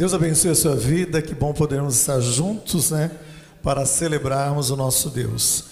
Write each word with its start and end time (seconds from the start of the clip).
Deus 0.00 0.14
abençoe 0.14 0.52
a 0.52 0.54
sua 0.54 0.76
vida, 0.76 1.20
que 1.20 1.34
bom 1.34 1.52
podermos 1.52 1.96
estar 1.96 2.20
juntos, 2.20 2.92
né, 2.92 3.10
para 3.64 3.84
celebrarmos 3.84 4.70
o 4.70 4.76
nosso 4.76 5.10
Deus. 5.10 5.64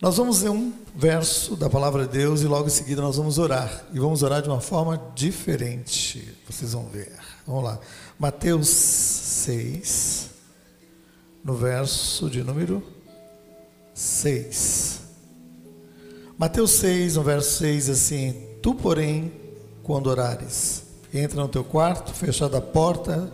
Nós 0.00 0.16
vamos 0.16 0.40
ler 0.40 0.48
um 0.48 0.72
verso 0.96 1.54
da 1.54 1.68
palavra 1.68 2.06
de 2.06 2.12
Deus 2.16 2.40
e 2.40 2.46
logo 2.46 2.68
em 2.68 2.70
seguida 2.70 3.02
nós 3.02 3.18
vamos 3.18 3.36
orar. 3.36 3.84
E 3.92 3.98
vamos 3.98 4.22
orar 4.22 4.40
de 4.40 4.48
uma 4.48 4.62
forma 4.62 4.98
diferente. 5.14 6.34
Vocês 6.48 6.72
vão 6.72 6.86
ver. 6.86 7.12
Vamos 7.46 7.62
lá. 7.62 7.78
Mateus 8.18 8.68
6, 8.68 10.30
no 11.44 11.54
verso 11.54 12.30
de 12.30 12.42
número 12.42 12.82
6. 13.92 15.00
Mateus 16.38 16.70
6, 16.70 17.16
no 17.16 17.22
verso 17.22 17.58
6, 17.58 17.90
assim: 17.90 18.34
Tu, 18.62 18.74
porém, 18.74 19.30
quando 19.82 20.06
orares, 20.06 20.84
entra 21.12 21.42
no 21.42 21.48
teu 21.48 21.62
quarto, 21.62 22.14
fechada 22.14 22.56
a 22.56 22.62
porta, 22.62 23.30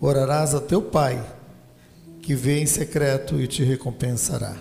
orarás 0.00 0.54
a 0.54 0.60
teu 0.60 0.82
pai, 0.82 1.24
que 2.22 2.34
vê 2.34 2.60
em 2.60 2.66
secreto 2.66 3.40
e 3.40 3.46
te 3.46 3.62
recompensará. 3.62 4.56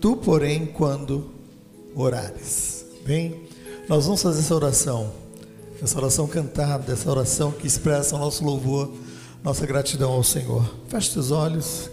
Tu, 0.00 0.16
porém, 0.16 0.66
quando 0.66 1.30
orares. 1.94 2.84
Bem, 3.04 3.42
nós 3.88 4.06
vamos 4.06 4.22
fazer 4.22 4.40
essa 4.40 4.54
oração, 4.54 5.12
essa 5.82 5.98
oração 5.98 6.26
cantada, 6.26 6.92
essa 6.92 7.10
oração 7.10 7.52
que 7.52 7.66
expressa 7.66 8.16
o 8.16 8.18
nosso 8.18 8.44
louvor, 8.44 8.92
nossa 9.44 9.66
gratidão 9.66 10.12
ao 10.12 10.24
Senhor. 10.24 10.64
Feche 10.88 11.18
os 11.18 11.30
olhos. 11.30 11.91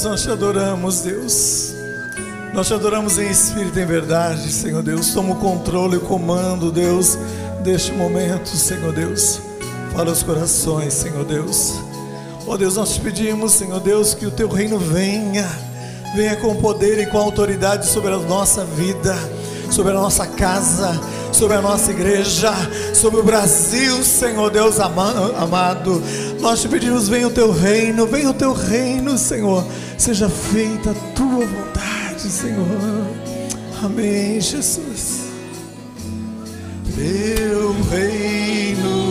Deus, 0.00 0.04
nós 0.04 0.22
te 0.22 0.30
adoramos, 0.30 1.00
Deus. 1.00 1.74
Nós 2.54 2.66
te 2.66 2.72
adoramos 2.72 3.18
em 3.18 3.30
espírito 3.30 3.78
e 3.78 3.82
em 3.82 3.86
verdade, 3.86 4.50
Senhor 4.50 4.82
Deus. 4.82 5.12
Toma 5.12 5.34
o 5.34 5.36
controle 5.36 5.94
e 5.94 5.98
o 5.98 6.00
comando, 6.00 6.72
Deus, 6.72 7.18
deste 7.62 7.92
momento, 7.92 8.48
Senhor 8.48 8.94
Deus. 8.94 9.40
Fala 9.92 10.10
os 10.10 10.22
corações, 10.22 10.94
Senhor 10.94 11.24
Deus. 11.24 11.74
Oh 12.46 12.56
Deus, 12.56 12.76
nós 12.76 12.94
te 12.94 13.00
pedimos, 13.00 13.52
Senhor 13.52 13.78
Deus, 13.80 14.14
que 14.14 14.24
o 14.24 14.30
teu 14.30 14.48
reino 14.48 14.78
venha, 14.78 15.46
venha 16.16 16.36
com 16.36 16.56
poder 16.56 16.98
e 16.98 17.06
com 17.06 17.18
autoridade 17.18 17.86
sobre 17.86 18.14
a 18.14 18.18
nossa 18.18 18.64
vida, 18.64 19.14
sobre 19.70 19.92
a 19.92 19.96
nossa 19.96 20.26
casa, 20.26 20.98
sobre 21.30 21.56
a 21.56 21.60
nossa 21.60 21.90
igreja, 21.90 22.52
sobre 22.94 23.20
o 23.20 23.22
Brasil, 23.22 24.02
Senhor 24.02 24.50
Deus 24.50 24.80
amado. 24.80 26.02
Nós 26.40 26.62
te 26.62 26.68
pedimos, 26.68 27.08
venha 27.08 27.28
o 27.28 27.30
teu 27.30 27.52
reino, 27.52 28.06
venha 28.06 28.30
o 28.30 28.34
teu 28.34 28.52
reino, 28.52 29.18
Senhor. 29.18 29.64
Seja 29.98 30.28
feita 30.28 30.90
a 30.90 30.94
tua 31.14 31.44
vontade, 31.46 32.22
Senhor. 32.22 32.66
Amém, 33.82 34.40
Jesus. 34.40 35.28
Teu 36.96 37.72
reino 37.90 39.09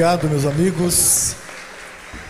Obrigado, 0.00 0.30
meus 0.30 0.46
amigos. 0.46 1.36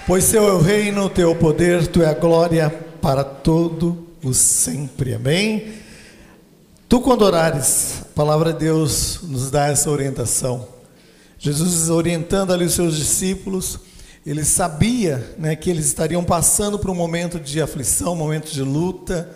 Pois 0.05 0.25
seu 0.25 0.49
é 0.49 0.53
o 0.53 0.59
reino, 0.59 1.09
teu 1.09 1.37
poder, 1.37 1.87
tu 1.87 2.03
é 2.03 2.07
a 2.07 2.15
glória 2.15 2.69
para 3.01 3.23
todo 3.23 4.09
o 4.25 4.35
sempre. 4.35 5.15
Amém. 5.15 5.75
Tu 6.89 7.01
quando 7.01 7.23
orares, 7.23 7.99
a 8.01 8.05
palavra 8.07 8.53
de 8.53 8.59
Deus 8.59 9.21
nos 9.23 9.53
dá 9.53 9.69
essa 9.69 9.89
orientação. 9.89 10.67
Jesus 11.39 11.89
orientando 11.91 12.53
ali 12.53 12.65
os 12.65 12.75
seus 12.75 12.97
discípulos, 12.97 13.79
ele 14.27 14.45
sabia 14.45 15.33
né, 15.39 15.55
que 15.55 15.71
eles 15.71 15.87
estariam 15.87 16.25
passando 16.25 16.77
por 16.77 16.91
um 16.91 16.95
momento 16.97 17.39
de 17.39 17.63
aflição, 17.63 18.15
um 18.15 18.17
momento 18.17 18.51
de 18.51 18.63
luta, 18.63 19.31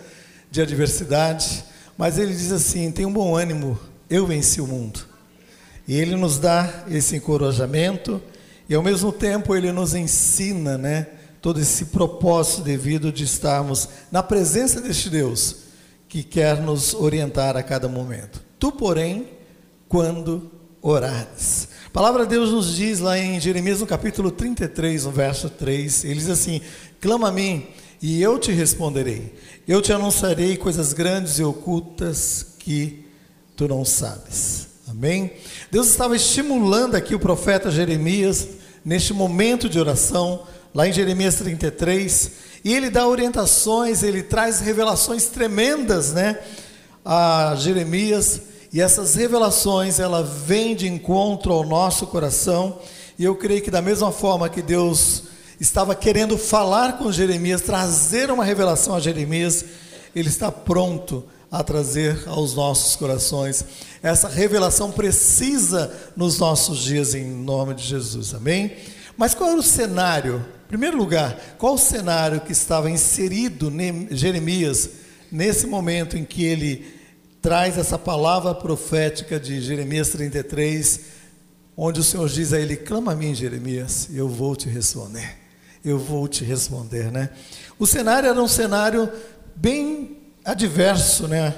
de 0.51 0.61
adversidade, 0.61 1.63
mas 1.97 2.17
ele 2.17 2.33
diz 2.33 2.51
assim: 2.51 2.91
tem 2.91 3.05
um 3.05 3.13
bom 3.13 3.33
ânimo, 3.33 3.79
eu 4.09 4.27
venci 4.27 4.59
o 4.59 4.67
mundo. 4.67 5.14
E 5.87 5.95
ele 5.95 6.15
nos 6.15 6.37
dá 6.37 6.85
esse 6.89 7.15
encorajamento 7.15 8.21
e 8.67 8.73
ao 8.73 8.81
mesmo 8.81 9.11
tempo 9.11 9.55
ele 9.55 9.71
nos 9.71 9.93
ensina, 9.93 10.77
né, 10.77 11.07
todo 11.41 11.59
esse 11.59 11.85
propósito 11.85 12.63
devido 12.63 13.11
de 13.11 13.23
estarmos 13.23 13.87
na 14.11 14.23
presença 14.23 14.81
deste 14.81 15.09
Deus 15.09 15.57
que 16.09 16.23
quer 16.23 16.61
nos 16.61 16.93
orientar 16.93 17.55
a 17.55 17.61
cada 17.61 17.87
momento. 17.87 18.41
Tu, 18.57 18.71
porém, 18.71 19.27
quando 19.87 20.51
orares. 20.81 21.67
A 21.87 21.89
palavra 21.89 22.23
de 22.23 22.29
Deus 22.31 22.51
nos 22.51 22.75
diz 22.75 22.99
lá 22.99 23.17
em 23.17 23.39
Jeremias 23.39 23.79
no 23.79 23.87
capítulo 23.87 24.31
33, 24.31 25.05
no 25.05 25.11
verso 25.11 25.49
3, 25.49 26.03
ele 26.05 26.15
diz 26.15 26.29
assim: 26.29 26.61
Clama 26.99 27.29
a 27.29 27.31
mim 27.31 27.67
e 28.01 28.21
eu 28.21 28.37
te 28.37 28.51
responderei. 28.51 29.33
Eu 29.67 29.81
te 29.81 29.93
anunciarei 29.93 30.57
coisas 30.57 30.93
grandes 30.93 31.39
e 31.39 31.43
ocultas 31.43 32.55
que 32.59 33.05
tu 33.55 33.67
não 33.67 33.85
sabes. 33.85 34.67
Amém? 34.87 35.31
Deus 35.75 35.87
estava 35.87 36.15
estimulando 36.15 36.95
aqui 36.95 37.13
o 37.13 37.19
profeta 37.19 37.69
Jeremias 37.69 38.47
neste 38.85 39.13
momento 39.13 39.67
de 39.67 39.77
oração, 39.77 40.43
lá 40.73 40.87
em 40.87 40.93
Jeremias 40.93 41.35
33, 41.35 42.31
e 42.63 42.73
ele 42.73 42.89
dá 42.89 43.05
orientações, 43.05 44.01
ele 44.01 44.23
traz 44.23 44.61
revelações 44.61 45.25
tremendas, 45.25 46.13
né, 46.13 46.39
a 47.03 47.55
Jeremias, 47.57 48.39
e 48.71 48.79
essas 48.79 49.15
revelações 49.15 49.99
ela 49.99 50.23
vem 50.23 50.77
de 50.77 50.87
encontro 50.87 51.51
ao 51.51 51.65
nosso 51.65 52.07
coração, 52.07 52.79
e 53.19 53.25
eu 53.25 53.35
creio 53.35 53.61
que 53.61 53.69
da 53.69 53.81
mesma 53.81 54.13
forma 54.13 54.47
que 54.47 54.61
Deus 54.61 55.23
estava 55.59 55.93
querendo 55.93 56.37
falar 56.37 56.97
com 56.97 57.11
Jeremias, 57.11 57.59
trazer 57.59 58.31
uma 58.31 58.45
revelação 58.45 58.95
a 58.95 59.01
Jeremias, 59.01 59.65
ele 60.15 60.29
está 60.29 60.49
pronto 60.49 61.25
a 61.55 61.63
trazer 61.63 62.23
aos 62.27 62.53
nossos 62.53 62.97
corações 62.97 63.63
essa 64.03 64.27
revelação 64.27 64.91
precisa 64.91 65.91
nos 66.13 66.37
nossos 66.37 66.79
dias, 66.79 67.15
em 67.15 67.23
nome 67.25 67.73
de 67.73 67.83
Jesus, 67.83 68.33
amém? 68.33 68.75
Mas 69.17 69.33
qual 69.33 69.51
era 69.51 69.59
o 69.59 69.63
cenário? 69.63 70.45
Em 70.65 70.67
primeiro 70.67 70.97
lugar, 70.97 71.55
qual 71.57 71.75
o 71.75 71.77
cenário 71.77 72.41
que 72.41 72.51
estava 72.51 72.89
inserido 72.89 73.71
em 73.81 74.09
Jeremias 74.11 74.89
nesse 75.31 75.65
momento 75.65 76.17
em 76.17 76.25
que 76.25 76.43
ele 76.43 76.93
traz 77.41 77.77
essa 77.77 77.97
palavra 77.97 78.53
profética 78.53 79.39
de 79.39 79.61
Jeremias 79.61 80.09
33, 80.09 80.99
onde 81.77 82.01
o 82.01 82.03
Senhor 82.03 82.27
diz 82.27 82.51
a 82.51 82.59
ele: 82.59 82.75
clama 82.75 83.13
a 83.13 83.15
mim, 83.15 83.33
Jeremias, 83.33 84.09
eu 84.13 84.27
vou 84.27 84.57
te 84.57 84.67
responder. 84.67 85.37
Eu 85.83 85.97
vou 85.97 86.27
te 86.27 86.43
responder, 86.43 87.11
né? 87.11 87.29
O 87.79 87.87
cenário 87.87 88.27
era 88.27 88.41
um 88.41 88.47
cenário 88.47 89.09
bem 89.55 90.24
adverso, 90.45 91.27
né? 91.27 91.53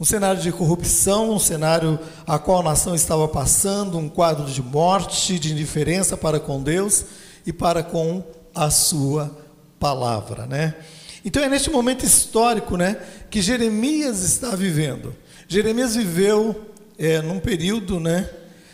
um 0.00 0.04
cenário 0.04 0.40
de 0.40 0.50
corrupção, 0.50 1.30
um 1.30 1.38
cenário 1.38 2.00
a 2.26 2.38
qual 2.38 2.60
a 2.60 2.70
nação 2.70 2.94
estava 2.94 3.28
passando, 3.28 3.98
um 3.98 4.08
quadro 4.08 4.46
de 4.46 4.62
morte, 4.62 5.38
de 5.38 5.52
indiferença 5.52 6.16
para 6.16 6.40
com 6.40 6.62
Deus 6.62 7.04
e 7.44 7.52
para 7.52 7.82
com 7.82 8.24
a 8.54 8.70
sua 8.70 9.36
palavra, 9.78 10.46
né? 10.46 10.74
Então 11.22 11.42
é 11.42 11.50
neste 11.50 11.70
momento 11.70 12.02
histórico, 12.02 12.78
né, 12.78 12.96
que 13.28 13.42
Jeremias 13.42 14.22
está 14.22 14.56
vivendo. 14.56 15.14
Jeremias 15.46 15.94
viveu 15.94 16.72
é, 16.98 17.20
num 17.20 17.38
período, 17.38 18.00
né, 18.00 18.30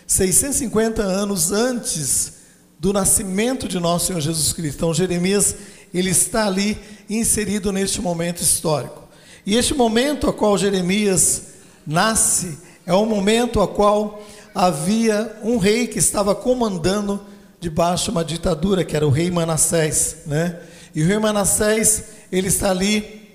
650 0.06 1.02
anos 1.02 1.50
antes 1.50 2.35
do 2.78 2.92
nascimento 2.92 3.66
de 3.66 3.80
nosso 3.80 4.06
Senhor 4.06 4.20
Jesus 4.20 4.52
Cristo. 4.52 4.76
Então, 4.76 4.94
Jeremias, 4.94 5.56
ele 5.92 6.11
está 6.11 6.46
ali 6.46 6.78
inserido 7.11 7.73
neste 7.73 8.00
momento 8.00 8.42
histórico. 8.42 9.05
E 9.46 9.54
este 9.54 9.74
momento 9.74 10.28
a 10.28 10.32
qual 10.32 10.58
Jeremias 10.58 11.42
nasce 11.86 12.58
é 12.84 12.92
um 12.92 13.06
momento 13.06 13.60
a 13.60 13.68
qual 13.68 14.20
havia 14.52 15.38
um 15.44 15.56
rei 15.56 15.86
que 15.86 16.00
estava 16.00 16.34
comandando 16.34 17.24
debaixo 17.60 18.06
de 18.06 18.10
uma 18.10 18.24
ditadura, 18.24 18.84
que 18.84 18.96
era 18.96 19.06
o 19.06 19.10
rei 19.10 19.30
Manassés, 19.30 20.16
né? 20.26 20.58
E 20.92 21.00
o 21.00 21.06
rei 21.06 21.18
Manassés, 21.18 22.06
ele 22.32 22.48
está 22.48 22.70
ali 22.70 23.30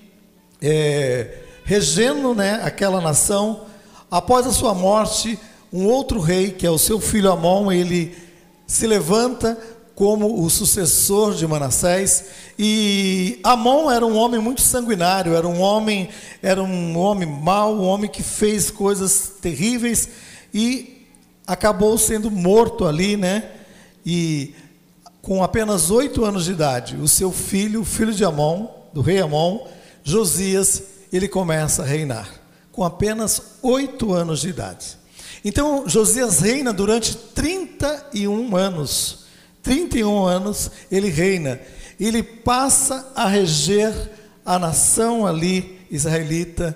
é, 0.61 1.43
regendo, 1.63 2.35
né, 2.35 2.59
aquela 2.61 2.99
nação. 2.99 3.61
Após 4.09 4.45
a 4.45 4.51
sua 4.51 4.73
morte, 4.73 5.39
um 5.71 5.85
outro 5.85 6.19
rei, 6.19 6.51
que 6.51 6.67
é 6.67 6.69
o 6.69 6.77
seu 6.77 6.99
filho 6.99 7.31
Amon, 7.31 7.71
ele 7.71 8.17
se 8.67 8.85
levanta 8.85 9.57
como 10.01 10.43
o 10.43 10.49
sucessor 10.49 11.35
de 11.35 11.45
Manassés. 11.45 12.25
E 12.57 13.39
Amon 13.43 13.91
era 13.91 14.03
um 14.03 14.17
homem 14.17 14.41
muito 14.41 14.59
sanguinário, 14.59 15.35
era 15.35 15.47
um 15.47 15.61
homem, 15.61 16.09
era 16.41 16.63
um 16.63 16.97
homem 16.97 17.29
mau, 17.29 17.75
um 17.75 17.83
homem 17.83 18.09
que 18.09 18.23
fez 18.23 18.71
coisas 18.71 19.33
terríveis 19.39 20.09
e 20.51 21.05
acabou 21.45 21.99
sendo 21.99 22.31
morto 22.31 22.87
ali, 22.87 23.15
né? 23.15 23.51
E 24.03 24.55
com 25.21 25.43
apenas 25.43 25.91
oito 25.91 26.25
anos 26.25 26.45
de 26.45 26.53
idade, 26.53 26.95
o 26.95 27.07
seu 27.07 27.31
filho, 27.31 27.81
o 27.81 27.85
filho 27.85 28.11
de 28.11 28.25
Amon, 28.25 28.69
do 28.91 29.01
rei 29.01 29.19
Amon, 29.19 29.67
Josias, 30.03 30.81
ele 31.13 31.27
começa 31.27 31.83
a 31.83 31.85
reinar, 31.85 32.27
com 32.71 32.83
apenas 32.83 33.39
oito 33.61 34.15
anos 34.15 34.41
de 34.41 34.49
idade. 34.49 34.97
Então, 35.45 35.87
Josias 35.87 36.39
reina 36.39 36.73
durante 36.73 37.15
31 37.15 38.55
anos. 38.55 39.20
31 39.61 40.25
anos 40.25 40.71
ele 40.91 41.09
reina. 41.09 41.59
Ele 41.99 42.23
passa 42.23 43.11
a 43.15 43.27
reger 43.27 43.93
a 44.45 44.57
nação 44.57 45.25
ali 45.25 45.79
israelita 45.89 46.75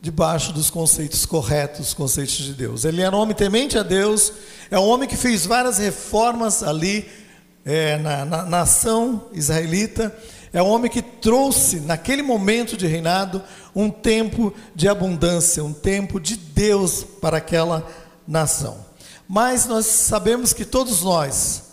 debaixo 0.00 0.52
dos 0.52 0.70
conceitos 0.70 1.24
corretos, 1.26 1.94
conceitos 1.94 2.34
de 2.36 2.52
Deus. 2.52 2.84
Ele 2.84 3.02
era 3.02 3.16
um 3.16 3.18
homem 3.18 3.34
temente 3.34 3.78
a 3.78 3.82
Deus, 3.82 4.32
é 4.70 4.78
um 4.78 4.86
homem 4.86 5.08
que 5.08 5.16
fez 5.16 5.46
várias 5.46 5.78
reformas 5.78 6.62
ali 6.62 7.08
é, 7.64 7.96
na, 7.98 8.24
na, 8.24 8.42
na 8.42 8.44
nação 8.44 9.26
israelita. 9.32 10.14
É 10.52 10.62
um 10.62 10.68
homem 10.68 10.90
que 10.90 11.02
trouxe, 11.02 11.80
naquele 11.80 12.22
momento 12.22 12.76
de 12.76 12.86
reinado, 12.86 13.42
um 13.74 13.90
tempo 13.90 14.54
de 14.74 14.88
abundância, 14.88 15.64
um 15.64 15.72
tempo 15.72 16.20
de 16.20 16.36
Deus 16.36 17.04
para 17.20 17.38
aquela 17.38 17.86
nação. 18.26 18.78
Mas 19.28 19.66
nós 19.66 19.86
sabemos 19.86 20.52
que 20.52 20.64
todos 20.64 21.02
nós 21.02 21.65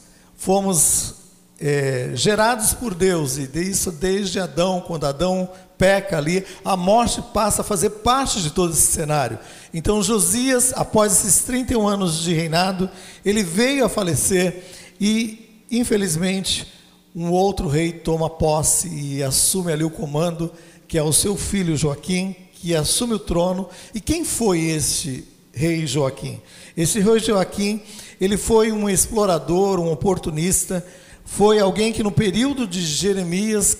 fomos 0.44 1.16
é, 1.58 2.12
gerados 2.16 2.74
por 2.74 2.94
Deus, 2.94 3.38
e 3.38 3.50
isso 3.56 3.94
desde 3.94 4.42
Adão, 4.42 4.84
quando 4.86 5.06
Adão 5.06 5.50
peca 5.78 6.18
ali, 6.18 6.46
a 6.66 6.76
morte 6.76 7.22
passa 7.34 7.62
a 7.62 7.64
fazer 7.64 7.90
parte 7.90 8.42
de 8.42 8.52
todo 8.52 8.74
esse 8.74 8.92
cenário. 8.92 9.40
Então 9.74 10.04
Josias, 10.04 10.74
após 10.76 11.14
esses 11.14 11.46
31 11.46 11.88
anos 11.88 12.20
de 12.20 12.34
reinado, 12.34 12.90
ele 13.24 13.42
veio 13.42 13.86
a 13.86 13.90
falecer 13.90 14.66
e, 15.00 15.64
infelizmente, 15.72 16.68
um 17.16 17.32
outro 17.32 17.70
rei 17.70 17.94
toma 17.94 18.30
posse 18.30 18.90
e 18.90 19.24
assume 19.24 19.72
ali 19.72 19.86
o 19.86 19.90
comando, 19.90 20.52
que 20.90 20.98
é 20.98 21.04
o 21.04 21.14
seu 21.14 21.38
filho 21.38 21.78
Joaquim, 21.78 22.36
que 22.56 22.76
assume 22.76 23.14
o 23.14 23.20
trono. 23.20 23.70
E 23.96 24.02
quem 24.02 24.26
foi 24.26 24.60
este 24.60 25.24
rei 25.54 25.88
Joaquim? 25.88 26.42
Esse 26.76 27.00
rei 27.00 27.20
Joaquim, 27.20 27.82
ele 28.24 28.38
foi 28.38 28.72
um 28.72 28.90
explorador, 28.90 29.80
um 29.80 29.92
oportunista, 29.92 30.86
foi 31.26 31.60
alguém 31.60 31.92
que 31.92 32.04
no 32.04 32.12
período 32.12 32.68
de 32.68 32.82
Jeremias, 32.82 33.78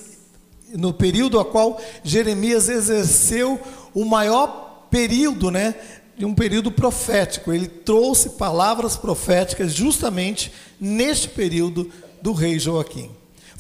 no 0.74 0.94
período 0.94 1.40
a 1.40 1.46
qual 1.46 1.80
Jeremias 2.04 2.70
exerceu 2.70 3.60
o 3.94 4.06
maior 4.06 4.88
período, 4.90 5.52
né, 5.52 5.76
de 6.18 6.26
um 6.26 6.34
período 6.34 6.72
profético. 6.72 7.52
Ele 7.52 7.68
trouxe 7.68 8.32
palavras 8.32 8.96
proféticas 8.96 9.74
justamente 9.74 10.52
neste 10.80 11.30
período 11.30 11.90
do 12.22 12.34
rei 12.34 12.60
Joaquim 12.60 13.10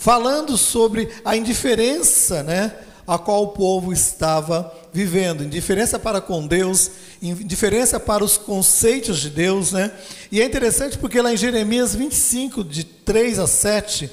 falando 0.03 0.57
sobre 0.57 1.07
a 1.23 1.37
indiferença, 1.37 2.43
né, 2.43 2.73
a 3.07 3.17
qual 3.17 3.43
o 3.43 3.47
povo 3.49 3.91
estava 3.91 4.73
vivendo, 4.93 5.43
indiferença 5.43 5.97
para 5.97 6.21
com 6.21 6.45
Deus, 6.45 6.91
indiferença 7.21 7.99
para 7.99 8.23
os 8.23 8.37
conceitos 8.37 9.19
de 9.19 9.29
Deus, 9.29 9.71
né? 9.71 9.91
E 10.31 10.41
é 10.41 10.45
interessante 10.45 10.97
porque 10.97 11.21
lá 11.21 11.33
em 11.33 11.37
Jeremias 11.37 11.95
25, 11.95 12.63
de 12.63 12.83
3 12.83 13.39
a 13.39 13.47
7, 13.47 14.09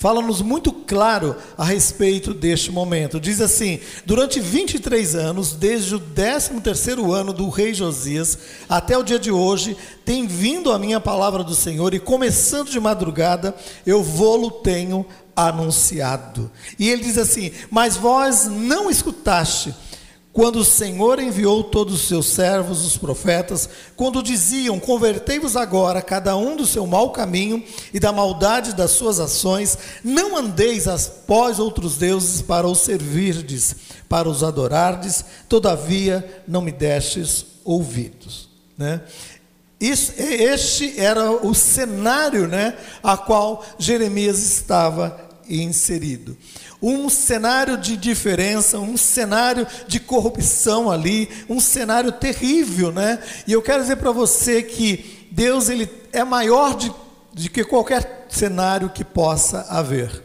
fala-nos 0.00 0.40
muito 0.40 0.72
claro 0.72 1.36
a 1.58 1.64
respeito 1.64 2.32
deste 2.32 2.72
momento. 2.72 3.20
Diz 3.20 3.38
assim: 3.40 3.78
Durante 4.06 4.40
23 4.40 5.14
anos, 5.14 5.52
desde 5.52 5.94
o 5.94 6.00
13º 6.00 7.12
ano 7.12 7.34
do 7.34 7.50
rei 7.50 7.74
Josias 7.74 8.38
até 8.66 8.96
o 8.96 9.02
dia 9.02 9.18
de 9.18 9.30
hoje, 9.30 9.76
tem 10.02 10.26
vindo 10.26 10.72
a 10.72 10.78
minha 10.78 10.98
palavra 11.00 11.44
do 11.44 11.54
Senhor 11.54 11.92
e 11.92 12.00
começando 12.00 12.70
de 12.70 12.80
madrugada, 12.80 13.54
eu 13.84 14.02
vou-lo 14.02 14.50
tenho 14.50 15.04
anunciado. 15.34 16.50
E 16.78 16.88
ele 16.88 17.02
diz 17.02 17.18
assim: 17.18 17.52
Mas 17.70 17.96
vós 17.96 18.46
não 18.46 18.90
escutaste 18.90 19.74
quando 20.32 20.60
o 20.60 20.64
Senhor 20.64 21.18
enviou 21.18 21.64
todos 21.64 21.94
os 21.94 22.08
seus 22.08 22.26
servos, 22.26 22.84
os 22.84 22.96
profetas, 22.96 23.68
quando 23.96 24.22
diziam: 24.22 24.78
Convertei-vos 24.78 25.56
agora, 25.56 26.00
cada 26.00 26.36
um 26.36 26.56
do 26.56 26.66
seu 26.66 26.86
mau 26.86 27.10
caminho 27.10 27.62
e 27.92 27.98
da 27.98 28.12
maldade 28.12 28.74
das 28.74 28.92
suas 28.92 29.18
ações, 29.18 29.76
não 30.04 30.36
andeis 30.36 30.86
após 30.86 31.58
outros 31.58 31.96
deuses 31.96 32.42
para 32.42 32.66
os 32.66 32.78
servirdes, 32.78 33.74
para 34.08 34.28
os 34.28 34.44
adorardes, 34.44 35.24
todavia 35.48 36.42
não 36.46 36.62
me 36.62 36.70
destes 36.70 37.46
ouvidos. 37.64 38.48
Né? 38.78 39.02
Isso, 39.80 40.12
este 40.16 41.00
era 41.00 41.30
o 41.30 41.54
cenário 41.54 42.46
né, 42.46 42.76
a 43.02 43.16
qual 43.16 43.64
Jeremias 43.78 44.38
estava 44.38 45.28
inserido 45.48 46.36
um 46.82 47.10
cenário 47.10 47.76
de 47.76 47.96
diferença, 47.96 48.78
um 48.78 48.96
cenário 48.96 49.66
de 49.86 50.00
corrupção 50.00 50.90
ali, 50.90 51.28
um 51.48 51.60
cenário 51.60 52.10
terrível, 52.10 52.90
né? 52.90 53.18
E 53.46 53.52
eu 53.52 53.60
quero 53.60 53.82
dizer 53.82 53.96
para 53.96 54.12
você 54.12 54.62
que 54.62 55.28
Deus 55.30 55.68
ele 55.68 55.90
é 56.12 56.24
maior 56.24 56.74
de, 56.76 56.90
de 57.34 57.50
que 57.50 57.64
qualquer 57.64 58.26
cenário 58.30 58.88
que 58.88 59.04
possa 59.04 59.66
haver. 59.68 60.24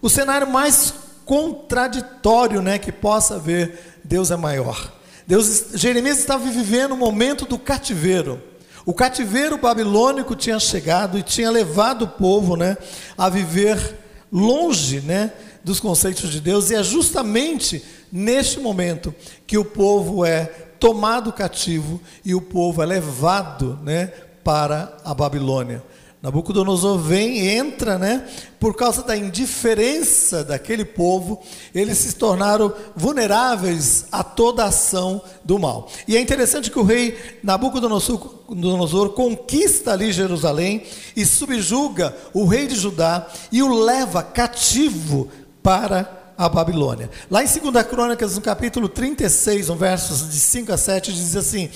O 0.00 0.08
cenário 0.08 0.48
mais 0.48 0.94
contraditório, 1.24 2.62
né, 2.62 2.78
que 2.78 2.92
possa 2.92 3.34
haver, 3.34 3.98
Deus 4.04 4.30
é 4.30 4.36
maior. 4.36 4.92
Deus, 5.26 5.70
Jeremias 5.74 6.18
estava 6.18 6.48
vivendo 6.48 6.92
o 6.92 6.96
momento 6.96 7.44
do 7.44 7.58
cativeiro. 7.58 8.40
O 8.86 8.94
cativeiro 8.94 9.58
babilônico 9.58 10.36
tinha 10.36 10.60
chegado 10.60 11.18
e 11.18 11.22
tinha 11.22 11.50
levado 11.50 12.02
o 12.02 12.08
povo, 12.08 12.54
né, 12.54 12.78
a 13.18 13.28
viver 13.28 13.96
longe, 14.32 15.00
né, 15.00 15.32
dos 15.64 15.80
conceitos 15.80 16.30
de 16.30 16.40
Deus, 16.40 16.70
e 16.70 16.76
é 16.76 16.82
justamente 16.84 17.84
neste 18.12 18.60
momento 18.60 19.12
que 19.44 19.58
o 19.58 19.64
povo 19.64 20.24
é 20.24 20.44
tomado 20.78 21.32
cativo 21.32 22.00
e 22.24 22.32
o 22.32 22.40
povo 22.40 22.80
é 22.80 22.86
levado 22.86 23.76
né, 23.82 24.12
para 24.44 24.96
a 25.04 25.12
Babilônia. 25.12 25.82
Nabucodonosor 26.26 26.98
vem, 26.98 27.46
entra, 27.46 27.96
né? 27.96 28.26
Por 28.58 28.74
causa 28.74 29.00
da 29.04 29.16
indiferença 29.16 30.42
daquele 30.42 30.84
povo, 30.84 31.40
eles 31.72 31.98
se 31.98 32.16
tornaram 32.16 32.74
vulneráveis 32.96 34.06
a 34.10 34.24
toda 34.24 34.64
ação 34.64 35.22
do 35.44 35.56
mal. 35.56 35.88
E 36.08 36.16
é 36.16 36.20
interessante 36.20 36.68
que 36.68 36.80
o 36.80 36.82
rei 36.82 37.16
Nabucodonosor 37.44 39.10
conquista 39.10 39.92
ali 39.92 40.10
Jerusalém 40.10 40.82
e 41.14 41.24
subjuga 41.24 42.12
o 42.34 42.44
rei 42.44 42.66
de 42.66 42.74
Judá 42.74 43.28
e 43.52 43.62
o 43.62 43.72
leva 43.72 44.20
cativo 44.20 45.28
para 45.62 46.32
a 46.36 46.48
Babilônia. 46.48 47.08
Lá 47.30 47.44
em 47.44 47.46
2 47.46 47.86
Crônicas, 47.86 48.34
no 48.34 48.40
capítulo 48.40 48.88
36, 48.88 49.68
no 49.68 49.76
versos 49.76 50.28
de 50.28 50.40
5 50.40 50.72
a 50.72 50.76
7, 50.76 51.12
diz 51.12 51.36
assim: 51.36 51.70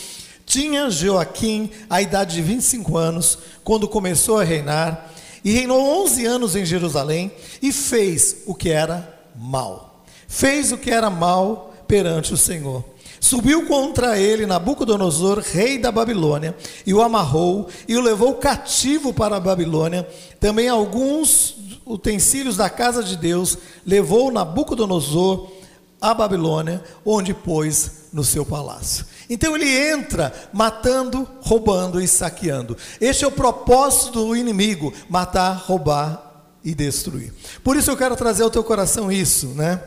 Tinha 0.51 0.91
Joaquim 0.91 1.71
a 1.89 2.03
idade 2.03 2.35
de 2.35 2.43
25 2.43 2.99
anos 2.99 3.39
quando 3.63 3.87
começou 3.87 4.41
a 4.41 4.43
reinar, 4.43 5.09
e 5.45 5.53
reinou 5.53 5.81
11 6.03 6.27
anos 6.27 6.57
em 6.57 6.67
Jerusalém, 6.67 7.31
e 7.63 7.71
fez 7.73 8.39
o 8.47 8.53
que 8.53 8.69
era 8.69 9.17
mal. 9.37 10.03
Fez 10.27 10.73
o 10.73 10.77
que 10.77 10.91
era 10.91 11.09
mal 11.09 11.73
perante 11.87 12.35
o 12.35 12.37
Senhor. 12.37 12.85
Subiu 13.21 13.65
contra 13.69 14.19
ele 14.19 14.45
Nabucodonosor, 14.45 15.39
rei 15.39 15.79
da 15.79 15.93
Babilônia, 15.93 16.57
e 16.85 16.93
o 16.93 17.01
amarrou 17.01 17.69
e 17.87 17.97
o 17.97 18.01
levou 18.01 18.35
cativo 18.35 19.15
para 19.15 19.37
a 19.37 19.41
Babilônia. 19.41 20.05
Também 20.41 20.69
alguns 20.69 21.55
utensílios 21.87 22.57
da 22.57 22.69
casa 22.69 23.05
de 23.05 23.17
Deus, 23.17 23.57
levou 23.87 24.33
Nabucodonosor 24.33 25.49
à 26.01 26.13
Babilônia, 26.13 26.83
onde 27.07 27.33
pôs 27.33 28.09
no 28.13 28.25
seu 28.25 28.45
palácio. 28.45 29.07
Então 29.31 29.55
ele 29.55 29.71
entra 29.71 30.35
matando, 30.53 31.27
roubando 31.41 32.01
e 32.01 32.09
saqueando. 32.09 32.77
Este 33.01 33.25
é 33.25 33.29
o 33.29 33.33
propósito 33.33 34.27
do 34.27 34.37
inimigo: 34.37 34.93
matar, 35.09 35.53
roubar 35.53 36.49
e 36.65 36.75
destruir. 36.75 37.33
Por 37.63 37.77
isso 37.77 37.91
eu 37.91 37.97
quero 37.97 38.17
trazer 38.17 38.43
ao 38.43 38.51
teu 38.51 38.65
coração 38.65 39.11
isso, 39.11 39.47
né? 39.55 39.81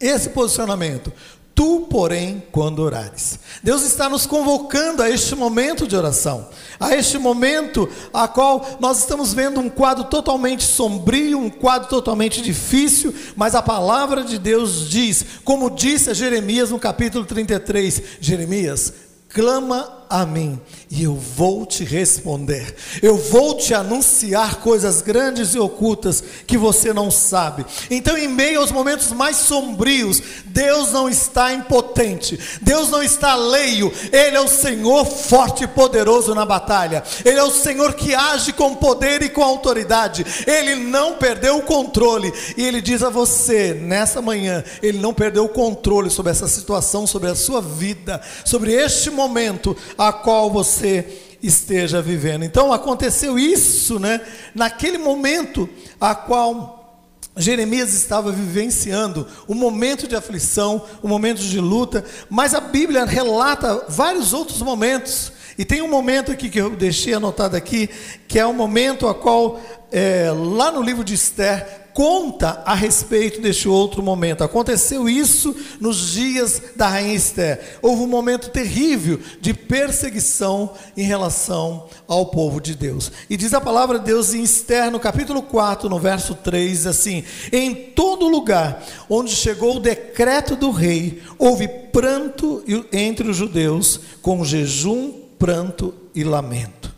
Esse 0.00 0.30
posicionamento. 0.30 1.12
Tu, 1.60 1.80
porém, 1.90 2.42
quando 2.50 2.78
orares. 2.78 3.38
Deus 3.62 3.82
está 3.82 4.08
nos 4.08 4.24
convocando 4.24 5.02
a 5.02 5.10
este 5.10 5.34
momento 5.36 5.86
de 5.86 5.94
oração, 5.94 6.48
a 6.80 6.96
este 6.96 7.18
momento 7.18 7.86
a 8.14 8.26
qual 8.26 8.78
nós 8.80 9.00
estamos 9.00 9.34
vendo 9.34 9.60
um 9.60 9.68
quadro 9.68 10.04
totalmente 10.04 10.64
sombrio, 10.64 11.38
um 11.38 11.50
quadro 11.50 11.86
totalmente 11.90 12.40
difícil, 12.40 13.14
mas 13.36 13.54
a 13.54 13.60
palavra 13.60 14.24
de 14.24 14.38
Deus 14.38 14.88
diz, 14.88 15.22
como 15.44 15.68
disse 15.68 16.08
a 16.08 16.14
Jeremias 16.14 16.70
no 16.70 16.78
capítulo 16.78 17.26
33, 17.26 18.04
Jeremias, 18.22 18.94
clama 19.28 19.99
a 20.10 20.26
mim 20.26 20.60
e 20.90 21.04
eu 21.04 21.14
vou 21.14 21.64
te 21.64 21.84
responder. 21.84 22.74
Eu 23.00 23.16
vou 23.16 23.56
te 23.56 23.72
anunciar 23.72 24.56
coisas 24.56 25.00
grandes 25.00 25.54
e 25.54 25.58
ocultas 25.58 26.22
que 26.44 26.58
você 26.58 26.92
não 26.92 27.12
sabe. 27.12 27.64
Então, 27.88 28.18
em 28.18 28.26
meio 28.26 28.60
aos 28.60 28.72
momentos 28.72 29.12
mais 29.12 29.36
sombrios, 29.36 30.20
Deus 30.46 30.90
não 30.90 31.08
está 31.08 31.52
impotente, 31.52 32.38
Deus 32.60 32.90
não 32.90 33.02
está 33.02 33.36
leio, 33.36 33.92
Ele 34.12 34.36
é 34.36 34.40
o 34.40 34.48
Senhor 34.48 35.06
forte 35.06 35.62
e 35.62 35.68
poderoso 35.68 36.34
na 36.34 36.44
batalha, 36.44 37.04
Ele 37.24 37.38
é 37.38 37.44
o 37.44 37.52
Senhor 37.52 37.94
que 37.94 38.12
age 38.12 38.52
com 38.52 38.74
poder 38.74 39.22
e 39.22 39.28
com 39.28 39.44
autoridade, 39.44 40.26
Ele 40.44 40.74
não 40.74 41.14
perdeu 41.14 41.58
o 41.58 41.62
controle, 41.62 42.32
e 42.56 42.64
Ele 42.64 42.80
diz 42.80 43.04
a 43.04 43.10
você, 43.10 43.74
nessa 43.74 44.20
manhã, 44.20 44.64
Ele 44.82 44.98
não 44.98 45.14
perdeu 45.14 45.44
o 45.44 45.48
controle 45.48 46.10
sobre 46.10 46.32
essa 46.32 46.48
situação, 46.48 47.06
sobre 47.06 47.30
a 47.30 47.36
sua 47.36 47.60
vida, 47.60 48.20
sobre 48.44 48.72
este 48.72 49.08
momento 49.08 49.76
a 50.00 50.14
qual 50.14 50.50
você 50.50 51.36
esteja 51.42 52.00
vivendo. 52.00 52.42
Então 52.42 52.72
aconteceu 52.72 53.38
isso, 53.38 53.98
né? 53.98 54.18
Naquele 54.54 54.96
momento 54.96 55.68
a 56.00 56.14
qual 56.14 57.04
Jeremias 57.36 57.92
estava 57.92 58.32
vivenciando 58.32 59.26
um 59.46 59.54
momento 59.54 60.08
de 60.08 60.16
aflição, 60.16 60.86
um 61.04 61.08
momento 61.08 61.42
de 61.42 61.60
luta, 61.60 62.02
mas 62.30 62.54
a 62.54 62.60
Bíblia 62.60 63.04
relata 63.04 63.84
vários 63.90 64.32
outros 64.32 64.62
momentos. 64.62 65.32
E 65.58 65.66
tem 65.66 65.82
um 65.82 65.88
momento 65.88 66.32
aqui 66.32 66.48
que 66.48 66.58
eu 66.58 66.70
deixei 66.70 67.12
anotado 67.12 67.54
aqui, 67.54 67.90
que 68.26 68.38
é 68.38 68.46
o 68.46 68.48
um 68.48 68.54
momento 68.54 69.06
a 69.06 69.14
qual, 69.14 69.60
é, 69.92 70.30
lá 70.30 70.72
no 70.72 70.80
livro 70.80 71.04
de 71.04 71.12
Esther, 71.12 71.79
conta 71.92 72.62
a 72.64 72.74
respeito 72.74 73.40
deste 73.40 73.68
outro 73.68 74.02
momento. 74.02 74.42
Aconteceu 74.42 75.08
isso 75.08 75.54
nos 75.80 76.12
dias 76.12 76.62
da 76.76 76.88
rainha 76.88 77.14
Esther. 77.14 77.78
Houve 77.82 78.02
um 78.02 78.06
momento 78.06 78.50
terrível 78.50 79.20
de 79.40 79.52
perseguição 79.54 80.72
em 80.96 81.02
relação 81.02 81.86
ao 82.06 82.26
povo 82.26 82.60
de 82.60 82.74
Deus. 82.74 83.10
E 83.28 83.36
diz 83.36 83.54
a 83.54 83.60
palavra 83.60 83.98
de 83.98 84.06
Deus 84.06 84.34
em 84.34 84.42
Esther, 84.42 84.90
no 84.90 85.00
capítulo 85.00 85.42
4, 85.42 85.88
no 85.88 85.98
verso 85.98 86.34
3, 86.34 86.86
assim: 86.86 87.24
Em 87.52 87.74
todo 87.74 88.28
lugar 88.28 88.82
onde 89.08 89.30
chegou 89.34 89.76
o 89.76 89.80
decreto 89.80 90.56
do 90.56 90.70
rei, 90.70 91.22
houve 91.38 91.68
pranto 91.68 92.62
entre 92.92 93.28
os 93.28 93.36
judeus, 93.36 94.00
com 94.22 94.44
jejum, 94.44 95.12
pranto 95.38 95.94
e 96.14 96.24
lamento. 96.24 96.94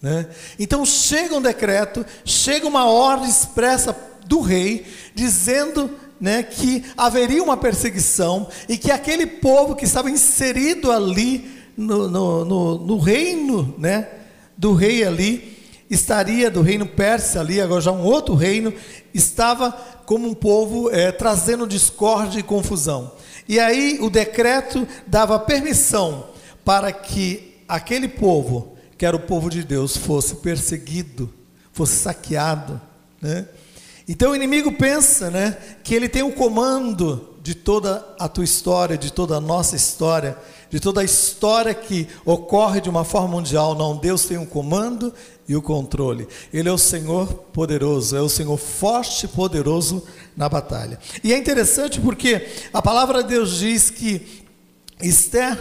Né? 0.00 0.26
Então 0.58 0.86
chega 0.86 1.36
um 1.36 1.42
decreto, 1.42 2.06
chega 2.24 2.66
uma 2.66 2.86
ordem 2.86 3.28
expressa 3.28 3.92
do 4.30 4.40
rei, 4.40 4.86
dizendo 5.12 5.90
né, 6.20 6.44
que 6.44 6.84
haveria 6.96 7.42
uma 7.42 7.56
perseguição 7.56 8.46
e 8.68 8.78
que 8.78 8.92
aquele 8.92 9.26
povo 9.26 9.74
que 9.74 9.84
estava 9.84 10.08
inserido 10.08 10.92
ali 10.92 11.50
no, 11.76 12.08
no, 12.08 12.44
no, 12.44 12.78
no 12.78 12.98
reino 12.98 13.74
né, 13.76 14.06
do 14.56 14.72
rei 14.72 15.02
ali, 15.02 15.58
estaria 15.90 16.48
do 16.48 16.62
reino 16.62 16.86
persa 16.86 17.40
ali, 17.40 17.60
agora 17.60 17.80
já 17.80 17.90
um 17.90 18.04
outro 18.04 18.36
reino, 18.36 18.72
estava 19.12 19.72
como 20.06 20.28
um 20.28 20.34
povo 20.34 20.88
é, 20.92 21.10
trazendo 21.10 21.66
discórdia 21.66 22.38
e 22.38 22.44
confusão. 22.44 23.10
E 23.48 23.58
aí 23.58 23.98
o 24.00 24.08
decreto 24.08 24.86
dava 25.08 25.40
permissão 25.40 26.28
para 26.64 26.92
que 26.92 27.56
aquele 27.66 28.06
povo, 28.06 28.76
que 28.96 29.04
era 29.04 29.16
o 29.16 29.26
povo 29.26 29.50
de 29.50 29.64
Deus, 29.64 29.96
fosse 29.96 30.36
perseguido, 30.36 31.32
fosse 31.72 31.96
saqueado, 31.96 32.80
né? 33.20 33.48
Então 34.10 34.32
o 34.32 34.34
inimigo 34.34 34.72
pensa, 34.72 35.30
né, 35.30 35.56
que 35.84 35.94
ele 35.94 36.08
tem 36.08 36.24
o 36.24 36.32
comando 36.32 37.28
de 37.40 37.54
toda 37.54 38.04
a 38.18 38.26
tua 38.28 38.42
história, 38.42 38.98
de 38.98 39.12
toda 39.12 39.36
a 39.36 39.40
nossa 39.40 39.76
história, 39.76 40.36
de 40.68 40.80
toda 40.80 41.00
a 41.00 41.04
história 41.04 41.72
que 41.72 42.08
ocorre 42.24 42.80
de 42.80 42.90
uma 42.90 43.04
forma 43.04 43.28
mundial. 43.28 43.76
Não, 43.76 43.96
Deus 43.96 44.24
tem 44.24 44.36
o 44.36 44.44
comando 44.44 45.14
e 45.46 45.54
o 45.54 45.62
controle. 45.62 46.26
Ele 46.52 46.68
é 46.68 46.72
o 46.72 46.76
Senhor 46.76 47.32
poderoso, 47.52 48.16
é 48.16 48.20
o 48.20 48.28
Senhor 48.28 48.56
forte 48.56 49.26
e 49.26 49.28
poderoso 49.28 50.02
na 50.36 50.48
batalha. 50.48 50.98
E 51.22 51.32
é 51.32 51.38
interessante 51.38 52.00
porque 52.00 52.48
a 52.72 52.82
palavra 52.82 53.22
de 53.22 53.28
Deus 53.28 53.58
diz 53.60 53.90
que 53.90 54.44
Esther, 55.00 55.56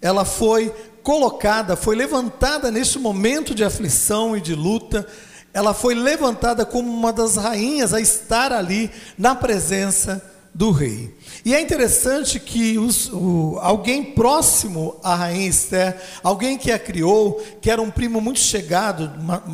ela 0.00 0.24
foi 0.24 0.74
colocada, 1.04 1.76
foi 1.76 1.94
levantada 1.94 2.68
neste 2.68 2.98
momento 2.98 3.54
de 3.54 3.62
aflição 3.62 4.36
e 4.36 4.40
de 4.40 4.56
luta, 4.56 5.06
ela 5.52 5.74
foi 5.74 5.94
levantada 5.94 6.64
como 6.64 6.90
uma 6.90 7.12
das 7.12 7.36
rainhas 7.36 7.92
a 7.92 8.00
estar 8.00 8.52
ali 8.52 8.90
na 9.18 9.34
presença 9.34 10.22
do 10.54 10.70
rei. 10.70 11.14
E 11.44 11.54
é 11.54 11.60
interessante 11.60 12.38
que 12.38 12.78
os, 12.78 13.10
o, 13.12 13.58
alguém 13.60 14.04
próximo 14.04 14.96
à 15.02 15.14
rainha 15.14 15.48
Esther, 15.48 15.96
alguém 16.22 16.58
que 16.58 16.70
a 16.70 16.78
criou, 16.78 17.42
que 17.60 17.70
era 17.70 17.80
um 17.80 17.90
primo 17.90 18.20
muito 18.20 18.40
chegado, 18.40 19.10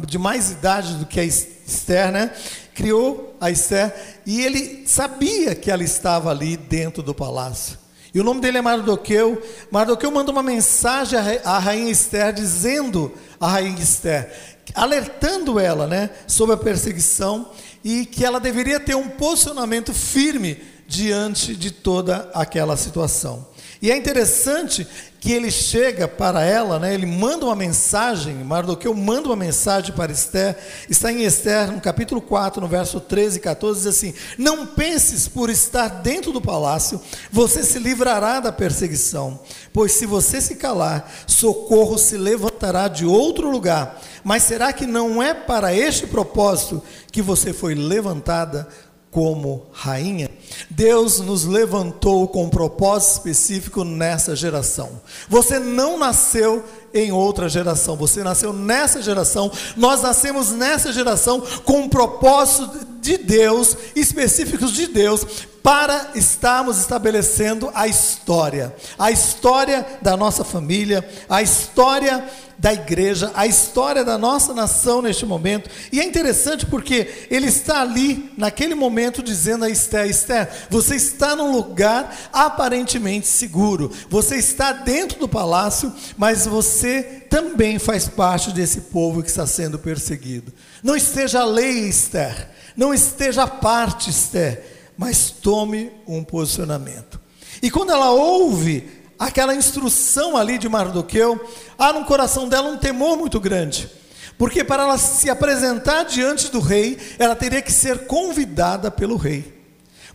de 0.07 0.19
mais 0.19 0.51
idade 0.51 0.95
do 0.95 1.07
que 1.07 1.21
a 1.21 1.25
Esther, 1.25 2.11
né? 2.11 2.33
Criou 2.75 3.37
a 3.41 3.51
Esther 3.51 3.95
e 4.27 4.41
ele 4.41 4.85
sabia 4.87 5.55
que 5.55 5.71
ela 5.71 5.83
estava 5.83 6.31
ali 6.31 6.57
dentro 6.57 7.03
do 7.03 7.15
palácio. 7.15 7.79
E 8.15 8.21
o 8.21 8.25
nome 8.25 8.41
dele 8.41 8.59
é 8.59 8.63
Mardoqueu. 8.63 9.41
Mardoqueu 9.71 10.11
manda 10.11 10.33
uma 10.33 10.43
mensagem 10.43 11.19
à 11.45 11.59
rainha 11.59 11.91
Esther 11.91 12.33
dizendo 12.33 13.13
à 13.41 13.49
rainha 13.49 13.81
Esther 13.81 14.33
alertando 14.74 15.59
ela 15.59 15.87
né, 15.87 16.11
sobre 16.26 16.54
a 16.54 16.59
perseguição 16.59 17.50
e 17.83 18.04
que 18.07 18.24
ela 18.24 18.38
deveria 18.38 18.78
ter 18.78 18.94
um 18.94 19.09
posicionamento 19.09 19.92
firme 19.94 20.62
diante 20.87 21.54
de 21.54 21.70
toda 21.70 22.31
aquela 22.35 22.76
situação. 22.76 23.48
E 23.81 23.93
é 23.93 23.97
interessante 23.97 24.87
que 25.21 25.33
ele 25.33 25.51
chega 25.51 26.07
para 26.07 26.45
ela, 26.45 26.79
né, 26.79 26.95
ele 26.95 27.07
manda 27.07 27.45
uma 27.45 27.57
mensagem, 27.57 28.35
Mardoqueu 28.37 28.95
manda 28.95 29.29
uma 29.29 29.37
mensagem 29.37 29.93
para 29.93 30.12
Esther, 30.12 30.57
está 30.88 31.12
em 31.12 31.25
Esther, 31.25 31.73
no 31.73 31.81
capítulo 31.81 32.21
4, 32.21 32.61
no 32.61 32.69
verso 32.69 33.01
13 33.01 33.38
e 33.38 33.41
14, 33.41 33.81
diz 33.81 33.87
assim: 33.87 34.14
Não 34.37 34.67
penses 34.67 35.27
por 35.27 35.51
estar 35.51 35.88
dentro 35.88 36.33
do 36.33 36.41
palácio, 36.41 37.01
você 37.33 37.64
se 37.64 37.79
livrará 37.79 38.38
da 38.38 38.53
perseguição, 38.53 39.41
pois 39.73 39.93
se 39.93 40.07
você 40.07 40.41
se 40.41 40.55
calar, 40.55 41.11
socorro 41.27 41.99
se 41.99 42.17
levantará 42.17 42.87
de 42.87 43.05
outro 43.05 43.51
lugar. 43.51 44.01
Mas 44.23 44.45
será 44.45 44.73
que 44.73 44.87
não 44.87 45.23
é 45.23 45.35
para 45.35 45.75
este 45.75 46.07
propósito 46.07 46.83
que 47.11 47.23
você 47.23 47.53
foi 47.53 47.75
levantada 47.75 48.69
como 49.11 49.66
rainha? 49.73 50.31
Deus 50.71 51.21
nos 51.21 51.44
levantou 51.44 52.29
com 52.29 52.44
um 52.44 52.49
propósito 52.49 53.12
específico 53.12 53.85
nessa 53.85 54.35
geração. 54.37 55.01
Você 55.29 55.59
não 55.59 55.99
nasceu 55.99 56.64
em 56.92 57.12
outra 57.12 57.49
geração, 57.49 57.97
você 57.97 58.23
nasceu 58.23 58.53
nessa 58.53 59.03
geração. 59.03 59.51
Nós 59.77 60.03
nascemos 60.03 60.51
nessa 60.51 60.92
geração 60.92 61.42
com 61.64 61.81
um 61.81 61.88
propósito 61.88 62.87
de 63.01 63.18
Deus, 63.18 63.77
específicos 63.94 64.73
de 64.73 64.87
Deus, 64.87 65.25
para 65.68 66.12
estarmos 66.14 66.78
estabelecendo 66.78 67.70
a 67.74 67.87
história, 67.87 68.74
a 68.98 69.11
história 69.11 69.87
da 70.00 70.16
nossa 70.16 70.42
família, 70.42 71.07
a 71.28 71.42
história 71.42 72.26
da 72.59 72.72
igreja, 72.72 73.31
a 73.35 73.46
história 73.46 74.02
da 74.02 74.16
nossa 74.16 74.54
nação 74.54 75.02
neste 75.02 75.26
momento. 75.26 75.68
E 75.92 76.00
é 76.00 76.04
interessante 76.04 76.64
porque 76.64 77.26
ele 77.31 77.48
está 77.48 77.83
ali, 77.83 78.33
naquele 78.38 78.74
momento, 78.74 79.22
dizendo 79.22 79.66
a 79.66 79.68
Esther: 79.68 80.07
Esther, 80.09 80.48
você 80.70 80.96
está 80.96 81.37
num 81.37 81.52
lugar 81.52 82.16
aparentemente 82.33 83.26
seguro, 83.26 83.92
você 84.09 84.37
está 84.37 84.72
dentro 84.72 85.20
do 85.20 85.28
palácio, 85.28 85.92
mas 86.16 86.46
você 86.46 87.26
também 87.28 87.78
faz 87.78 88.09
parte 88.09 88.52
desse 88.52 88.81
povo 88.81 89.22
que 89.22 89.28
está 89.28 89.46
sendo 89.46 89.78
perseguido. 89.78 90.50
Não 90.83 90.96
esteja 90.96 91.44
lei, 91.44 91.81
Esther, 91.90 92.48
não 92.74 92.94
esteja 92.94 93.42
a 93.42 93.46
parte, 93.46 94.09
Esther, 94.09 94.78
mas 94.99 95.31
tome 95.31 95.93
um 96.07 96.25
posicionamento. 96.25 97.21
E 97.63 97.71
quando 97.71 97.93
ela 97.93 98.11
ouve 98.11 98.91
aquela 99.17 99.55
instrução 99.55 100.37
ali 100.37 100.59
de 100.59 100.69
Mardoqueu, 100.69 101.41
há 101.79 101.93
no 101.93 102.05
coração 102.05 102.49
dela 102.49 102.69
um 102.69 102.77
temor 102.77 103.17
muito 103.17 103.39
grande. 103.39 103.89
Porque 104.37 104.63
para 104.65 104.83
ela 104.83 104.99
se 104.99 105.31
apresentar 105.31 106.05
diante 106.05 106.51
do 106.51 106.61
rei, 106.61 106.99
ela 107.19 107.37
teria 107.37 107.63
que 107.63 107.73
ser 107.73 108.07
convidada 108.07 108.91
pelo 108.91 109.17
rei. 109.17 109.57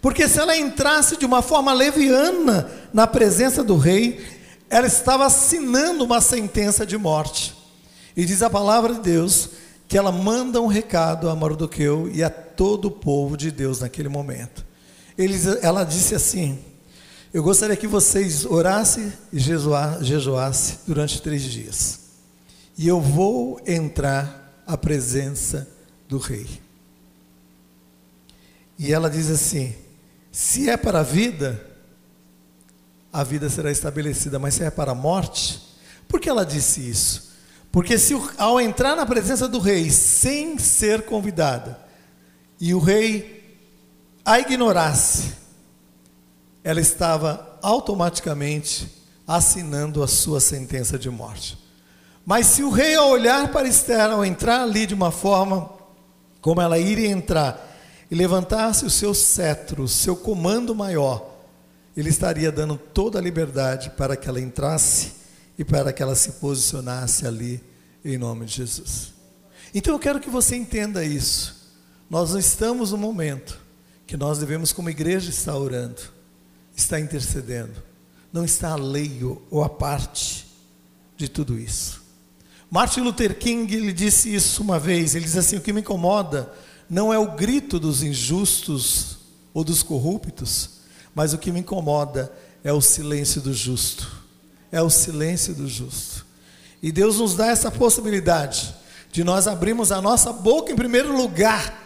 Porque 0.02 0.28
se 0.28 0.38
ela 0.38 0.56
entrasse 0.56 1.16
de 1.16 1.26
uma 1.26 1.42
forma 1.42 1.74
leviana 1.74 2.70
na 2.94 3.08
presença 3.08 3.64
do 3.64 3.78
rei, 3.78 4.24
ela 4.70 4.88
estava 4.88 5.26
assinando 5.26 6.04
uma 6.04 6.20
sentença 6.20 6.86
de 6.86 6.98
morte. 6.98 7.56
E 8.16 8.26
diz 8.26 8.42
a 8.42 8.50
palavra 8.50 8.94
de 8.96 9.00
Deus 9.00 9.50
que 9.88 9.98
ela 9.98 10.12
manda 10.12 10.62
um 10.62 10.68
recado 10.68 11.30
a 11.30 11.36
Mardoqueu 11.36 12.10
e 12.14 12.24
a 12.24 12.30
todo 12.30 12.86
o 12.86 12.92
povo 12.92 13.38
de 13.38 13.52
Deus 13.52 13.80
naquele 13.80 14.10
momento. 14.10 14.73
Eles, 15.18 15.46
ela 15.64 15.84
disse 15.84 16.16
assim: 16.16 16.60
Eu 17.34 17.44
gostaria 17.44 17.76
que 17.76 17.88
vocês 17.88 18.46
orassem 18.46 19.12
e 19.32 19.40
jejuassem 19.40 20.80
durante 20.88 21.22
três 21.22 21.42
dias. 21.44 22.00
E 22.78 22.88
eu 22.88 23.00
vou 23.00 23.62
entrar 23.66 24.64
à 24.66 24.78
presença 24.78 25.68
do 26.08 26.18
rei. 26.18 26.48
E 28.78 28.92
ela 28.92 29.10
diz 29.10 29.30
assim: 29.30 29.76
Se 30.32 30.70
é 30.70 30.78
para 30.78 31.02
a 31.02 31.04
vida, 31.04 31.64
a 33.12 33.24
vida 33.24 33.50
será 33.50 33.72
estabelecida, 33.72 34.40
mas 34.40 34.56
se 34.56 34.64
é 34.64 34.72
para 34.72 34.92
a 34.92 34.96
morte, 34.96 35.62
por 36.08 36.20
que 36.20 36.30
ela 36.30 36.46
disse 36.46 36.82
isso? 36.90 37.32
Porque 37.72 37.98
se 37.98 38.14
ao 38.38 38.60
entrar 38.60 38.96
na 38.96 39.06
presença 39.06 39.48
do 39.48 39.60
rei 39.60 39.90
sem 39.90 40.58
ser 40.58 41.04
convidada, 41.04 41.80
e 42.60 42.74
o 42.74 42.80
rei 42.80 43.43
a 44.26 44.40
ignorasse, 44.40 45.34
ela 46.64 46.80
estava 46.80 47.58
automaticamente 47.62 48.90
assinando 49.28 50.02
a 50.02 50.08
sua 50.08 50.40
sentença 50.40 50.98
de 50.98 51.10
morte. 51.10 51.58
Mas 52.26 52.48
se 52.48 52.64
o 52.64 52.70
rei, 52.70 52.96
ao 52.96 53.10
olhar 53.10 53.52
para 53.52 53.68
Esther, 53.68 54.12
ao 54.12 54.24
entrar 54.24 54.64
ali 54.64 54.86
de 54.86 54.94
uma 54.94 55.12
forma 55.12 55.70
como 56.40 56.62
ela 56.62 56.78
iria 56.78 57.08
entrar, 57.08 57.72
e 58.12 58.16
levantasse 58.16 58.86
o 58.86 58.90
seu 58.90 59.14
cetro, 59.14 59.84
o 59.84 59.88
seu 59.88 60.16
comando 60.16 60.76
maior, 60.76 61.34
ele 61.96 62.10
estaria 62.10 62.52
dando 62.52 62.78
toda 62.78 63.18
a 63.18 63.22
liberdade 63.22 63.90
para 63.92 64.16
que 64.16 64.28
ela 64.28 64.40
entrasse 64.40 65.14
e 65.58 65.64
para 65.64 65.92
que 65.92 66.04
ela 66.04 66.16
se 66.16 66.34
posicionasse 66.34 67.26
ali 67.26 67.64
em 68.04 68.18
nome 68.18 68.46
de 68.46 68.56
Jesus. 68.56 69.14
Então 69.74 69.94
eu 69.94 70.00
quero 70.00 70.20
que 70.20 70.30
você 70.30 70.56
entenda 70.56 71.04
isso. 71.04 71.74
Nós 72.10 72.32
não 72.32 72.40
estamos 72.40 72.92
no 72.92 72.98
momento 72.98 73.63
que 74.06 74.18
nós 74.18 74.40
devemos, 74.40 74.72
como 74.72 74.90
igreja, 74.90 75.30
estar 75.30 75.56
orando, 75.56 76.02
estar 76.76 77.00
intercedendo, 77.00 77.82
não 78.32 78.44
está 78.44 78.74
alheio 78.74 79.42
ou 79.50 79.64
a 79.64 79.70
parte 79.70 80.48
de 81.16 81.28
tudo 81.28 81.60
isso. 81.60 82.02
Martin 82.70 83.02
Luther 83.02 83.38
King 83.38 83.72
ele 83.76 83.94
disse 83.94 84.34
isso 84.34 84.64
uma 84.64 84.80
vez. 84.80 85.14
Ele 85.14 85.26
diz 85.26 85.38
assim: 85.38 85.58
o 85.58 85.62
que 85.62 85.72
me 85.72 85.82
incomoda 85.82 86.52
não 86.90 87.14
é 87.14 87.20
o 87.20 87.36
grito 87.36 87.80
dos 87.80 88.02
injustos 88.02 89.18
ou 89.54 89.64
dos 89.64 89.84
corruptos, 89.84 90.72
mas 91.14 91.34
o 91.34 91.38
que 91.38 91.52
me 91.52 91.60
incomoda 91.60 92.32
é 92.64 92.74
o 92.74 92.82
silêncio 92.82 93.42
do 93.42 93.54
justo. 93.54 94.12
É 94.72 94.82
o 94.82 94.90
silêncio 94.90 95.54
do 95.54 95.68
justo. 95.68 96.26
E 96.82 96.92
Deus 96.92 97.20
nos 97.20 97.36
dá 97.36 97.48
essa 97.48 97.70
possibilidade 97.70 98.74
de 99.12 99.24
nós 99.24 99.48
abrirmos 99.48 99.92
a 99.92 100.02
nossa 100.02 100.34
boca 100.34 100.72
em 100.72 100.76
primeiro 100.76 101.16
lugar 101.16 101.83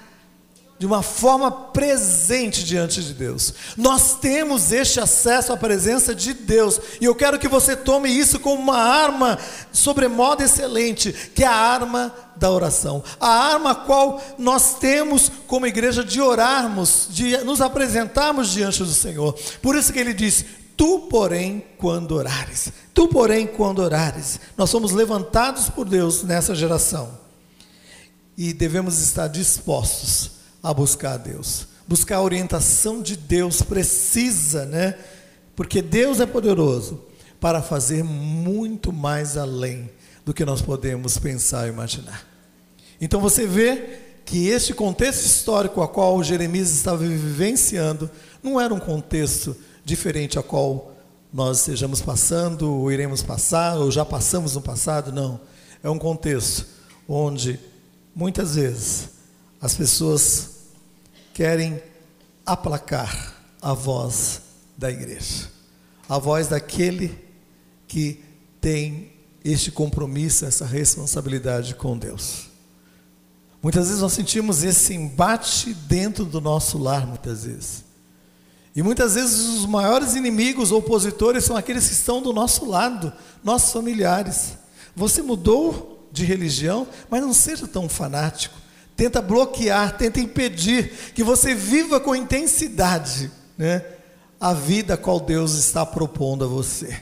de 0.80 0.86
uma 0.86 1.02
forma 1.02 1.50
presente 1.50 2.64
diante 2.64 3.02
de 3.02 3.14
Deus. 3.14 3.54
Nós 3.76 4.16
temos 4.20 4.72
este 4.72 5.00
acesso 5.00 5.52
à 5.52 5.58
presença 5.58 6.14
de 6.14 6.34
Deus, 6.34 6.80
e 7.02 7.06
eu 7.06 7.16
quero 7.16 7.40
que 7.40 7.48
você 7.48 7.76
tome 7.76 8.10
isso 8.10 8.40
como 8.40 8.62
uma 8.62 8.78
arma 8.78 9.40
sobremodo 9.72 10.44
excelente, 10.44 11.12
que 11.34 11.44
é 11.44 11.48
a 11.48 11.56
arma 11.56 12.14
da 12.36 12.52
oração. 12.52 13.04
A 13.20 13.28
arma 13.28 13.72
a 13.72 13.76
qual 13.76 14.22
nós 14.38 14.76
temos 14.76 15.32
como 15.48 15.66
igreja 15.66 16.04
de 16.04 16.22
orarmos, 16.22 17.08
de 17.10 17.38
nos 17.40 17.60
apresentarmos 17.60 18.52
diante 18.52 18.84
do 18.84 18.94
Senhor. 18.94 19.34
Por 19.62 19.76
isso 19.76 19.92
que 19.92 20.00
ele 20.00 20.14
diz: 20.14 20.46
Tu, 20.76 21.08
porém, 21.10 21.66
quando 21.80 22.12
orares, 22.12 22.72
tu, 22.94 23.08
porém, 23.08 23.48
quando 23.48 23.80
orares, 23.80 24.40
nós 24.56 24.70
somos 24.70 24.92
levantados 24.92 25.72
por 25.72 25.90
Deus 25.90 26.22
nessa 26.22 26.54
geração 26.54 27.18
e 28.38 28.54
devemos 28.54 29.00
estar 29.00 29.28
dispostos 29.28 30.37
a 30.62 30.74
buscar 30.74 31.14
a 31.14 31.18
Deus. 31.18 31.68
Buscar 31.88 32.18
a 32.18 32.22
orientação 32.22 33.02
de 33.02 33.16
Deus 33.16 33.62
precisa, 33.62 34.66
né? 34.66 34.96
Porque 35.56 35.82
Deus 35.82 36.20
é 36.20 36.26
poderoso 36.26 37.02
para 37.40 37.62
fazer 37.62 38.04
muito 38.04 38.92
mais 38.92 39.38
além 39.38 39.90
do 40.26 40.34
que 40.34 40.44
nós 40.44 40.62
podemos 40.62 41.18
pensar 41.18 41.68
e 41.68 41.70
imaginar. 41.70 42.28
Então 43.00 43.22
você 43.22 43.46
vê 43.46 44.00
que 44.26 44.50
este 44.50 44.74
contexto 44.74 45.26
histórico 45.26 45.82
a 45.82 45.88
qual 45.88 46.22
Jeremias 46.22 46.70
estava 46.72 46.98
vivenciando 46.98 48.10
não 48.44 48.60
era 48.60 48.74
um 48.74 48.80
contexto 48.80 49.56
diferente 49.86 50.38
a 50.38 50.44
qual 50.44 50.94
nós 51.32 51.60
estejamos 51.60 52.02
passando, 52.02 52.74
ou 52.74 52.92
iremos 52.92 53.22
passar, 53.22 53.78
ou 53.78 53.90
já 53.90 54.04
passamos 54.04 54.56
no 54.56 54.62
passado, 54.62 55.12
não. 55.12 55.40
É 55.84 55.90
um 55.90 55.98
contexto 55.98 56.66
onde 57.08 57.60
muitas 58.16 58.56
vezes 58.56 59.10
as 59.62 59.76
pessoas 59.76 60.50
querem 61.34 61.82
aplacar 62.46 63.36
a 63.62 63.74
voz 63.74 64.42
da 64.78 64.92
igreja, 64.92 65.50
a 66.08 66.18
voz 66.18 66.48
daquele 66.48 67.18
que 67.88 68.24
tem 68.62 69.12
este 69.44 69.72
compromisso, 69.72 70.46
essa 70.46 70.66
responsabilidade 70.66 71.76
com 71.76 71.98
Deus. 71.98 72.48
Muitas 73.62 73.88
vezes 73.88 74.02
nós 74.02 74.14
sentimos 74.14 74.64
esse 74.64 74.94
embate 74.94 75.74
dentro 75.74 76.26
do 76.26 76.40
nosso 76.40 76.78
lar, 76.78 77.08
muitas 77.08 77.44
vezes. 77.44 77.84
E 78.76 78.84
muitas 78.84 79.16
vezes 79.16 79.40
os 79.40 79.66
maiores 79.66 80.14
inimigos, 80.14 80.72
opositores, 80.72 81.44
são 81.44 81.58
aqueles 81.58 81.88
que 81.88 81.94
estão 81.94 82.22
do 82.22 82.32
nosso 82.32 82.66
lado, 82.66 83.12
nossos 83.44 83.74
familiares. 83.74 84.54
Você 84.96 85.24
mudou 85.24 86.08
de 86.12 86.24
religião, 86.24 86.88
mas 87.10 87.22
não 87.22 87.34
seja 87.34 87.68
tão 87.68 87.90
fanático 87.90 88.67
tenta 88.98 89.22
bloquear, 89.22 89.96
tenta 89.96 90.20
impedir 90.20 90.92
que 91.14 91.24
você 91.24 91.54
viva 91.54 92.00
com 92.00 92.16
intensidade 92.16 93.32
né, 93.56 93.84
a 94.42 94.54
vida 94.54 94.98
qual 94.98 95.20
Deus 95.20 95.54
está 95.54 95.86
propondo 95.86 96.44
a 96.44 96.48
você. 96.48 97.00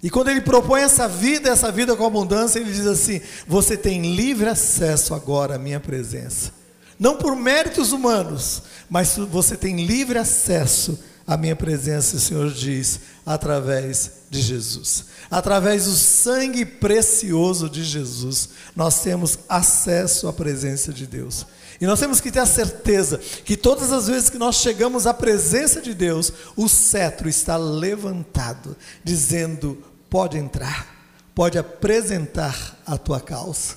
E 0.00 0.08
quando 0.08 0.30
Ele 0.30 0.40
propõe 0.40 0.82
essa 0.82 1.08
vida, 1.08 1.50
essa 1.50 1.70
vida 1.72 1.96
com 1.96 2.06
abundância, 2.06 2.60
Ele 2.60 2.72
diz 2.72 2.86
assim: 2.86 3.20
você 3.46 3.76
tem 3.76 4.14
livre 4.14 4.48
acesso 4.48 5.12
agora 5.12 5.56
à 5.56 5.58
minha 5.58 5.80
presença. 5.80 6.52
Não 6.98 7.16
por 7.16 7.34
méritos 7.34 7.90
humanos, 7.90 8.62
mas 8.88 9.16
você 9.16 9.56
tem 9.56 9.84
livre 9.84 10.18
acesso 10.18 10.98
à 11.26 11.36
minha 11.36 11.56
presença, 11.56 12.16
o 12.16 12.20
Senhor 12.20 12.50
diz, 12.50 13.00
através 13.24 14.12
de 14.30 14.40
Jesus. 14.40 15.06
Através 15.30 15.84
do 15.84 15.92
sangue 15.92 16.64
precioso 16.64 17.68
de 17.68 17.82
Jesus, 17.82 18.50
nós 18.74 19.02
temos 19.02 19.38
acesso 19.48 20.28
à 20.28 20.32
presença 20.32 20.92
de 20.92 21.06
Deus. 21.06 21.46
E 21.80 21.86
nós 21.86 21.98
temos 21.98 22.20
que 22.20 22.30
ter 22.30 22.40
a 22.40 22.46
certeza 22.46 23.18
que 23.44 23.56
todas 23.56 23.92
as 23.92 24.06
vezes 24.06 24.30
que 24.30 24.38
nós 24.38 24.56
chegamos 24.56 25.06
à 25.06 25.14
presença 25.14 25.80
de 25.80 25.94
Deus, 25.94 26.32
o 26.56 26.68
cetro 26.68 27.28
está 27.28 27.56
levantado, 27.56 28.76
dizendo: 29.02 29.82
pode 30.08 30.38
entrar, 30.38 30.86
pode 31.34 31.58
apresentar 31.58 32.80
a 32.86 32.96
tua 32.96 33.20
causa. 33.20 33.76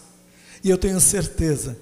E 0.63 0.69
eu 0.69 0.77
tenho 0.77 0.99
certeza 0.99 1.77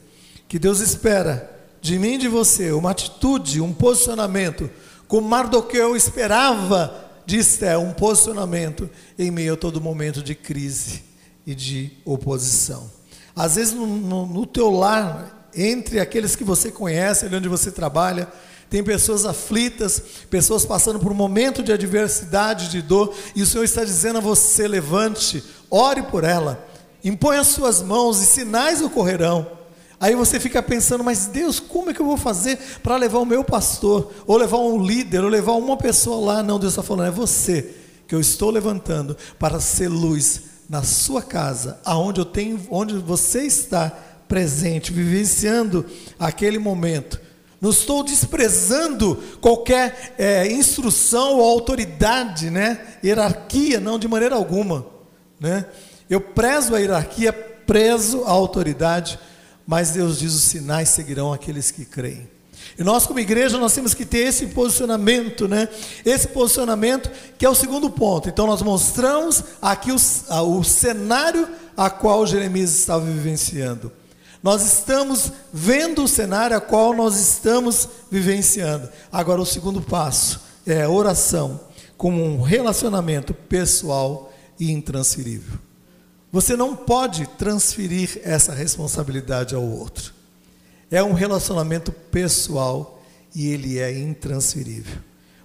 que 0.47 0.59
Deus 0.59 0.79
espera 0.79 1.49
de 1.81 1.97
mim 1.99 2.13
e 2.13 2.19
de 2.19 2.27
você 2.27 2.71
uma 2.71 2.91
atitude, 2.91 3.59
um 3.59 3.73
posicionamento, 3.73 4.69
como 5.07 5.27
Mardoqueu 5.27 5.95
esperava 5.95 7.03
de 7.25 7.37
Esther, 7.37 7.79
um 7.79 7.93
posicionamento 7.93 8.89
em 9.17 9.31
meio 9.31 9.53
a 9.53 9.57
todo 9.57 9.79
momento 9.79 10.21
de 10.21 10.35
crise 10.35 11.03
e 11.45 11.55
de 11.55 11.91
oposição. 12.05 12.89
Às 13.35 13.55
vezes 13.55 13.73
no, 13.73 13.85
no, 13.87 14.25
no 14.25 14.45
teu 14.45 14.69
lar, 14.69 15.49
entre 15.55 15.99
aqueles 15.99 16.35
que 16.35 16.43
você 16.43 16.71
conhece, 16.71 17.25
ali 17.25 17.35
onde 17.35 17.47
você 17.47 17.71
trabalha, 17.71 18.27
tem 18.69 18.83
pessoas 18.83 19.23
aflitas, 19.25 20.01
pessoas 20.29 20.65
passando 20.65 20.99
por 20.99 21.11
um 21.11 21.15
momento 21.15 21.61
de 21.61 21.71
adversidade, 21.71 22.69
de 22.69 22.81
dor, 22.81 23.13
e 23.35 23.43
o 23.43 23.45
Senhor 23.45 23.63
está 23.63 23.83
dizendo 23.83 24.17
a 24.17 24.21
você: 24.21 24.67
levante, 24.67 25.43
ore 25.69 26.01
por 26.01 26.23
ela, 26.23 26.67
impõe 27.03 27.37
as 27.37 27.47
suas 27.47 27.81
mãos 27.81 28.19
e 28.19 28.25
sinais 28.25 28.81
ocorrerão. 28.81 29.62
Aí 30.03 30.15
você 30.15 30.37
fica 30.37 30.61
pensando, 30.61 31.01
mas 31.01 31.27
Deus, 31.27 31.61
como 31.61 31.89
é 31.89 31.93
que 31.93 32.01
eu 32.01 32.05
vou 32.05 32.17
fazer 32.17 32.59
para 32.83 32.97
levar 32.97 33.19
o 33.19 33.25
meu 33.25 33.41
pastor, 33.41 34.11
ou 34.27 34.35
levar 34.35 34.57
um 34.57 34.85
líder, 34.85 35.23
ou 35.23 35.29
levar 35.29 35.53
uma 35.53 35.77
pessoa 35.77 36.33
lá? 36.33 36.43
Não, 36.43 36.59
Deus 36.59 36.73
está 36.73 36.83
falando, 36.83 37.07
é 37.07 37.11
você 37.11 37.73
que 38.05 38.13
eu 38.13 38.19
estou 38.19 38.49
levantando 38.49 39.15
para 39.39 39.61
ser 39.61 39.87
luz 39.87 40.41
na 40.69 40.83
sua 40.83 41.21
casa, 41.21 41.79
aonde 41.85 42.19
eu 42.19 42.25
tenho, 42.25 42.59
onde 42.69 42.95
você 42.95 43.43
está 43.43 43.97
presente, 44.27 44.91
vivenciando 44.91 45.85
aquele 46.19 46.59
momento. 46.59 47.21
Não 47.61 47.69
estou 47.69 48.03
desprezando 48.03 49.15
qualquer 49.39 50.15
é, 50.17 50.51
instrução 50.51 51.37
ou 51.37 51.49
autoridade, 51.49 52.49
né? 52.49 52.97
Hierarquia, 53.01 53.79
não, 53.79 53.97
de 53.97 54.09
maneira 54.09 54.35
alguma, 54.35 54.85
né? 55.39 55.65
Eu 56.09 56.19
prezo 56.19 56.75
a 56.75 56.79
hierarquia, 56.79 57.31
prezo 57.31 58.25
a 58.25 58.31
autoridade 58.31 59.17
mas 59.65 59.91
Deus 59.91 60.19
diz: 60.19 60.33
os 60.33 60.43
sinais 60.43 60.89
seguirão 60.89 61.33
aqueles 61.33 61.71
que 61.71 61.85
creem. 61.85 62.29
E 62.77 62.83
nós, 62.83 63.05
como 63.05 63.19
igreja, 63.19 63.57
nós 63.57 63.73
temos 63.73 63.93
que 63.93 64.05
ter 64.05 64.19
esse 64.19 64.47
posicionamento, 64.47 65.47
né? 65.47 65.67
Esse 66.05 66.27
posicionamento 66.29 67.11
que 67.37 67.45
é 67.45 67.49
o 67.49 67.55
segundo 67.55 67.89
ponto. 67.89 68.29
Então, 68.29 68.47
nós 68.47 68.61
mostramos 68.61 69.43
aqui 69.61 69.91
o, 69.91 69.97
o 70.57 70.63
cenário 70.63 71.47
a 71.75 71.89
qual 71.89 72.25
Jeremias 72.25 72.71
estava 72.71 73.05
vivenciando. 73.05 73.91
Nós 74.41 74.61
estamos 74.65 75.31
vendo 75.53 76.03
o 76.03 76.07
cenário 76.07 76.57
a 76.57 76.61
qual 76.61 76.93
nós 76.93 77.17
estamos 77.19 77.87
vivenciando. 78.11 78.89
Agora, 79.11 79.41
o 79.41 79.45
segundo 79.45 79.81
passo 79.81 80.41
é 80.65 80.87
oração 80.87 81.59
como 81.95 82.21
um 82.23 82.41
relacionamento 82.41 83.33
pessoal 83.33 84.33
e 84.59 84.71
intransferível. 84.71 85.57
Você 86.33 86.57
não 86.57 86.75
pode 86.75 87.27
transferir 87.37 88.19
essa 88.23 88.55
responsabilidade 88.55 89.53
ao 89.53 89.61
outro. 89.61 90.11
É 90.89 91.03
um 91.03 91.13
relacionamento 91.13 91.91
pessoal 91.91 92.99
e 93.35 93.49
ele 93.49 93.77
é 93.77 93.95
intransferível. 93.95 94.97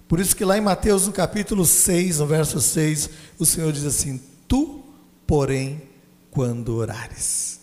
Por 0.07 0.19
isso 0.19 0.35
que 0.35 0.43
lá 0.43 0.57
em 0.57 0.61
Mateus, 0.61 1.05
no 1.05 1.13
capítulo 1.13 1.63
6, 1.63 2.17
no 2.17 2.25
verso 2.25 2.59
6, 2.59 3.07
o 3.37 3.45
Senhor 3.45 3.71
diz 3.71 3.85
assim: 3.85 4.19
Tu, 4.47 4.83
porém, 5.27 5.79
quando 6.31 6.75
orares. 6.75 7.59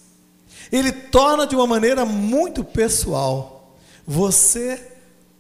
Ele 0.71 0.93
torna 0.93 1.49
de 1.49 1.57
uma 1.57 1.67
maneira 1.67 2.05
muito 2.05 2.63
pessoal. 2.63 3.77
Você 4.07 4.81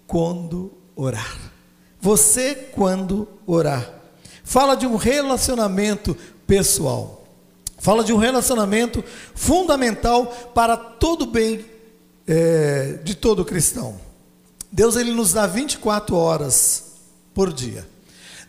quando 0.08 0.72
orar. 0.96 1.38
Você 2.00 2.52
quando 2.72 3.28
orar. 3.46 3.88
Fala 4.42 4.74
de 4.74 4.88
um 4.88 4.96
relacionamento 4.96 6.16
pessoal. 6.48 7.15
Fala 7.78 8.02
de 8.02 8.12
um 8.12 8.16
relacionamento 8.16 9.04
fundamental 9.34 10.26
para 10.54 10.76
todo 10.76 11.26
bem 11.26 11.64
é, 12.26 12.98
de 13.04 13.14
todo 13.14 13.44
cristão. 13.44 14.00
Deus 14.72 14.96
ele 14.96 15.12
nos 15.12 15.32
dá 15.32 15.46
24 15.46 16.16
horas 16.16 16.84
por 17.32 17.52
dia. 17.52 17.86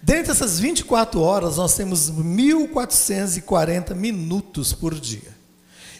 Dentre 0.02 0.32
essas 0.32 0.60
24 0.60 1.20
horas, 1.22 1.58
nós 1.58 1.76
temos 1.76 2.10
1440 2.10 3.94
minutos 3.94 4.74
por 4.74 4.96
dia. 4.96 5.36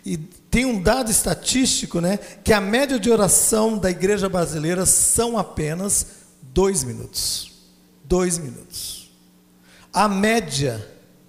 E 0.06 0.16
tem 0.18 0.66
um 0.66 0.82
dado 0.82 1.12
estatístico, 1.12 2.00
né, 2.00 2.18
que 2.44 2.54
a 2.54 2.62
média 2.62 2.98
de 3.00 3.10
oração 3.12 3.78
da 3.78 3.92
igreja 3.92 4.30
brasileira 4.30 4.86
são 4.86 5.38
apenas 5.38 6.08
dois 6.42 6.84
minutos. 6.84 7.52
Dois 8.06 8.38
minutos. 8.38 9.12
A 9.92 10.08
média, 10.08 10.86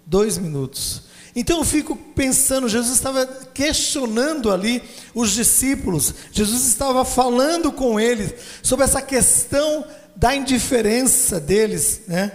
dois 0.07 0.39
minutos. 0.39 1.08
Então 1.39 1.59
eu 1.59 1.65
fico 1.65 1.95
pensando, 1.95 2.69
Jesus 2.69 2.97
estava 2.97 3.25
questionando 3.55 4.51
ali 4.51 4.83
os 5.15 5.31
discípulos, 5.31 6.13
Jesus 6.33 6.67
estava 6.67 7.05
falando 7.05 7.71
com 7.71 8.01
eles 8.01 8.35
sobre 8.61 8.85
essa 8.85 9.01
questão 9.01 9.87
da 10.17 10.35
indiferença 10.35 11.39
deles, 11.39 12.01
né? 12.09 12.33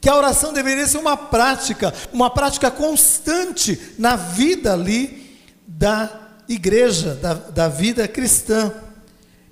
Que 0.00 0.08
a 0.08 0.16
oração 0.16 0.52
deveria 0.52 0.84
ser 0.88 0.98
uma 0.98 1.16
prática, 1.16 1.94
uma 2.12 2.28
prática 2.28 2.72
constante 2.72 3.80
na 3.96 4.16
vida 4.16 4.72
ali 4.72 5.38
da 5.64 6.32
igreja, 6.48 7.14
da, 7.14 7.34
da 7.34 7.68
vida 7.68 8.08
cristã. 8.08 8.72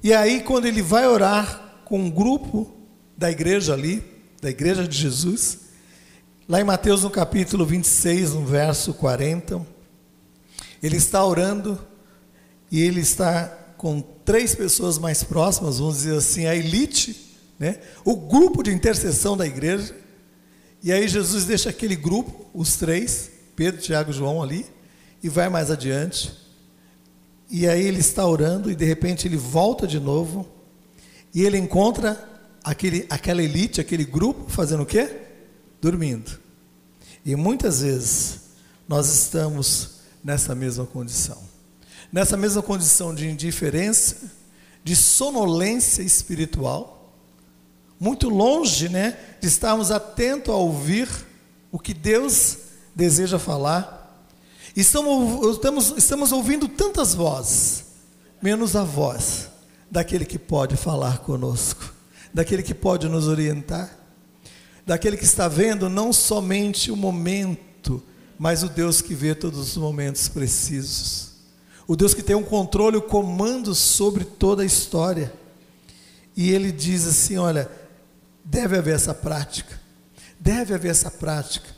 E 0.03 0.13
aí, 0.13 0.41
quando 0.41 0.67
ele 0.67 0.83
vai 0.83 1.07
orar 1.07 1.83
com 1.85 2.01
um 2.01 2.11
grupo 2.11 2.69
da 3.17 3.31
igreja 3.31 3.75
ali, 3.75 4.03
da 4.41 4.51
igreja 4.51 4.89
de 4.89 4.99
Jesus, 4.99 5.62
Lá 6.49 6.61
em 6.61 6.65
Mateus, 6.65 7.05
no 7.05 7.11
capítulo 7.11 7.65
26, 7.65 8.33
no 8.35 8.45
verso 8.45 8.93
40, 8.95 9.65
ele 10.83 10.97
está 10.97 11.25
orando 11.25 11.81
e 12.71 12.83
ele 12.83 13.01
está 13.01 13.47
com 13.77 14.01
três 14.01 14.53
pessoas 14.53 14.99
mais 14.99 15.23
próximas, 15.23 15.79
vamos 15.79 15.99
dizer 15.99 16.17
assim, 16.17 16.47
a 16.47 16.55
elite, 16.55 17.39
né? 17.61 17.79
o 18.05 18.17
grupo 18.17 18.61
de 18.61 18.73
intercessão 18.73 19.37
da 19.37 19.47
igreja. 19.47 19.95
E 20.83 20.91
aí 20.93 21.07
Jesus 21.07 21.45
deixa 21.45 21.71
aquele 21.71 21.95
grupo, 21.95 22.47
os 22.53 22.77
três, 22.77 23.31
Pedro, 23.55 23.81
Tiago 23.81 24.11
e 24.11 24.15
João 24.15 24.43
ali, 24.43 24.67
e 25.23 25.29
vai 25.29 25.49
mais 25.49 25.71
adiante. 25.71 26.37
E 27.49 27.69
aí 27.69 27.87
ele 27.87 28.01
está 28.01 28.27
orando 28.27 28.69
e 28.69 28.75
de 28.75 28.85
repente 28.85 29.29
ele 29.29 29.37
volta 29.37 29.87
de 29.87 30.01
novo 30.01 30.49
e 31.33 31.43
ele 31.43 31.57
encontra 31.57 32.21
aquele, 32.65 33.07
aquela 33.09 33.43
elite, 33.43 33.81
aquele 33.81 34.05
grupo 34.05 34.51
fazendo 34.51 34.83
o 34.83 34.87
quê? 34.87 35.22
Dormindo. 35.83 36.39
E 37.27 37.35
muitas 37.35 37.83
vezes 37.83 38.41
nós 38.89 39.13
estamos 39.13 39.97
nessa 40.23 40.55
mesma 40.55 40.87
condição. 40.87 41.37
Nessa 42.13 42.37
mesma 42.37 42.63
condição 42.63 43.13
de 43.13 43.29
indiferença, 43.29 44.31
de 44.85 44.95
sonolência 44.95 46.03
espiritual, 46.03 47.13
muito 47.99 48.29
longe, 48.29 48.89
né, 48.89 49.19
de 49.41 49.49
estarmos 49.49 49.91
atentos 49.91 50.55
a 50.55 50.57
ouvir 50.57 51.09
o 51.73 51.81
que 51.81 51.93
Deus 51.93 52.59
deseja 52.95 53.41
falar. 53.41 54.25
Estamos, 54.77 55.57
estamos, 55.57 55.95
estamos 55.97 56.31
ouvindo 56.31 56.69
tantas 56.69 57.13
vozes, 57.13 57.87
menos 58.41 58.77
a 58.77 58.85
voz 58.85 59.49
daquele 59.91 60.25
que 60.25 60.39
pode 60.39 60.77
falar 60.77 61.19
conosco, 61.19 61.93
daquele 62.33 62.63
que 62.63 62.73
pode 62.73 63.09
nos 63.09 63.27
orientar 63.27 64.02
daquele 64.87 65.17
que 65.17 65.25
está 65.25 65.49
vendo 65.49 65.89
não 65.89 66.13
somente 66.13 66.91
o 66.91 66.97
momento, 66.97 68.03
mas 68.39 68.63
o 68.63 68.69
Deus 68.69 69.01
que 69.01 69.15
vê 69.15 69.35
todos 69.35 69.59
os 69.59 69.77
momentos 69.77 70.29
precisos. 70.29 71.33
O 71.87 71.97
Deus 71.97 72.15
que 72.15 72.23
tem 72.23 72.37
um 72.37 72.43
controle, 72.43 72.97
o 72.97 73.01
um 73.01 73.09
comando 73.09 73.75
sobre 73.75 74.25
toda 74.25 74.63
a 74.63 74.67
história. 74.67 75.33
E 76.37 76.51
ele 76.51 76.73
diz 76.73 77.07
assim: 77.07 77.37
olha, 77.37 77.71
deve 78.45 78.77
haver 78.77 78.95
essa 78.95 79.15
prática, 79.15 79.81
deve 80.39 80.75
haver 80.75 80.91
essa 80.91 81.11
prática. 81.11 81.69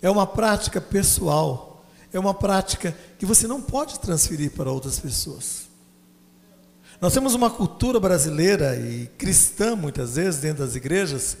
É 0.00 0.10
uma 0.10 0.26
prática 0.26 0.80
pessoal, 0.80 1.84
é 2.12 2.18
uma 2.18 2.34
prática 2.34 2.96
que 3.18 3.26
você 3.26 3.46
não 3.46 3.60
pode 3.60 3.98
transferir 4.00 4.50
para 4.52 4.70
outras 4.70 4.98
pessoas. 4.98 5.64
Nós 7.00 7.12
temos 7.12 7.34
uma 7.34 7.50
cultura 7.50 7.98
brasileira 7.98 8.76
e 8.76 9.06
cristã, 9.18 9.74
muitas 9.74 10.16
vezes, 10.16 10.40
dentro 10.40 10.64
das 10.64 10.76
igrejas, 10.76 11.36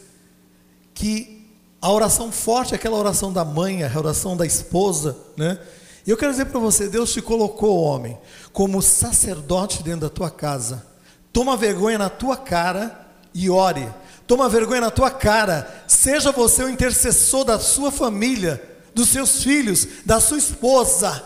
que 0.94 1.44
a 1.82 1.92
oração 1.92 2.32
forte 2.32 2.74
aquela 2.74 2.96
oração 2.96 3.32
da 3.32 3.44
mãe, 3.44 3.82
a 3.82 3.98
oração 3.98 4.36
da 4.36 4.46
esposa, 4.46 5.16
né? 5.36 5.58
E 6.06 6.10
eu 6.10 6.16
quero 6.16 6.30
dizer 6.30 6.46
para 6.46 6.60
você, 6.60 6.88
Deus 6.88 7.12
te 7.12 7.20
colocou, 7.20 7.82
homem, 7.82 8.16
como 8.52 8.80
sacerdote 8.80 9.82
dentro 9.82 10.02
da 10.02 10.08
tua 10.08 10.30
casa. 10.30 10.86
Toma 11.32 11.56
vergonha 11.56 11.98
na 11.98 12.08
tua 12.08 12.36
cara 12.36 13.06
e 13.34 13.50
ore. 13.50 13.88
Toma 14.26 14.48
vergonha 14.48 14.82
na 14.82 14.90
tua 14.90 15.10
cara. 15.10 15.84
Seja 15.88 16.30
você 16.30 16.62
o 16.62 16.68
intercessor 16.68 17.44
da 17.44 17.58
sua 17.58 17.90
família, 17.90 18.62
dos 18.94 19.08
seus 19.08 19.42
filhos, 19.42 19.88
da 20.04 20.20
sua 20.20 20.38
esposa. 20.38 21.22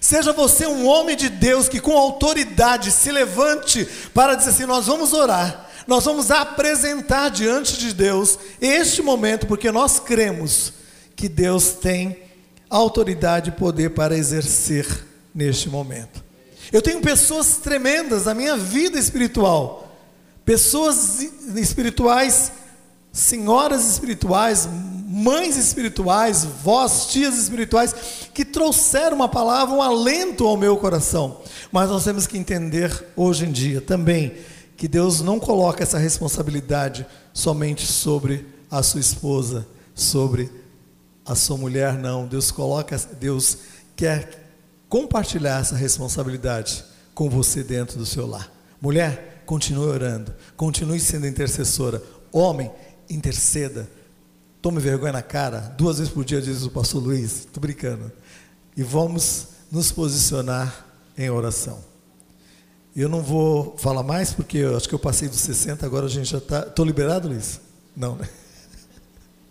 Seja 0.00 0.32
você 0.32 0.66
um 0.66 0.86
homem 0.86 1.16
de 1.16 1.28
Deus 1.28 1.68
que 1.68 1.80
com 1.80 1.96
autoridade 1.96 2.90
se 2.90 3.10
levante 3.10 3.84
para 4.12 4.34
dizer 4.34 4.50
assim: 4.50 4.66
nós 4.66 4.86
vamos 4.86 5.12
orar 5.12 5.69
nós 5.90 6.04
vamos 6.04 6.30
apresentar 6.30 7.30
diante 7.30 7.76
de 7.76 7.92
Deus 7.92 8.38
este 8.60 9.02
momento, 9.02 9.48
porque 9.48 9.72
nós 9.72 9.98
cremos 9.98 10.72
que 11.16 11.28
Deus 11.28 11.72
tem 11.72 12.16
autoridade 12.70 13.50
e 13.50 13.52
poder 13.52 13.90
para 13.90 14.16
exercer 14.16 14.86
neste 15.34 15.68
momento. 15.68 16.22
Eu 16.70 16.80
tenho 16.80 17.00
pessoas 17.00 17.56
tremendas 17.56 18.26
na 18.26 18.34
minha 18.34 18.56
vida 18.56 19.00
espiritual, 19.00 19.92
pessoas 20.44 21.22
espirituais, 21.56 22.52
senhoras 23.12 23.90
espirituais, 23.90 24.68
mães 25.08 25.56
espirituais, 25.56 26.46
vós, 26.62 27.06
tias 27.06 27.36
espirituais, 27.36 27.92
que 28.32 28.44
trouxeram 28.44 29.16
uma 29.16 29.28
palavra, 29.28 29.74
um 29.74 29.82
alento 29.82 30.46
ao 30.46 30.56
meu 30.56 30.76
coração. 30.76 31.40
Mas 31.72 31.90
nós 31.90 32.04
temos 32.04 32.28
que 32.28 32.38
entender 32.38 33.06
hoje 33.16 33.44
em 33.44 33.50
dia 33.50 33.80
também 33.80 34.36
que 34.80 34.88
Deus 34.88 35.20
não 35.20 35.38
coloca 35.38 35.82
essa 35.82 35.98
responsabilidade 35.98 37.06
somente 37.34 37.86
sobre 37.86 38.46
a 38.70 38.82
sua 38.82 38.98
esposa, 38.98 39.68
sobre 39.94 40.50
a 41.22 41.34
sua 41.34 41.58
mulher, 41.58 41.98
não. 41.98 42.26
Deus 42.26 42.50
coloca, 42.50 42.96
Deus 43.20 43.58
quer 43.94 44.42
compartilhar 44.88 45.60
essa 45.60 45.76
responsabilidade 45.76 46.82
com 47.12 47.28
você 47.28 47.62
dentro 47.62 47.98
do 47.98 48.06
seu 48.06 48.26
lar. 48.26 48.50
Mulher, 48.80 49.42
continue 49.44 49.84
orando, 49.84 50.34
continue 50.56 50.98
sendo 50.98 51.26
intercessora. 51.26 52.02
Homem, 52.32 52.70
interceda. 53.10 53.86
Tome 54.62 54.80
vergonha 54.80 55.12
na 55.12 55.22
cara, 55.22 55.74
duas 55.76 55.98
vezes 55.98 56.10
por 56.10 56.24
dia, 56.24 56.40
diz 56.40 56.62
o 56.62 56.70
pastor 56.70 57.02
Luiz. 57.02 57.40
Estou 57.40 57.60
brincando. 57.60 58.10
E 58.74 58.82
vamos 58.82 59.48
nos 59.70 59.92
posicionar 59.92 60.86
em 61.18 61.28
oração. 61.28 61.89
Eu 62.94 63.08
não 63.08 63.22
vou 63.22 63.76
falar 63.78 64.02
mais, 64.02 64.32
porque 64.32 64.58
eu 64.58 64.76
acho 64.76 64.88
que 64.88 64.94
eu 64.94 64.98
passei 64.98 65.28
dos 65.28 65.38
60, 65.40 65.86
agora 65.86 66.06
a 66.06 66.08
gente 66.08 66.28
já 66.28 66.38
está. 66.38 66.60
Estou 66.60 66.84
liberado, 66.84 67.28
Luiz? 67.28 67.60
Não, 67.96 68.16
né? 68.16 68.28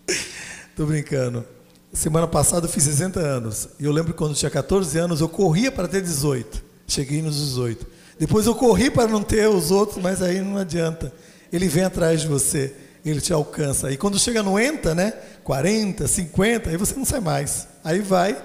Estou 0.70 0.86
brincando. 0.86 1.46
Semana 1.94 2.28
passada 2.28 2.68
eu 2.68 2.70
fiz 2.70 2.84
60 2.84 3.20
anos. 3.20 3.70
E 3.80 3.86
eu 3.86 3.92
lembro 3.92 4.12
que 4.14 4.18
quando 4.18 4.32
eu 4.32 4.38
tinha 4.38 4.52
14 4.52 4.98
anos, 4.98 5.22
eu 5.22 5.30
corria 5.30 5.72
para 5.72 5.88
ter 5.88 6.02
18. 6.02 6.62
Cheguei 6.86 7.22
nos 7.22 7.38
18. 7.38 7.88
Depois 8.20 8.46
eu 8.46 8.54
corri 8.54 8.92
para 8.92 9.08
não 9.08 9.24
ter 9.24 9.48
os 9.48 9.72
outros, 9.72 10.04
mas 10.04 10.22
aí 10.22 10.42
não 10.42 10.58
adianta. 10.58 11.12
Ele 11.52 11.68
vem 11.68 11.86
atrás 11.86 12.22
de 12.22 12.28
você, 12.28 12.76
ele 13.06 13.22
te 13.22 13.32
alcança. 13.32 13.90
E 13.90 13.98
quando 13.98 14.20
chega 14.20 14.44
no 14.44 14.60
ENTA, 14.60 14.94
né? 14.94 15.14
40, 15.46 16.08
50, 16.08 16.70
aí 16.70 16.78
você 16.78 16.94
não 16.96 17.06
sai 17.06 17.22
mais. 17.22 17.68
Aí 17.84 18.02
vai, 18.02 18.38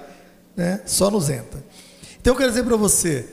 né? 0.57 0.81
Só 0.87 1.11
nos 1.11 1.29
ENTA. 1.29 1.63
Então 2.21 2.33
eu 2.33 2.37
quero 2.39 2.51
dizer 2.51 2.65
para 2.65 2.77
você, 2.77 3.29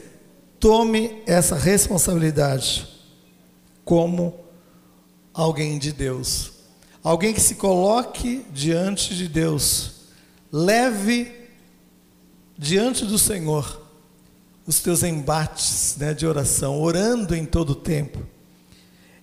tome 0.62 1.24
essa 1.26 1.56
responsabilidade 1.56 2.88
como 3.84 4.34
alguém 5.34 5.80
de 5.80 5.92
Deus. 5.92 6.52
Alguém 7.04 7.34
que 7.34 7.42
se 7.42 7.56
coloque 7.56 8.46
diante 8.54 9.16
de 9.16 9.28
Deus. 9.28 9.94
Leve 10.52 11.32
diante 12.56 13.06
do 13.06 13.18
Senhor 13.18 13.82
os 14.68 14.80
teus 14.80 15.02
embates 15.02 15.96
né, 15.98 16.14
de 16.14 16.28
oração, 16.28 16.80
orando 16.80 17.36
em 17.36 17.44
todo 17.44 17.72
o 17.72 17.76
tempo. 17.76 18.20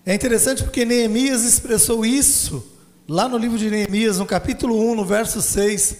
É 0.04 0.12
interessante 0.12 0.64
porque 0.64 0.84
Neemias 0.84 1.44
expressou 1.44 2.04
isso 2.04 2.66
lá 3.08 3.28
no 3.28 3.38
livro 3.38 3.56
de 3.56 3.70
Neemias, 3.70 4.18
no 4.18 4.26
capítulo 4.26 4.76
1, 4.90 4.96
no 4.96 5.04
verso 5.04 5.40
6. 5.40 5.96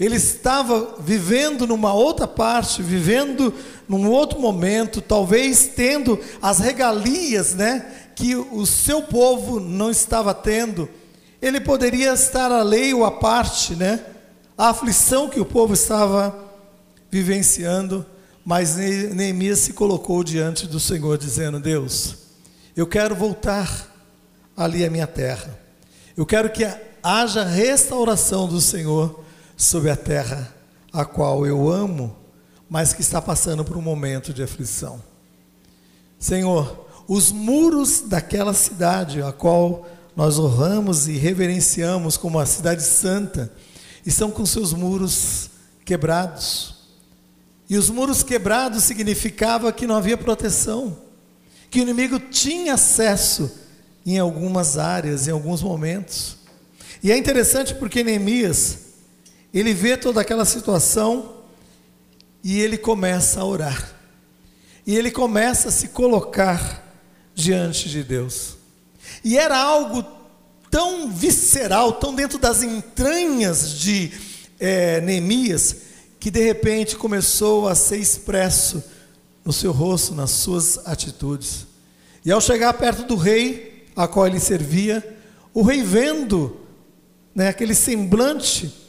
Ele 0.00 0.16
estava 0.16 0.96
vivendo 0.98 1.66
numa 1.66 1.92
outra 1.92 2.26
parte, 2.26 2.82
vivendo 2.82 3.52
num 3.86 4.08
outro 4.08 4.40
momento, 4.40 5.02
talvez 5.02 5.72
tendo 5.76 6.18
as 6.40 6.58
regalias, 6.58 7.52
né, 7.52 7.84
que 8.16 8.34
o 8.34 8.64
seu 8.64 9.02
povo 9.02 9.60
não 9.60 9.90
estava 9.90 10.32
tendo. 10.32 10.88
Ele 11.42 11.60
poderia 11.60 12.14
estar 12.14 12.50
alheio 12.50 13.00
ou 13.00 13.04
à 13.04 13.10
parte, 13.10 13.74
né, 13.74 14.02
a 14.56 14.70
aflição 14.70 15.28
que 15.28 15.38
o 15.38 15.44
povo 15.44 15.74
estava 15.74 16.34
vivenciando, 17.10 18.06
mas 18.42 18.76
Neemias 18.76 19.58
se 19.58 19.74
colocou 19.74 20.24
diante 20.24 20.66
do 20.66 20.80
Senhor, 20.80 21.18
dizendo: 21.18 21.60
Deus, 21.60 22.14
eu 22.74 22.86
quero 22.86 23.14
voltar 23.14 23.94
ali 24.56 24.82
à 24.82 24.88
minha 24.88 25.06
terra, 25.06 25.58
eu 26.16 26.24
quero 26.24 26.48
que 26.48 26.66
haja 27.02 27.44
restauração 27.44 28.48
do 28.48 28.62
Senhor 28.62 29.28
sobre 29.60 29.90
a 29.90 29.96
terra 29.96 30.54
a 30.90 31.04
qual 31.04 31.46
eu 31.46 31.70
amo, 31.70 32.16
mas 32.68 32.94
que 32.94 33.02
está 33.02 33.20
passando 33.20 33.62
por 33.62 33.76
um 33.76 33.82
momento 33.82 34.32
de 34.32 34.42
aflição. 34.42 35.02
Senhor, 36.18 36.88
os 37.06 37.30
muros 37.30 38.00
daquela 38.00 38.54
cidade 38.54 39.20
a 39.20 39.32
qual 39.32 39.86
nós 40.16 40.38
honramos 40.38 41.08
e 41.08 41.12
reverenciamos 41.12 42.16
como 42.16 42.38
a 42.38 42.46
cidade 42.46 42.82
santa, 42.82 43.52
estão 44.04 44.30
com 44.30 44.46
seus 44.46 44.72
muros 44.72 45.50
quebrados. 45.84 46.74
E 47.68 47.76
os 47.76 47.90
muros 47.90 48.22
quebrados 48.22 48.82
significava 48.84 49.72
que 49.72 49.86
não 49.86 49.94
havia 49.94 50.16
proteção, 50.16 50.96
que 51.70 51.80
o 51.80 51.82
inimigo 51.82 52.18
tinha 52.18 52.74
acesso 52.74 53.50
em 54.06 54.18
algumas 54.18 54.78
áreas, 54.78 55.28
em 55.28 55.30
alguns 55.30 55.62
momentos. 55.62 56.38
E 57.02 57.12
é 57.12 57.16
interessante 57.16 57.74
porque 57.74 58.02
Neemias, 58.02 58.89
ele 59.58 59.74
vê 59.74 59.96
toda 59.96 60.20
aquela 60.20 60.44
situação 60.44 61.36
e 62.42 62.60
ele 62.60 62.78
começa 62.78 63.40
a 63.40 63.44
orar. 63.44 63.92
E 64.86 64.96
ele 64.96 65.10
começa 65.10 65.68
a 65.68 65.72
se 65.72 65.88
colocar 65.88 66.86
diante 67.34 67.88
de 67.88 68.02
Deus. 68.02 68.56
E 69.24 69.36
era 69.36 69.58
algo 69.58 70.04
tão 70.70 71.10
visceral, 71.10 71.94
tão 71.94 72.14
dentro 72.14 72.38
das 72.38 72.62
entranhas 72.62 73.72
de 73.72 74.12
é, 74.58 75.00
Neemias, 75.00 75.76
que 76.18 76.30
de 76.30 76.44
repente 76.44 76.96
começou 76.96 77.68
a 77.68 77.74
ser 77.74 77.98
expresso 77.98 78.82
no 79.44 79.52
seu 79.52 79.72
rosto, 79.72 80.14
nas 80.14 80.30
suas 80.30 80.86
atitudes. 80.86 81.66
E 82.24 82.30
ao 82.30 82.40
chegar 82.40 82.72
perto 82.74 83.04
do 83.04 83.16
rei, 83.16 83.86
a 83.96 84.06
qual 84.06 84.26
ele 84.26 84.38
servia, 84.38 85.16
o 85.52 85.62
rei 85.62 85.82
vendo 85.82 86.60
né, 87.34 87.48
aquele 87.48 87.74
semblante 87.74 88.79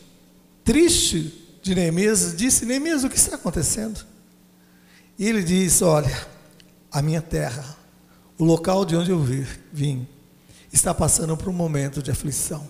triste 0.72 1.60
de 1.62 1.76
Neemias, 1.76 2.34
disse: 2.38 2.66
Neemias, 2.66 3.04
o 3.04 3.10
que 3.10 3.18
está 3.18 3.36
acontecendo? 3.36 4.06
E 5.20 5.28
ele 5.28 5.44
disse: 5.44 5.84
Olha, 5.84 6.28
a 6.90 7.02
minha 7.02 7.22
terra, 7.22 7.76
o 8.38 8.46
local 8.46 8.86
de 8.86 8.96
onde 8.96 9.12
eu 9.12 9.20
vim, 9.74 10.08
está 10.72 10.94
passando 10.94 11.36
por 11.36 11.50
um 11.50 11.54
momento 11.54 12.02
de 12.02 12.10
aflição. 12.10 12.66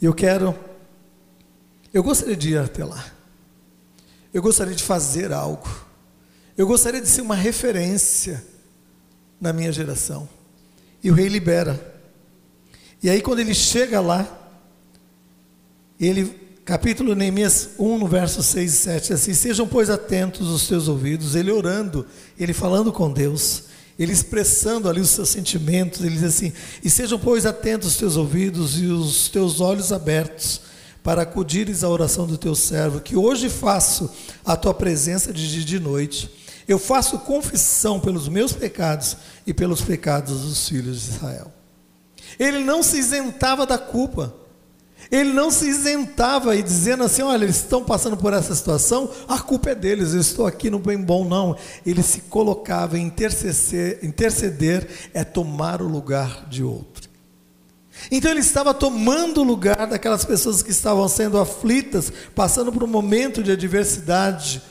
Eu 0.00 0.14
quero 0.14 0.56
eu 1.92 2.02
gostaria 2.02 2.36
de 2.36 2.50
ir 2.50 2.58
até 2.58 2.84
lá. 2.84 3.04
Eu 4.32 4.40
gostaria 4.40 4.74
de 4.74 4.82
fazer 4.82 5.32
algo. 5.32 5.68
Eu 6.56 6.66
gostaria 6.66 7.00
de 7.00 7.08
ser 7.08 7.20
uma 7.20 7.34
referência 7.34 8.42
na 9.40 9.52
minha 9.52 9.70
geração. 9.70 10.28
E 11.02 11.10
o 11.10 11.14
rei 11.14 11.28
libera. 11.28 12.00
E 13.02 13.10
aí, 13.10 13.20
quando 13.20 13.40
ele 13.40 13.52
chega 13.52 14.00
lá, 14.00 14.26
ele, 16.00 16.41
capítulo 16.64 17.14
Neemias 17.14 17.70
1, 17.78 17.98
no 17.98 18.06
verso 18.06 18.42
6 18.42 18.72
e 18.72 18.76
7, 18.76 19.12
assim: 19.12 19.34
Sejam, 19.34 19.66
pois, 19.66 19.90
atentos 19.90 20.48
os 20.48 20.66
teus 20.66 20.88
ouvidos. 20.88 21.34
Ele 21.34 21.50
orando, 21.50 22.06
ele 22.38 22.52
falando 22.52 22.92
com 22.92 23.10
Deus, 23.10 23.64
ele 23.98 24.12
expressando 24.12 24.88
ali 24.88 25.00
os 25.00 25.10
seus 25.10 25.28
sentimentos. 25.28 26.00
Ele 26.00 26.14
diz 26.14 26.24
assim: 26.24 26.52
E 26.82 26.90
sejam, 26.90 27.18
pois, 27.18 27.46
atentos 27.46 27.88
os 27.88 27.96
teus 27.96 28.16
ouvidos 28.16 28.80
e 28.80 28.86
os 28.86 29.28
teus 29.28 29.60
olhos 29.60 29.92
abertos 29.92 30.60
para 31.02 31.22
acudires 31.22 31.82
à 31.82 31.88
oração 31.88 32.26
do 32.26 32.38
teu 32.38 32.54
servo, 32.54 33.00
que 33.00 33.16
hoje 33.16 33.48
faço 33.48 34.08
a 34.44 34.56
tua 34.56 34.72
presença 34.72 35.32
de 35.32 35.50
dia 35.50 35.62
e 35.62 35.64
de 35.64 35.80
noite. 35.80 36.30
Eu 36.68 36.78
faço 36.78 37.18
confissão 37.18 37.98
pelos 37.98 38.28
meus 38.28 38.52
pecados 38.52 39.16
e 39.44 39.52
pelos 39.52 39.80
pecados 39.80 40.42
dos 40.42 40.68
filhos 40.68 41.02
de 41.02 41.10
Israel. 41.10 41.52
Ele 42.38 42.60
não 42.60 42.84
se 42.84 42.98
isentava 42.98 43.66
da 43.66 43.76
culpa. 43.76 44.41
Ele 45.10 45.32
não 45.32 45.50
se 45.50 45.68
isentava 45.68 46.56
e 46.56 46.62
dizendo 46.62 47.04
assim: 47.04 47.22
olha, 47.22 47.44
eles 47.44 47.56
estão 47.56 47.84
passando 47.84 48.16
por 48.16 48.32
essa 48.32 48.54
situação, 48.54 49.10
a 49.28 49.38
culpa 49.38 49.70
é 49.70 49.74
deles, 49.74 50.14
eu 50.14 50.20
estou 50.20 50.46
aqui 50.46 50.70
no 50.70 50.78
bem 50.78 50.98
bom. 50.98 51.24
Não. 51.24 51.56
Ele 51.84 52.02
se 52.02 52.22
colocava 52.22 52.98
em 52.98 53.06
interceder, 53.06 53.98
interceder 54.02 54.88
é 55.12 55.24
tomar 55.24 55.82
o 55.82 55.88
lugar 55.88 56.46
de 56.48 56.62
outro. 56.62 57.10
Então 58.10 58.30
ele 58.30 58.40
estava 58.40 58.72
tomando 58.72 59.42
o 59.42 59.44
lugar 59.44 59.86
daquelas 59.86 60.24
pessoas 60.24 60.62
que 60.62 60.70
estavam 60.70 61.06
sendo 61.08 61.38
aflitas, 61.38 62.12
passando 62.34 62.72
por 62.72 62.82
um 62.82 62.88
momento 62.88 63.42
de 63.42 63.52
adversidade 63.52 64.62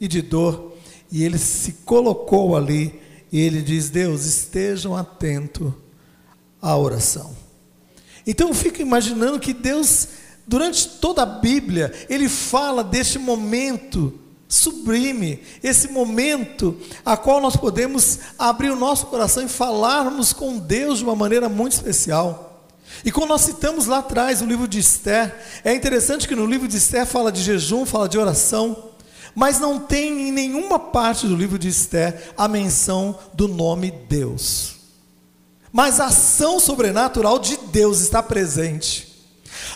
e 0.00 0.08
de 0.08 0.22
dor, 0.22 0.76
e 1.10 1.24
ele 1.24 1.38
se 1.38 1.72
colocou 1.84 2.56
ali 2.56 3.00
e 3.30 3.40
ele 3.40 3.62
diz: 3.62 3.90
Deus, 3.90 4.24
estejam 4.24 4.96
atentos 4.96 5.72
à 6.60 6.76
oração. 6.76 7.41
Então 8.26 8.48
eu 8.48 8.54
fico 8.54 8.80
imaginando 8.80 9.40
que 9.40 9.52
Deus, 9.52 10.08
durante 10.46 10.88
toda 10.88 11.22
a 11.22 11.26
Bíblia, 11.26 11.92
ele 12.08 12.28
fala 12.28 12.84
deste 12.84 13.18
momento 13.18 14.18
sublime, 14.52 15.40
esse 15.62 15.88
momento 15.88 16.76
a 17.04 17.16
qual 17.16 17.40
nós 17.40 17.56
podemos 17.56 18.18
abrir 18.38 18.70
o 18.70 18.76
nosso 18.76 19.06
coração 19.06 19.42
e 19.42 19.48
falarmos 19.48 20.34
com 20.34 20.58
Deus 20.58 20.98
de 20.98 21.04
uma 21.04 21.16
maneira 21.16 21.48
muito 21.48 21.72
especial. 21.72 22.66
E 23.02 23.10
quando 23.10 23.30
nós 23.30 23.40
citamos 23.40 23.86
lá 23.86 23.98
atrás 23.98 24.42
o 24.42 24.46
livro 24.46 24.68
de 24.68 24.78
Esther, 24.78 25.34
é 25.64 25.74
interessante 25.74 26.28
que 26.28 26.36
no 26.36 26.44
livro 26.44 26.68
de 26.68 26.76
Esther 26.76 27.06
fala 27.06 27.32
de 27.32 27.42
jejum, 27.42 27.86
fala 27.86 28.06
de 28.06 28.18
oração, 28.18 28.90
mas 29.34 29.58
não 29.58 29.78
tem 29.80 30.28
em 30.28 30.32
nenhuma 30.32 30.78
parte 30.78 31.26
do 31.26 31.34
livro 31.34 31.58
de 31.58 31.68
Esther 31.68 32.34
a 32.36 32.46
menção 32.46 33.18
do 33.32 33.48
nome 33.48 33.90
Deus. 33.90 34.81
Mas 35.72 35.98
a 35.98 36.06
ação 36.06 36.60
sobrenatural 36.60 37.38
de 37.38 37.56
Deus 37.56 38.00
está 38.00 38.22
presente. 38.22 39.08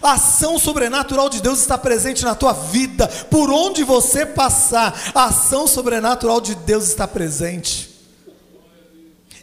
A 0.02 0.12
ação 0.12 0.58
sobrenatural 0.58 1.30
de 1.30 1.40
Deus 1.40 1.60
está 1.60 1.78
presente 1.78 2.24
na 2.24 2.34
tua 2.34 2.52
vida, 2.52 3.08
por 3.30 3.50
onde 3.50 3.82
você 3.82 4.26
passar, 4.26 5.12
a 5.14 5.24
ação 5.24 5.66
sobrenatural 5.66 6.40
de 6.40 6.54
Deus 6.54 6.88
está 6.88 7.08
presente. 7.08 7.95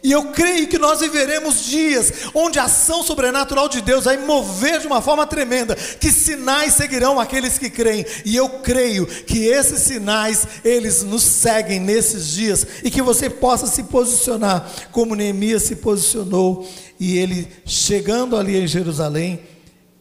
E 0.04 0.12
eu 0.12 0.24
creio 0.24 0.68
que 0.68 0.78
nós 0.78 1.00
viveremos 1.00 1.64
dias 1.64 2.12
onde 2.34 2.58
a 2.58 2.64
ação 2.64 3.02
sobrenatural 3.02 3.70
de 3.70 3.80
Deus 3.80 4.04
vai 4.04 4.18
mover 4.18 4.78
de 4.78 4.86
uma 4.86 5.00
forma 5.00 5.26
tremenda, 5.26 5.74
que 5.74 6.12
sinais 6.12 6.74
seguirão 6.74 7.18
aqueles 7.18 7.56
que 7.56 7.70
creem. 7.70 8.04
E 8.22 8.36
eu 8.36 8.50
creio 8.60 9.06
que 9.06 9.46
esses 9.46 9.80
sinais 9.80 10.46
eles 10.62 11.02
nos 11.02 11.22
seguem 11.22 11.80
nesses 11.80 12.28
dias 12.28 12.66
e 12.84 12.90
que 12.90 13.00
você 13.00 13.30
possa 13.30 13.66
se 13.66 13.84
posicionar 13.84 14.70
como 14.92 15.14
Neemias 15.14 15.62
se 15.62 15.76
posicionou 15.76 16.68
e 17.00 17.16
ele 17.16 17.48
chegando 17.64 18.36
ali 18.36 18.58
em 18.58 18.66
Jerusalém, 18.66 19.40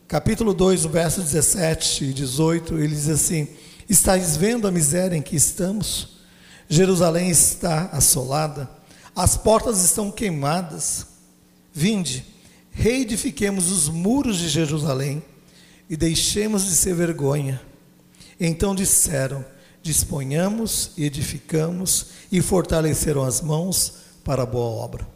capítulo 0.06 0.54
2, 0.54 0.84
verso 0.86 1.22
17 1.22 2.04
e 2.04 2.14
18, 2.14 2.78
ele 2.78 2.94
diz 2.94 3.08
assim: 3.08 3.48
Estais 3.88 4.36
vendo 4.36 4.68
a 4.68 4.72
miséria 4.72 5.16
em 5.16 5.22
que 5.22 5.38
estamos? 5.38 6.18
Jerusalém 6.68 7.30
está 7.30 7.90
assolada 7.94 8.83
as 9.16 9.38
portas 9.38 9.84
estão 9.84 10.12
queimadas. 10.12 11.06
Vinde, 11.74 12.26
reedifiquemos 12.72 13.72
os 13.72 13.90
muros 13.90 14.38
de 14.38 14.50
Jerusalém 14.50 15.24
e 15.90 15.96
deixemos 15.96 16.66
de 16.66 16.76
ser 16.76 16.96
vergonha. 16.96 17.62
Então 18.40 18.74
disseram: 18.74 19.46
disponhamos, 19.82 20.92
edificamos 20.98 22.08
e 22.32 22.42
fortaleceram 22.42 23.24
as 23.24 23.42
mãos 23.42 23.94
para 24.24 24.44
a 24.44 24.46
boa 24.46 24.84
obra. 24.84 25.08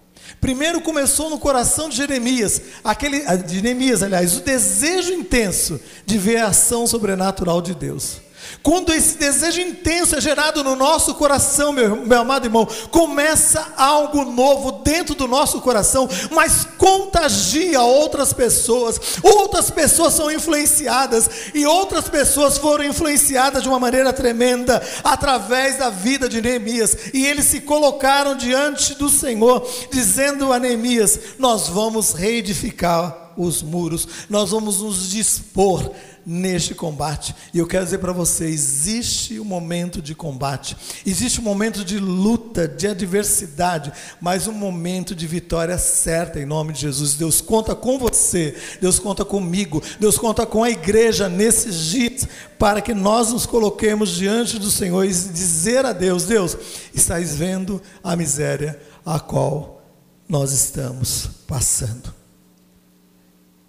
Primeiro 0.42 0.82
começou 0.82 1.30
no 1.30 1.40
coração 1.40 1.88
de 1.88 1.96
Jeremias, 1.96 2.62
aquele, 2.84 3.22
de 3.44 3.62
Neemias, 3.62 4.04
aliás, 4.04 4.36
o 4.36 4.42
desejo 4.42 5.14
intenso 5.14 5.80
de 6.06 6.18
ver 6.18 6.38
a 6.38 6.48
ação 6.48 6.86
sobrenatural 6.86 7.62
de 7.62 7.74
Deus. 7.74 8.20
Quando 8.62 8.92
esse 8.92 9.18
desejo 9.18 9.62
intenso 9.62 10.16
é 10.16 10.22
gerado 10.22 10.64
no 10.64 10.76
nosso 10.76 11.16
coração, 11.16 11.72
meu, 11.72 11.96
meu 12.06 12.22
amado 12.22 12.46
irmão, 12.46 12.68
começa 12.92 13.74
algo 13.78 14.26
novo 14.26 14.84
dentro 14.84 15.16
do 15.16 15.28
nosso 15.28 15.62
coração, 15.62 16.08
mas 16.32 16.68
contagia 16.78 17.82
outras 17.82 18.34
pessoas, 18.34 19.00
outras 19.24 19.70
pessoas 19.70 20.14
são 20.14 20.32
influenciadas, 20.32 21.30
e 21.54 21.66
outras 21.66 22.10
pessoas 22.10 22.58
foram 22.58 22.84
influenciadas 22.84 23.64
de 23.64 23.70
uma 23.70 23.80
maneira 23.80 24.12
tremenda 24.12 24.82
através 25.04 25.78
da 25.78 25.90
vida 25.90 26.28
de 26.28 26.42
Neemias, 26.42 26.98
e 27.14 27.26
eles 27.26 27.46
se 27.46 27.62
colocaram 27.62 28.36
diante 28.36 28.96
do 28.96 29.10
Senhor, 29.10 29.68
dizendo 29.92 30.52
a 30.52 30.60
Neemias: 30.60 31.20
Nós 31.40 31.68
vamos 31.68 32.14
reedificar 32.14 33.34
os 33.38 33.62
muros, 33.62 34.08
nós 34.30 34.50
vamos 34.50 34.82
nos 34.82 35.10
dispor 35.10 35.92
neste 36.30 36.76
combate. 36.76 37.34
E 37.54 37.60
eu 37.60 37.66
quero 37.66 37.86
dizer 37.86 38.00
para 38.00 38.12
você: 38.12 38.44
existe 38.46 39.40
um 39.40 39.46
momento 39.46 40.02
de 40.02 40.14
combate, 40.14 40.76
existe 41.06 41.40
um 41.40 41.44
momento 41.44 41.86
de 41.86 42.00
luta, 42.00 42.68
de 42.68 42.86
adversidade, 42.86 43.94
mas 44.20 44.46
um 44.46 44.52
momento 44.52 45.16
de 45.16 45.26
vitória 45.26 45.78
certa 45.78 46.38
em 46.38 46.46
nome 46.46 46.74
de 46.74 46.82
Jesus. 46.82 47.14
Deus 47.16 47.40
conta 47.40 47.74
com 47.74 47.98
você, 47.98 48.54
Deus 48.82 49.00
conta 49.00 49.24
comigo, 49.24 49.82
Deus 50.02 50.18
conta 50.18 50.46
com 50.46 50.66
a 50.66 50.70
igreja 50.70 51.30
nesses 51.30 51.76
dias 51.86 52.28
para 52.60 52.82
que 52.82 52.94
nós 52.94 53.32
nos 53.32 53.46
coloquemos 53.46 54.10
diante 54.10 54.60
do 54.60 54.70
Senhor 54.70 55.06
e 55.06 55.08
dizer 55.08 55.86
a 55.86 55.94
Deus: 55.94 56.26
Deus, 56.26 56.58
estás 56.94 57.36
vendo 57.36 57.82
a 58.04 58.18
miséria 58.18 58.78
a 59.06 59.18
qual 59.18 59.82
nós 60.28 60.52
estamos 60.52 61.30
passando. 61.48 62.17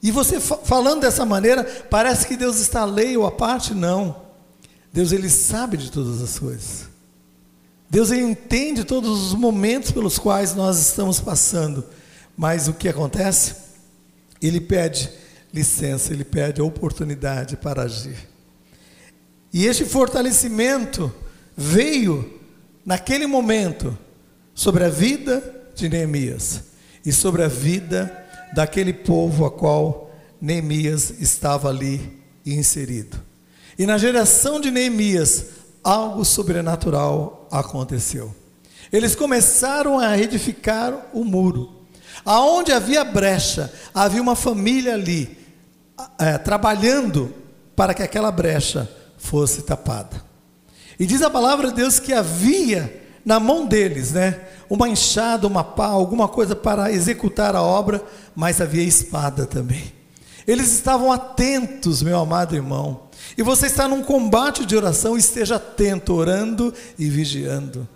E 0.02 0.10
você 0.10 0.40
falando 0.40 1.00
dessa 1.00 1.24
maneira, 1.24 1.64
parece 1.90 2.26
que 2.26 2.36
Deus 2.36 2.58
está 2.60 2.82
alheio 2.82 3.26
à 3.26 3.32
parte, 3.32 3.74
não. 3.74 4.16
Deus 4.92 5.12
ele 5.12 5.28
sabe 5.28 5.76
de 5.76 5.90
todas 5.90 6.22
as 6.22 6.38
coisas. 6.38 6.88
Deus 7.90 8.10
ele 8.10 8.22
entende 8.22 8.84
todos 8.84 9.26
os 9.26 9.34
momentos 9.34 9.90
pelos 9.90 10.18
quais 10.18 10.54
nós 10.54 10.78
estamos 10.78 11.18
passando. 11.20 11.84
Mas 12.36 12.68
o 12.68 12.74
que 12.74 12.88
acontece? 12.88 13.54
Ele 14.40 14.60
pede 14.60 15.10
licença, 15.52 16.12
ele 16.12 16.24
pede 16.24 16.60
oportunidade 16.60 17.56
para 17.56 17.82
agir. 17.82 18.28
E 19.52 19.66
este 19.66 19.84
fortalecimento 19.84 21.12
veio 21.56 22.38
naquele 22.84 23.26
momento 23.26 23.96
sobre 24.54 24.84
a 24.84 24.88
vida 24.88 25.42
de 25.74 25.88
Neemias 25.88 26.62
e 27.04 27.12
sobre 27.12 27.42
a 27.42 27.48
vida 27.48 28.27
daquele 28.54 28.92
povo 28.92 29.44
a 29.44 29.50
qual 29.50 30.10
Neemias 30.40 31.10
estava 31.20 31.68
ali 31.68 32.22
inserido. 32.44 33.20
E 33.78 33.86
na 33.86 33.98
geração 33.98 34.60
de 34.60 34.70
Neemias, 34.70 35.44
algo 35.82 36.24
sobrenatural 36.24 37.46
aconteceu. 37.50 38.34
Eles 38.92 39.14
começaram 39.14 39.98
a 39.98 40.18
edificar 40.18 41.08
o 41.12 41.24
muro. 41.24 41.76
Aonde 42.24 42.72
havia 42.72 43.04
brecha, 43.04 43.72
havia 43.94 44.20
uma 44.20 44.34
família 44.34 44.94
ali, 44.94 45.36
é, 46.18 46.38
trabalhando 46.38 47.32
para 47.76 47.94
que 47.94 48.02
aquela 48.02 48.30
brecha 48.30 48.90
fosse 49.16 49.62
tapada. 49.62 50.22
E 50.98 51.06
diz 51.06 51.22
a 51.22 51.30
palavra 51.30 51.68
de 51.68 51.74
Deus 51.74 52.00
que 52.00 52.12
havia 52.12 53.07
na 53.28 53.38
mão 53.38 53.66
deles, 53.66 54.12
né, 54.12 54.40
uma 54.70 54.88
enxada, 54.88 55.46
uma 55.46 55.62
pá, 55.62 55.88
alguma 55.88 56.26
coisa 56.26 56.56
para 56.56 56.90
executar 56.90 57.54
a 57.54 57.62
obra, 57.62 58.02
mas 58.34 58.58
havia 58.58 58.82
espada 58.82 59.44
também. 59.44 59.92
Eles 60.46 60.72
estavam 60.72 61.12
atentos, 61.12 62.02
meu 62.02 62.18
amado 62.18 62.56
irmão. 62.56 63.02
E 63.36 63.42
você 63.42 63.66
está 63.66 63.86
num 63.86 64.02
combate 64.02 64.64
de 64.64 64.74
oração, 64.74 65.14
esteja 65.14 65.56
atento, 65.56 66.14
orando 66.14 66.72
e 66.98 67.10
vigiando. 67.10 67.86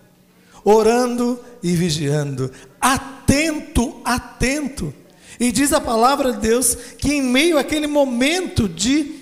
Orando 0.63 1.41
e 1.63 1.73
vigiando. 1.73 2.53
Atento, 2.79 4.03
atento. 4.05 4.93
E 5.41 5.51
diz 5.51 5.73
a 5.73 5.81
palavra 5.81 6.35
de 6.35 6.41
Deus 6.41 6.75
que 6.99 7.11
em 7.11 7.23
meio 7.23 7.57
àquele 7.57 7.87
momento 7.87 8.69
de 8.69 9.15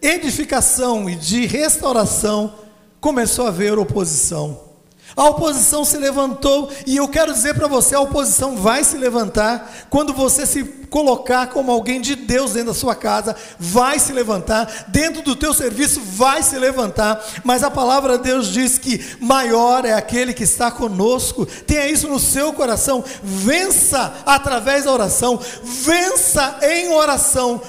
edificação 0.00 1.10
e 1.10 1.16
de 1.16 1.46
restauração, 1.46 2.54
começou 3.00 3.46
a 3.46 3.48
haver 3.48 3.76
oposição. 3.76 4.67
A 5.16 5.24
oposição 5.24 5.84
se 5.84 5.96
levantou, 5.96 6.70
e 6.86 6.96
eu 6.96 7.08
quero 7.08 7.32
dizer 7.32 7.54
para 7.54 7.66
você: 7.66 7.94
a 7.94 8.00
oposição 8.00 8.56
vai 8.56 8.84
se 8.84 8.96
levantar 8.96 9.86
quando 9.90 10.12
você 10.12 10.46
se 10.46 10.62
colocar 10.88 11.48
como 11.48 11.70
alguém 11.70 12.00
de 12.00 12.14
Deus 12.14 12.52
dentro 12.52 12.68
da 12.68 12.78
sua 12.78 12.94
casa, 12.94 13.36
vai 13.58 13.98
se 13.98 14.12
levantar, 14.12 14.86
dentro 14.88 15.22
do 15.22 15.36
teu 15.36 15.52
serviço 15.52 16.00
vai 16.00 16.42
se 16.42 16.58
levantar, 16.58 17.22
mas 17.44 17.62
a 17.62 17.70
palavra 17.70 18.16
de 18.16 18.24
Deus 18.24 18.48
diz 18.48 18.78
que 18.78 19.04
maior 19.20 19.84
é 19.84 19.92
aquele 19.92 20.32
que 20.32 20.44
está 20.44 20.70
conosco, 20.70 21.44
tenha 21.44 21.88
isso 21.88 22.08
no 22.08 22.18
seu 22.18 22.52
coração, 22.52 23.04
vença 23.22 24.14
através 24.24 24.84
da 24.84 24.92
oração, 24.92 25.38
vença 25.62 26.58
em 26.62 26.92
oração, 26.92 27.60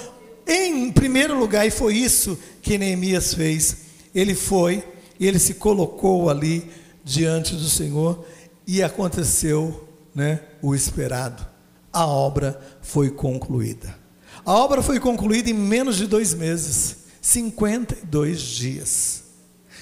em 0.48 0.92
primeiro 0.92 1.38
lugar, 1.38 1.68
e 1.68 1.72
foi 1.72 1.96
isso 1.96 2.38
que 2.62 2.78
Neemias 2.78 3.34
fez, 3.34 3.78
ele 4.14 4.34
foi 4.34 4.84
ele 5.20 5.38
se 5.38 5.56
colocou 5.56 6.30
ali 6.30 6.70
diante 7.10 7.56
do 7.56 7.68
Senhor 7.68 8.24
e 8.68 8.84
aconteceu 8.84 9.90
né, 10.14 10.42
o 10.62 10.76
esperado. 10.76 11.46
A 11.92 12.06
obra 12.06 12.62
foi 12.82 13.10
concluída. 13.10 13.96
A 14.46 14.54
obra 14.54 14.84
foi 14.84 15.00
concluída 15.00 15.50
em 15.50 15.54
menos 15.54 15.98
de 15.98 16.06
dois 16.06 16.36
meses 16.36 16.98
52 17.20 18.40
dias 18.40 19.29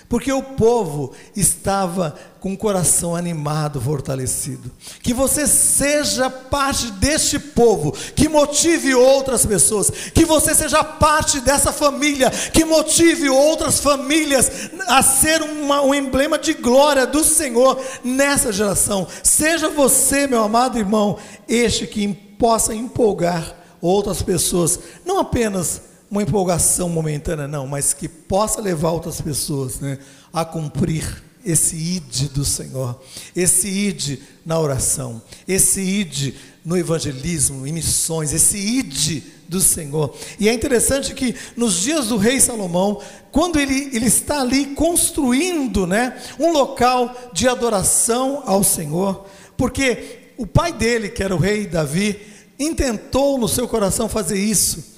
porque 0.09 0.31
o 0.31 0.41
povo 0.41 1.11
estava 1.35 2.15
com 2.39 2.53
o 2.53 2.57
coração 2.57 3.15
animado, 3.15 3.81
fortalecido. 3.81 4.71
Que 5.03 5.13
você 5.13 5.45
seja 5.45 6.29
parte 6.29 6.91
deste 6.91 7.37
povo, 7.37 7.91
que 8.15 8.29
motive 8.29 8.95
outras 8.95 9.45
pessoas, 9.45 9.89
que 10.13 10.23
você 10.23 10.55
seja 10.55 10.83
parte 10.83 11.41
dessa 11.41 11.73
família, 11.73 12.29
que 12.29 12.63
motive 12.63 13.29
outras 13.29 13.79
famílias 13.79 14.69
a 14.87 15.03
ser 15.03 15.41
uma, 15.41 15.81
um 15.81 15.93
emblema 15.93 16.37
de 16.37 16.53
glória 16.53 17.05
do 17.05 17.23
Senhor 17.23 17.81
nessa 18.03 18.53
geração. 18.53 19.05
Seja 19.21 19.69
você, 19.69 20.25
meu 20.25 20.41
amado 20.43 20.77
irmão, 20.77 21.17
este 21.49 21.85
que 21.85 22.07
possa 22.13 22.73
empolgar 22.73 23.55
outras 23.81 24.21
pessoas, 24.21 24.79
não 25.05 25.19
apenas 25.19 25.81
uma 26.09 26.23
empolgação 26.23 26.89
momentânea, 26.89 27.47
não, 27.47 27.67
mas 27.67 27.93
que 27.93 28.07
possa 28.07 28.61
levar 28.61 28.91
outras 28.91 29.19
pessoas 29.19 29.79
né, 29.79 29.99
a 30.31 30.45
cumprir 30.45 31.23
esse 31.45 31.75
id 31.75 32.29
do 32.33 32.43
Senhor, 32.43 32.99
esse 33.35 33.67
id 33.67 34.19
na 34.45 34.59
oração, 34.59 35.21
esse 35.47 35.81
id 35.81 36.33
no 36.63 36.77
evangelismo, 36.77 37.65
em 37.65 37.71
missões, 37.71 38.33
esse 38.33 38.57
id 38.57 39.23
do 39.47 39.61
Senhor. 39.61 40.13
E 40.37 40.49
é 40.49 40.53
interessante 40.53 41.13
que 41.13 41.33
nos 41.55 41.81
dias 41.81 42.07
do 42.07 42.17
rei 42.17 42.39
Salomão, 42.41 43.01
quando 43.31 43.59
ele, 43.59 43.89
ele 43.93 44.07
está 44.07 44.41
ali 44.41 44.67
construindo 44.67 45.87
né, 45.87 46.21
um 46.37 46.51
local 46.51 47.15
de 47.31 47.47
adoração 47.47 48.43
ao 48.45 48.63
Senhor, 48.63 49.25
porque 49.55 50.31
o 50.37 50.45
pai 50.45 50.73
dele, 50.73 51.09
que 51.09 51.23
era 51.23 51.33
o 51.33 51.39
rei 51.39 51.65
Davi, 51.65 52.19
intentou 52.59 53.37
no 53.37 53.47
seu 53.47 53.67
coração 53.67 54.09
fazer 54.09 54.37
isso, 54.37 54.96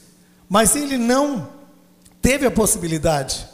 mas 0.49 0.75
ele 0.75 0.97
não 0.97 1.47
teve 2.21 2.45
a 2.45 2.51
possibilidade. 2.51 3.47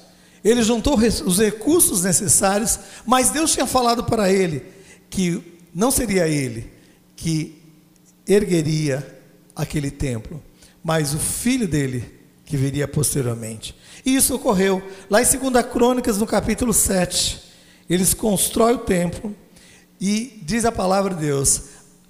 Ele 0.43 0.63
juntou 0.63 0.97
os 0.97 1.39
recursos 1.39 2.03
necessários, 2.03 2.79
mas 3.05 3.31
Deus 3.31 3.51
tinha 3.51 3.67
falado 3.67 4.05
para 4.05 4.31
ele 4.31 4.63
que 5.09 5.59
não 5.73 5.91
seria 5.91 6.27
ele 6.27 6.71
que 7.15 7.61
ergueria 8.27 9.05
aquele 9.55 9.91
templo, 9.91 10.41
mas 10.83 11.13
o 11.13 11.19
filho 11.19 11.67
dele 11.67 12.13
que 12.45 12.55
viria 12.55 12.87
posteriormente. 12.87 13.75
E 14.05 14.15
isso 14.15 14.35
ocorreu 14.35 14.81
lá 15.09 15.21
em 15.21 15.25
2 15.25 15.65
Crônicas, 15.65 16.19
no 16.19 16.27
capítulo 16.27 16.73
7. 16.73 17.41
Eles 17.89 18.13
constroem 18.13 18.75
o 18.75 18.79
templo 18.79 19.35
e 19.99 20.39
diz 20.43 20.63
a 20.63 20.71
palavra 20.71 21.15
de 21.15 21.21
Deus, 21.21 21.63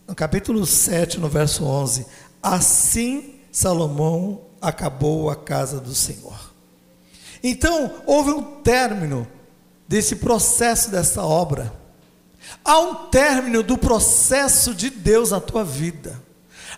no 0.07 0.13
capítulo 0.13 0.65
7, 0.65 1.19
no 1.19 1.29
verso 1.29 1.63
11: 1.63 2.05
Assim 2.43 3.35
Salomão 3.51 4.41
acabou 4.67 5.29
a 5.29 5.35
casa 5.35 5.79
do 5.79 5.93
Senhor. 5.93 6.51
Então, 7.43 7.91
houve 8.05 8.31
um 8.31 8.41
término 8.41 9.27
desse 9.87 10.15
processo, 10.15 10.89
dessa 10.89 11.23
obra. 11.23 11.71
Há 12.63 12.79
um 12.79 12.95
término 13.09 13.61
do 13.61 13.77
processo 13.77 14.73
de 14.73 14.89
Deus 14.89 15.29
na 15.29 15.39
tua 15.39 15.63
vida. 15.63 16.19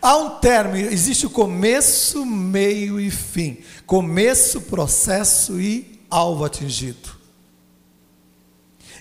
Há 0.01 0.17
um 0.17 0.39
término, 0.39 0.89
existe 0.89 1.25
o 1.25 1.29
começo, 1.29 2.25
meio 2.25 2.99
e 2.99 3.09
fim. 3.09 3.59
Começo, 3.85 4.61
processo 4.61 5.59
e 5.59 6.01
alvo 6.09 6.43
atingido. 6.43 7.15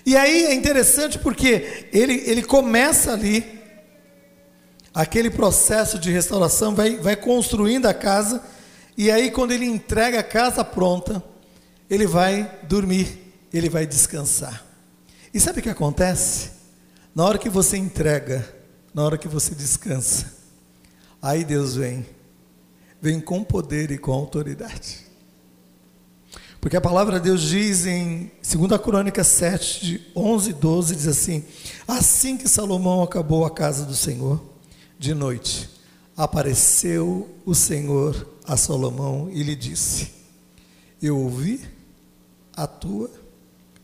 E 0.05 0.15
aí 0.15 0.45
é 0.45 0.53
interessante 0.53 1.19
porque 1.19 1.89
ele, 1.91 2.23
ele 2.25 2.41
começa 2.41 3.11
ali, 3.11 3.45
aquele 4.93 5.29
processo 5.29 5.99
de 5.99 6.09
restauração, 6.09 6.73
vai, 6.73 6.95
vai 6.95 7.17
construindo 7.17 7.87
a 7.87 7.93
casa, 7.93 8.41
e 8.97 9.11
aí 9.11 9.29
quando 9.29 9.51
ele 9.51 9.65
entrega 9.65 10.19
a 10.19 10.23
casa 10.23 10.63
pronta, 10.63 11.23
ele 11.89 12.07
vai 12.07 12.59
dormir, 12.63 13.35
ele 13.53 13.69
vai 13.69 13.85
descansar. 13.85 14.65
E 15.33 15.39
sabe 15.39 15.59
o 15.59 15.63
que 15.63 15.69
acontece? 15.69 16.51
Na 17.13 17.23
hora 17.23 17.37
que 17.37 17.49
você 17.49 17.77
entrega, 17.77 18.47
na 18.93 19.03
hora 19.03 19.17
que 19.17 19.27
você 19.27 19.53
descansa, 19.53 20.33
aí 21.21 21.43
Deus 21.43 21.75
vem, 21.75 22.05
vem 23.01 23.19
com 23.19 23.43
poder 23.43 23.91
e 23.91 23.97
com 23.97 24.11
autoridade. 24.11 25.05
Porque 26.59 26.75
a 26.75 26.81
palavra 26.81 27.19
de 27.19 27.25
Deus 27.29 27.41
diz 27.43 27.85
em 27.85 28.31
2 28.41 28.81
Crônica 28.81 29.23
7, 29.23 29.85
de 29.85 30.01
11 30.15 30.49
e 30.49 30.53
12, 30.53 30.95
diz 30.95 31.07
assim: 31.07 31.45
Assim 31.87 32.35
que 32.35 32.49
Salomão 32.49 33.03
acabou 33.03 33.45
a 33.45 33.51
casa 33.51 33.85
do 33.85 33.95
Senhor, 33.95 34.43
de 34.97 35.13
noite, 35.13 35.69
apareceu 36.17 37.29
o 37.45 37.53
Senhor 37.53 38.27
a 38.43 38.57
Salomão 38.57 39.29
e 39.31 39.43
lhe 39.43 39.55
disse: 39.55 40.11
Eu 40.99 41.17
ouvi 41.19 41.63
a 42.55 42.65
tua 42.65 43.11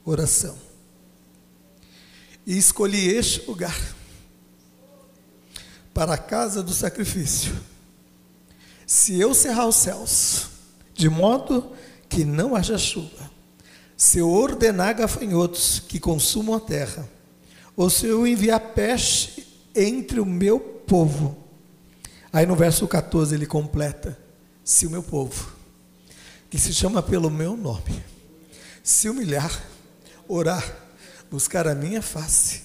oração 0.03 0.57
e 2.45 2.57
escolhi 2.57 3.07
este 3.07 3.47
lugar 3.47 3.77
para 5.93 6.15
a 6.15 6.17
casa 6.17 6.63
do 6.63 6.73
sacrifício. 6.73 7.55
Se 8.85 9.19
eu 9.19 9.33
cerrar 9.33 9.67
os 9.67 9.75
céus, 9.75 10.47
de 10.93 11.07
modo 11.07 11.71
que 12.09 12.25
não 12.25 12.55
haja 12.55 12.77
chuva, 12.77 13.31
se 13.95 14.17
eu 14.17 14.29
ordenar 14.29 14.95
gafanhotos 14.95 15.79
que 15.79 15.99
consumam 15.99 16.55
a 16.55 16.59
terra, 16.59 17.07
ou 17.75 17.89
se 17.89 18.07
eu 18.07 18.27
enviar 18.27 18.59
peste 18.59 19.47
entre 19.75 20.19
o 20.19 20.25
meu 20.25 20.59
povo. 20.59 21.42
Aí 22.33 22.47
no 22.47 22.55
verso 22.55 22.87
14 22.87 23.35
ele 23.35 23.45
completa: 23.45 24.17
se 24.63 24.87
o 24.87 24.89
meu 24.89 25.03
povo, 25.03 25.53
que 26.49 26.57
se 26.57 26.73
chama 26.73 27.03
pelo 27.03 27.29
meu 27.29 27.55
nome, 27.55 28.03
se 28.83 29.07
humilhar, 29.07 29.63
orar, 30.27 30.65
buscar 31.29 31.67
a 31.67 31.75
minha 31.75 32.01
face, 32.01 32.63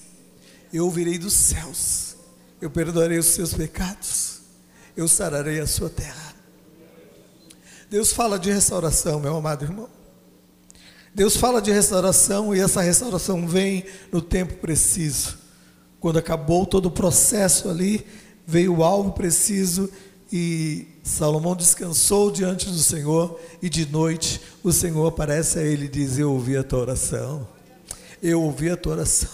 eu 0.73 0.85
ouvirei 0.85 1.19
dos 1.19 1.33
céus, 1.33 2.15
eu 2.59 2.71
perdoarei 2.71 3.19
os 3.19 3.27
seus 3.27 3.53
pecados, 3.53 4.41
eu 4.97 5.07
sararei 5.07 5.59
a 5.59 5.67
sua 5.67 5.89
terra. 5.89 6.33
Deus 7.91 8.11
fala 8.11 8.39
de 8.39 8.51
restauração, 8.51 9.19
meu 9.19 9.35
amado 9.35 9.65
irmão. 9.65 9.89
Deus 11.13 11.35
fala 11.35 11.61
de 11.61 11.71
restauração 11.71 12.55
e 12.55 12.59
essa 12.59 12.81
restauração 12.81 13.47
vem 13.47 13.85
no 14.11 14.21
tempo 14.21 14.55
preciso. 14.55 15.37
Quando 15.99 16.19
acabou 16.19 16.65
todo 16.65 16.85
o 16.85 16.91
processo 16.91 17.67
ali, 17.67 18.05
veio 18.49 18.77
o 18.77 18.83
alvo 18.83 19.11
preciso 19.11 19.89
e 20.33 20.87
Salomão 21.03 21.55
descansou 21.55 22.31
diante 22.31 22.65
do 22.65 22.79
Senhor 22.79 23.39
e 23.61 23.69
de 23.69 23.85
noite 23.85 24.41
o 24.63 24.71
Senhor 24.73 25.07
aparece 25.07 25.59
a 25.59 25.63
ele 25.63 25.85
e 25.85 25.89
diz: 25.89 26.17
Eu 26.17 26.33
ouvi 26.33 26.57
a 26.57 26.63
tua 26.63 26.79
oração. 26.79 27.47
Eu 28.21 28.41
ouvi 28.41 28.69
a 28.69 28.75
tua 28.75 28.93
oração. 28.93 29.29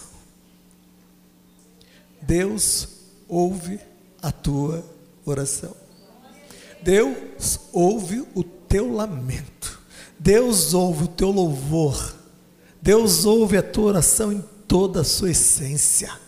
Deus 2.22 2.88
ouve 3.28 3.80
a 4.22 4.32
tua 4.32 4.84
oração. 5.26 5.74
Deus 6.84 7.60
ouve 7.72 8.26
o 8.36 8.44
teu 8.44 8.94
lamento. 8.94 9.82
Deus 10.20 10.74
ouve 10.74 11.06
o 11.06 11.08
teu 11.08 11.32
louvor. 11.32 12.16
Deus 12.82 13.26
ouve 13.26 13.58
a 13.58 13.64
tua 13.64 13.86
oração 13.86 14.32
em 14.32 14.44
toda 14.68 15.02
a 15.02 15.06
sua 15.06 15.32
essência. 15.32 16.25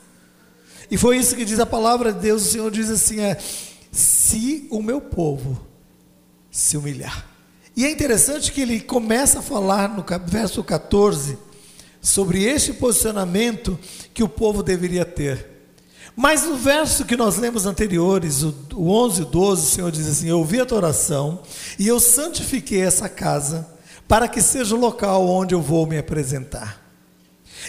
E 0.90 0.98
foi 0.98 1.18
isso 1.18 1.36
que 1.36 1.46
diz 1.46 1.60
a 1.60 1.66
palavra 1.66 2.14
de 2.14 2.20
Deus. 2.20 2.44
O 2.44 2.52
Senhor 2.52 2.72
diz 2.72 2.90
assim: 2.90 3.20
é, 3.20 3.38
se 3.92 4.68
o 4.70 4.82
meu 4.82 5.02
povo 5.02 5.60
se 6.50 6.78
humilhar. 6.78 7.26
E 7.76 7.86
é 7.86 7.92
interessante 7.92 8.52
que 8.52 8.62
ele 8.62 8.80
começa 8.80 9.40
a 9.40 9.42
falar 9.44 9.90
no 9.90 10.04
verso 10.26 10.64
14 10.64 11.38
sobre 12.02 12.44
este 12.44 12.74
posicionamento 12.74 13.78
que 14.14 14.24
o 14.24 14.30
povo 14.30 14.64
deveria 14.64 15.06
ter. 15.06 15.58
Mas 16.16 16.44
no 16.44 16.58
verso 16.58 17.06
que 17.06 17.16
nós 17.16 17.38
lemos 17.38 17.68
anteriores, 17.68 18.42
o 18.42 18.90
11 18.90 19.22
e 19.22 19.26
12, 19.26 19.62
o 19.62 19.70
Senhor 19.70 19.92
diz 19.92 20.08
assim: 20.08 20.30
Eu 20.30 20.40
ouvi 20.40 20.60
a 20.60 20.66
tua 20.66 20.80
oração 20.80 21.44
e 21.78 21.88
eu 21.88 22.00
santifiquei 22.00 22.82
essa 22.82 23.08
casa 23.08 23.68
para 24.08 24.28
que 24.28 24.42
seja 24.42 24.74
o 24.74 24.80
local 24.80 25.28
onde 25.28 25.54
eu 25.54 25.62
vou 25.62 25.86
me 25.86 25.98
apresentar. 25.98 26.87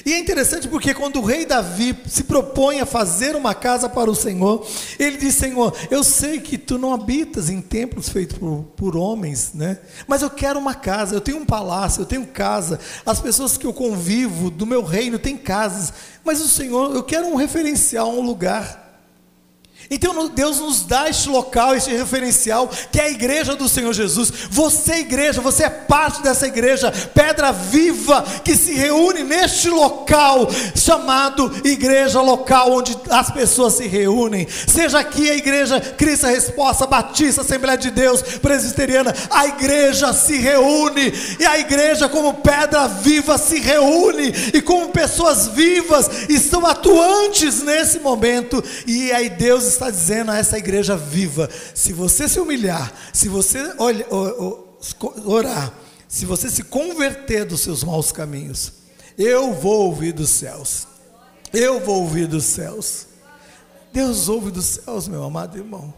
E 0.04 0.12
é 0.12 0.18
interessante 0.18 0.68
porque 0.68 0.94
quando 0.94 1.20
o 1.20 1.24
rei 1.24 1.44
Davi 1.44 1.96
se 2.06 2.24
propõe 2.24 2.80
a 2.80 2.86
fazer 2.86 3.36
uma 3.36 3.54
casa 3.54 3.88
para 3.88 4.10
o 4.10 4.14
Senhor, 4.14 4.66
ele 4.98 5.16
diz: 5.16 5.34
Senhor, 5.34 5.74
eu 5.90 6.02
sei 6.04 6.40
que 6.40 6.56
tu 6.56 6.78
não 6.78 6.92
habitas 6.92 7.50
em 7.50 7.60
templos 7.60 8.08
feitos 8.08 8.38
por, 8.38 8.64
por 8.76 8.96
homens, 8.96 9.52
né? 9.54 9.78
Mas 10.06 10.22
eu 10.22 10.30
quero 10.30 10.58
uma 10.58 10.74
casa, 10.74 11.14
eu 11.14 11.20
tenho 11.20 11.38
um 11.38 11.46
palácio, 11.46 12.02
eu 12.02 12.06
tenho 12.06 12.26
casa. 12.26 12.78
As 13.04 13.20
pessoas 13.20 13.56
que 13.56 13.66
eu 13.66 13.72
convivo 13.72 14.50
do 14.50 14.66
meu 14.66 14.82
reino 14.82 15.18
têm 15.18 15.36
casas, 15.36 15.92
mas 16.24 16.40
o 16.40 16.48
Senhor, 16.48 16.94
eu 16.94 17.02
quero 17.02 17.26
um 17.26 17.36
referencial, 17.36 18.10
um 18.12 18.22
lugar. 18.22 18.87
Então 19.90 20.28
Deus 20.28 20.58
nos 20.58 20.82
dá 20.82 21.08
este 21.08 21.28
local, 21.28 21.74
este 21.74 21.90
referencial, 21.90 22.68
que 22.92 23.00
é 23.00 23.04
a 23.04 23.10
igreja 23.10 23.56
do 23.56 23.68
Senhor 23.68 23.92
Jesus. 23.94 24.30
Você, 24.50 24.96
igreja, 24.96 25.40
você 25.40 25.64
é 25.64 25.70
parte 25.70 26.22
dessa 26.22 26.46
igreja, 26.46 26.92
pedra 27.14 27.52
viva, 27.52 28.22
que 28.44 28.54
se 28.54 28.74
reúne 28.74 29.22
neste 29.22 29.70
local, 29.70 30.48
chamado 30.74 31.50
igreja 31.64 32.20
local, 32.20 32.72
onde 32.72 32.96
as 33.08 33.30
pessoas 33.30 33.74
se 33.74 33.86
reúnem. 33.86 34.46
Seja 34.48 34.98
aqui 34.98 35.30
a 35.30 35.36
igreja 35.36 35.80
Cristo 35.80 36.26
a 36.26 36.30
Resposta, 36.30 36.86
Batista, 36.86 37.40
Assembleia 37.40 37.78
de 37.78 37.90
Deus, 37.90 38.20
Presbiteriana, 38.20 39.14
a 39.30 39.46
igreja 39.46 40.12
se 40.12 40.36
reúne, 40.36 41.12
e 41.38 41.46
a 41.46 41.58
igreja, 41.58 42.08
como 42.08 42.34
pedra 42.34 42.88
viva, 42.88 43.38
se 43.38 43.58
reúne, 43.58 44.34
e 44.52 44.60
como 44.60 44.90
pessoas 44.90 45.48
vivas, 45.48 46.10
estão 46.28 46.66
atuantes 46.66 47.62
nesse 47.62 48.00
momento, 48.00 48.62
e 48.86 49.10
aí 49.12 49.30
Deus 49.30 49.67
está 49.72 49.90
dizendo 49.90 50.30
a 50.30 50.38
essa 50.38 50.58
igreja 50.58 50.96
viva: 50.96 51.48
se 51.74 51.92
você 51.92 52.28
se 52.28 52.40
humilhar, 52.40 52.92
se 53.12 53.28
você 53.28 53.74
olha, 53.78 54.06
orar, 55.24 55.72
se 56.08 56.24
você 56.24 56.50
se 56.50 56.62
converter 56.62 57.44
dos 57.44 57.60
seus 57.60 57.84
maus 57.84 58.12
caminhos, 58.12 58.72
eu 59.16 59.52
vou 59.52 59.86
ouvir 59.86 60.12
dos 60.12 60.30
céus. 60.30 60.86
Eu 61.52 61.80
vou 61.80 62.02
ouvir 62.02 62.26
dos 62.26 62.44
céus. 62.44 63.06
Deus 63.92 64.28
ouve 64.28 64.50
dos 64.50 64.64
céus, 64.64 65.08
meu 65.08 65.24
amado 65.24 65.56
irmão. 65.56 65.92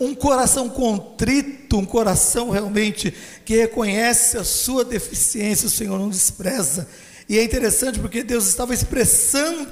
Um 0.00 0.14
coração 0.14 0.68
contrito, 0.68 1.78
um 1.78 1.84
coração 1.84 2.50
realmente 2.50 3.12
que 3.44 3.56
reconhece 3.56 4.38
a 4.38 4.44
sua 4.44 4.84
deficiência, 4.84 5.66
o 5.66 5.70
Senhor 5.70 5.98
não 5.98 6.08
despreza. 6.08 6.88
E 7.28 7.38
é 7.38 7.44
interessante 7.44 7.98
porque 7.98 8.22
Deus 8.22 8.46
estava 8.46 8.74
expressando 8.74 9.68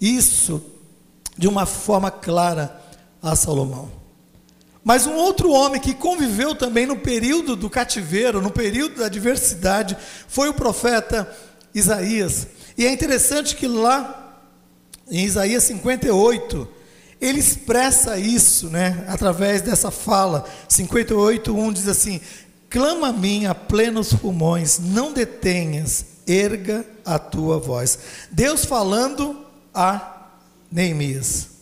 isso 0.00 0.75
de 1.36 1.48
uma 1.48 1.66
forma 1.66 2.10
clara 2.10 2.80
a 3.22 3.34
Salomão. 3.34 3.90
Mas 4.84 5.06
um 5.06 5.14
outro 5.14 5.50
homem 5.50 5.80
que 5.80 5.92
conviveu 5.92 6.54
também 6.54 6.86
no 6.86 6.96
período 6.96 7.56
do 7.56 7.68
cativeiro, 7.68 8.40
no 8.40 8.50
período 8.50 9.00
da 9.00 9.06
adversidade, 9.06 9.96
foi 10.28 10.48
o 10.48 10.54
profeta 10.54 11.28
Isaías. 11.74 12.46
E 12.78 12.86
é 12.86 12.92
interessante 12.92 13.56
que 13.56 13.66
lá 13.66 14.26
em 15.10 15.24
Isaías 15.24 15.64
58, 15.64 16.68
ele 17.20 17.38
expressa 17.38 18.18
isso, 18.18 18.68
né, 18.68 19.04
através 19.08 19.62
dessa 19.62 19.90
fala. 19.90 20.44
58:1 20.68 21.72
diz 21.72 21.88
assim: 21.88 22.20
Clama 22.70 23.08
a 23.08 23.12
mim 23.12 23.46
a 23.46 23.54
plenos 23.54 24.12
pulmões, 24.12 24.78
não 24.78 25.12
detenhas, 25.12 26.04
erga 26.26 26.84
a 27.04 27.18
tua 27.18 27.58
voz. 27.58 27.98
Deus 28.30 28.64
falando 28.64 29.44
a 29.72 30.15
Neemias. 30.70 31.56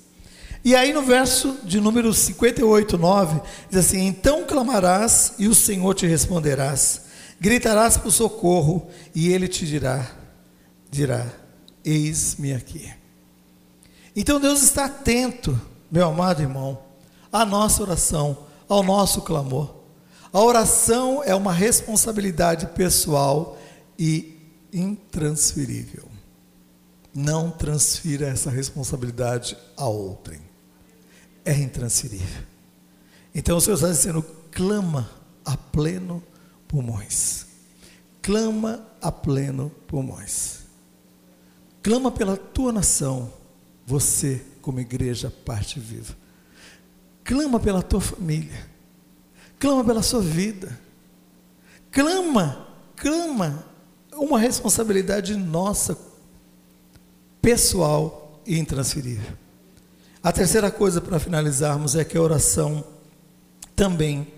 E 0.64 0.74
aí 0.74 0.94
no 0.94 1.02
verso 1.02 1.58
de 1.62 1.78
número 1.78 2.12
58, 2.14 2.96
9, 2.96 3.40
diz 3.68 3.80
assim: 3.80 4.06
Então 4.06 4.44
clamarás 4.44 5.34
e 5.38 5.46
o 5.46 5.54
Senhor 5.54 5.94
te 5.94 6.06
responderás, 6.06 7.02
gritarás 7.38 7.98
por 7.98 8.10
socorro 8.10 8.88
e 9.14 9.30
ele 9.30 9.46
te 9.46 9.66
dirá, 9.66 10.10
dirá: 10.90 11.26
Eis-me 11.84 12.54
aqui. 12.54 12.90
Então 14.16 14.40
Deus 14.40 14.62
está 14.62 14.86
atento, 14.86 15.60
meu 15.90 16.08
amado 16.08 16.40
irmão, 16.40 16.78
à 17.30 17.44
nossa 17.44 17.82
oração, 17.82 18.38
ao 18.66 18.82
nosso 18.82 19.20
clamor. 19.20 19.74
A 20.32 20.40
oração 20.40 21.22
é 21.22 21.34
uma 21.34 21.52
responsabilidade 21.52 22.68
pessoal 22.68 23.58
e 23.98 24.34
intransferível 24.72 26.13
não 27.14 27.50
transfira 27.50 28.26
essa 28.26 28.50
responsabilidade 28.50 29.56
a 29.76 29.86
outrem. 29.86 30.40
É 31.44 31.54
intransferível. 31.54 32.42
Então 33.34 33.56
o 33.56 33.60
Senhor 33.60 33.76
está 33.76 33.88
dizendo: 33.88 34.22
clama 34.50 35.08
a 35.44 35.56
pleno 35.56 36.22
pulmões. 36.66 37.46
Clama 38.20 38.86
a 39.00 39.12
pleno 39.12 39.70
pulmões. 39.86 40.64
Clama 41.82 42.10
pela 42.10 42.36
tua 42.36 42.72
nação, 42.72 43.30
você, 43.86 44.42
como 44.62 44.80
igreja, 44.80 45.30
parte 45.44 45.78
viva. 45.78 46.16
Clama 47.22 47.60
pela 47.60 47.82
tua 47.82 48.00
família. 48.00 48.66
Clama 49.58 49.84
pela 49.84 50.02
sua 50.02 50.22
vida. 50.22 50.78
Clama, 51.90 52.66
clama. 52.96 53.66
Uma 54.14 54.38
responsabilidade 54.38 55.36
nossa, 55.36 55.98
pessoal 57.44 58.40
e 58.46 58.58
intransferível. 58.58 59.36
A 60.22 60.32
terceira 60.32 60.70
coisa 60.70 60.98
para 60.98 61.20
finalizarmos 61.20 61.94
é 61.94 62.02
que 62.02 62.16
a 62.16 62.22
oração 62.22 62.82
também 63.76 64.32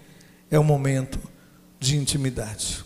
é 0.50 0.58
um 0.58 0.64
momento 0.64 1.20
de 1.78 1.96
intimidade. 1.96 2.84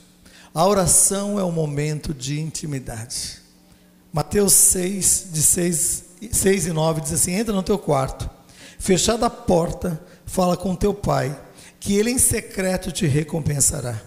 A 0.53 0.67
oração 0.67 1.41
é 1.41 1.45
um 1.45 1.51
momento 1.51 2.13
de 2.13 2.39
intimidade. 2.39 3.41
Mateus 4.13 4.53
6, 4.53 5.29
de 5.33 5.41
6, 5.41 6.05
6 6.31 6.67
e 6.67 6.73
9 6.73 7.01
diz 7.01 7.13
assim: 7.13 7.33
entra 7.33 7.55
no 7.55 7.63
teu 7.63 7.79
quarto, 7.79 8.29
fechada 8.79 9.25
a 9.25 9.31
porta, 9.31 9.99
fala 10.27 10.55
com 10.55 10.77
teu 10.77 10.93
pai, 10.93 11.35
que 11.79 11.97
ele 11.97 12.11
em 12.11 12.19
secreto 12.19 12.93
te 12.93 13.07
recompensará. 13.07 13.99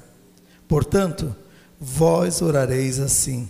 Portanto, 0.68 1.36
vós 1.80 2.40
orareis 2.40 3.00
assim: 3.00 3.50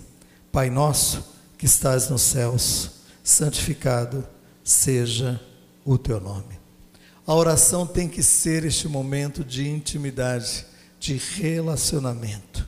Pai 0.49 0.69
nosso 0.69 1.32
que 1.63 1.67
estás 1.67 2.09
nos 2.09 2.21
céus, 2.23 2.89
santificado 3.23 4.27
seja 4.65 5.39
o 5.85 5.97
teu 5.97 6.19
nome. 6.19 6.59
A 7.25 7.33
oração 7.33 7.87
tem 7.87 8.09
que 8.09 8.21
ser 8.21 8.65
este 8.65 8.85
momento 8.89 9.45
de 9.45 9.69
intimidade, 9.69 10.65
de 10.99 11.15
relacionamento. 11.15 12.67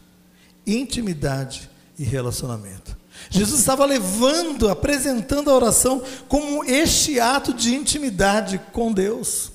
Intimidade 0.65 1.69
e 1.99 2.05
relacionamento. 2.05 2.97
Jesus 3.29 3.59
estava 3.59 3.85
levando, 3.85 4.69
apresentando 4.69 5.51
a 5.51 5.55
oração 5.55 6.01
como 6.29 6.63
este 6.63 7.19
ato 7.19 7.53
de 7.53 7.75
intimidade 7.75 8.61
com 8.71 8.93
Deus. 8.93 9.51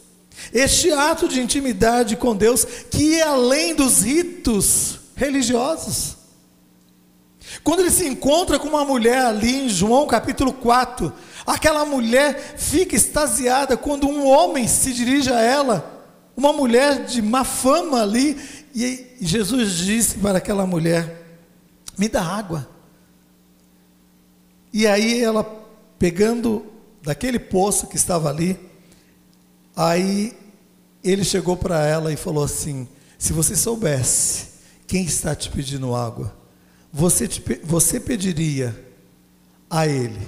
Este 0.53 0.93
ato 0.93 1.26
de 1.26 1.41
intimidade 1.41 2.14
com 2.14 2.36
Deus 2.36 2.66
que 2.91 3.14
é 3.14 3.22
além 3.22 3.74
dos 3.74 4.03
ritos 4.03 5.01
religiosos. 5.16 6.20
Quando 7.65 7.81
ele 7.81 7.91
se 7.91 8.07
encontra 8.07 8.59
com 8.59 8.69
uma 8.69 8.85
mulher 8.85 9.25
ali 9.27 9.65
em 9.65 9.69
João 9.69 10.07
capítulo 10.07 10.53
4, 10.53 11.13
aquela 11.47 11.85
mulher 11.85 12.55
fica 12.57 12.95
extasiada 12.95 13.77
quando 13.77 14.09
um 14.09 14.27
homem 14.27 14.67
se 14.69 14.93
dirige 14.93 15.33
a 15.33 15.41
ela, 15.41 16.05
uma 16.37 16.53
mulher 16.53 17.05
de 17.05 17.21
má 17.21 17.45
fama 17.45 18.03
ali, 18.03 18.39
e 18.75 19.17
Jesus 19.21 19.73
disse 19.73 20.19
para 20.19 20.39
aquela 20.39 20.67
mulher: 20.67 21.27
Me 21.99 22.09
dá 22.09 22.23
água. 22.23 22.69
E 24.73 24.87
aí 24.87 25.23
ela, 25.23 25.45
pegando 25.99 26.65
daquele 27.03 27.39
poço 27.39 27.89
que 27.89 27.97
estava 27.97 28.31
ali, 28.31 28.59
aí 29.75 30.37
ele 31.03 31.25
chegou 31.25 31.57
para 31.57 31.85
ela 31.85 32.13
e 32.13 32.17
falou 32.17 32.45
assim: 32.45 32.89
Se 33.19 33.33
você 33.33 33.57
soubesse 33.57 34.51
quem 34.87 35.05
está 35.05 35.35
te 35.35 35.51
pedindo 35.51 35.95
água, 35.95 36.39
você, 36.93 37.28
te, 37.28 37.43
você 37.62 38.01
pediria 38.01 38.74
a 39.68 39.86
ele, 39.86 40.20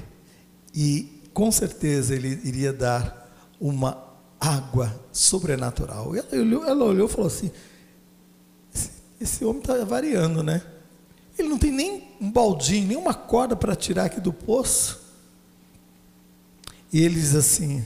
e 0.75 1.23
com 1.35 1.51
certeza 1.51 2.15
ele 2.15 2.41
iria 2.45 2.73
dar 2.73 3.31
uma 3.61 4.13
água 4.41 5.01
sobrenatural. 5.13 6.15
Ela 6.15 6.29
olhou, 6.33 6.65
ela 6.65 6.85
olhou 6.85 7.09
e 7.09 7.11
falou 7.11 7.27
assim: 7.27 7.51
esse, 8.75 8.91
esse 9.21 9.45
homem 9.45 9.61
está 9.61 9.85
variando, 9.85 10.43
né? 10.43 10.63
Ele 11.39 11.49
não 11.49 11.59
tem 11.59 11.73
nem 11.73 12.09
um 12.21 12.31
baldinho, 12.31 12.87
nem 12.89 12.97
uma 12.97 13.15
corda 13.15 13.57
para 13.57 13.75
tirar 13.75 14.05
aqui 14.05 14.21
do 14.21 14.33
poço. 14.33 15.01
E 16.93 17.01
ele 17.03 17.15
diz 17.15 17.35
assim: 17.35 17.85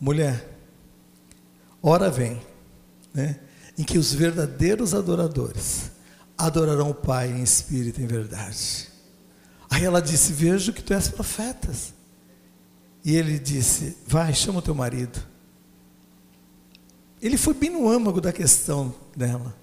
mulher, 0.00 0.46
hora 1.82 2.10
vem, 2.10 2.40
né, 3.14 3.40
em 3.76 3.84
que 3.84 3.98
os 3.98 4.12
verdadeiros 4.12 4.94
adoradores 4.94 5.90
adorarão 6.38 6.90
o 6.90 6.94
Pai 6.94 7.30
em 7.30 7.42
espírito 7.42 8.00
e 8.00 8.04
em 8.04 8.06
verdade. 8.06 8.88
Aí 9.68 9.84
ela 9.84 10.00
disse: 10.00 10.32
Vejo 10.32 10.72
que 10.72 10.82
tu 10.82 10.94
és 10.94 11.08
profetas. 11.08 11.92
E 13.04 13.16
ele 13.16 13.38
disse: 13.38 13.98
Vai, 14.06 14.32
chama 14.32 14.60
o 14.60 14.62
teu 14.62 14.74
marido. 14.74 15.18
Ele 17.20 17.36
foi 17.36 17.52
bem 17.52 17.70
no 17.70 17.88
âmago 17.88 18.20
da 18.20 18.32
questão 18.32 18.94
dela. 19.16 19.54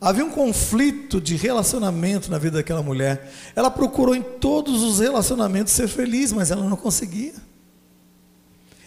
Havia 0.00 0.24
um 0.24 0.30
conflito 0.30 1.20
de 1.20 1.34
relacionamento 1.34 2.30
na 2.30 2.38
vida 2.38 2.58
daquela 2.58 2.82
mulher. 2.82 3.32
Ela 3.56 3.70
procurou 3.70 4.14
em 4.14 4.22
todos 4.22 4.82
os 4.82 5.00
relacionamentos 5.00 5.72
ser 5.72 5.88
feliz, 5.88 6.32
mas 6.32 6.50
ela 6.50 6.68
não 6.68 6.76
conseguia. 6.76 7.34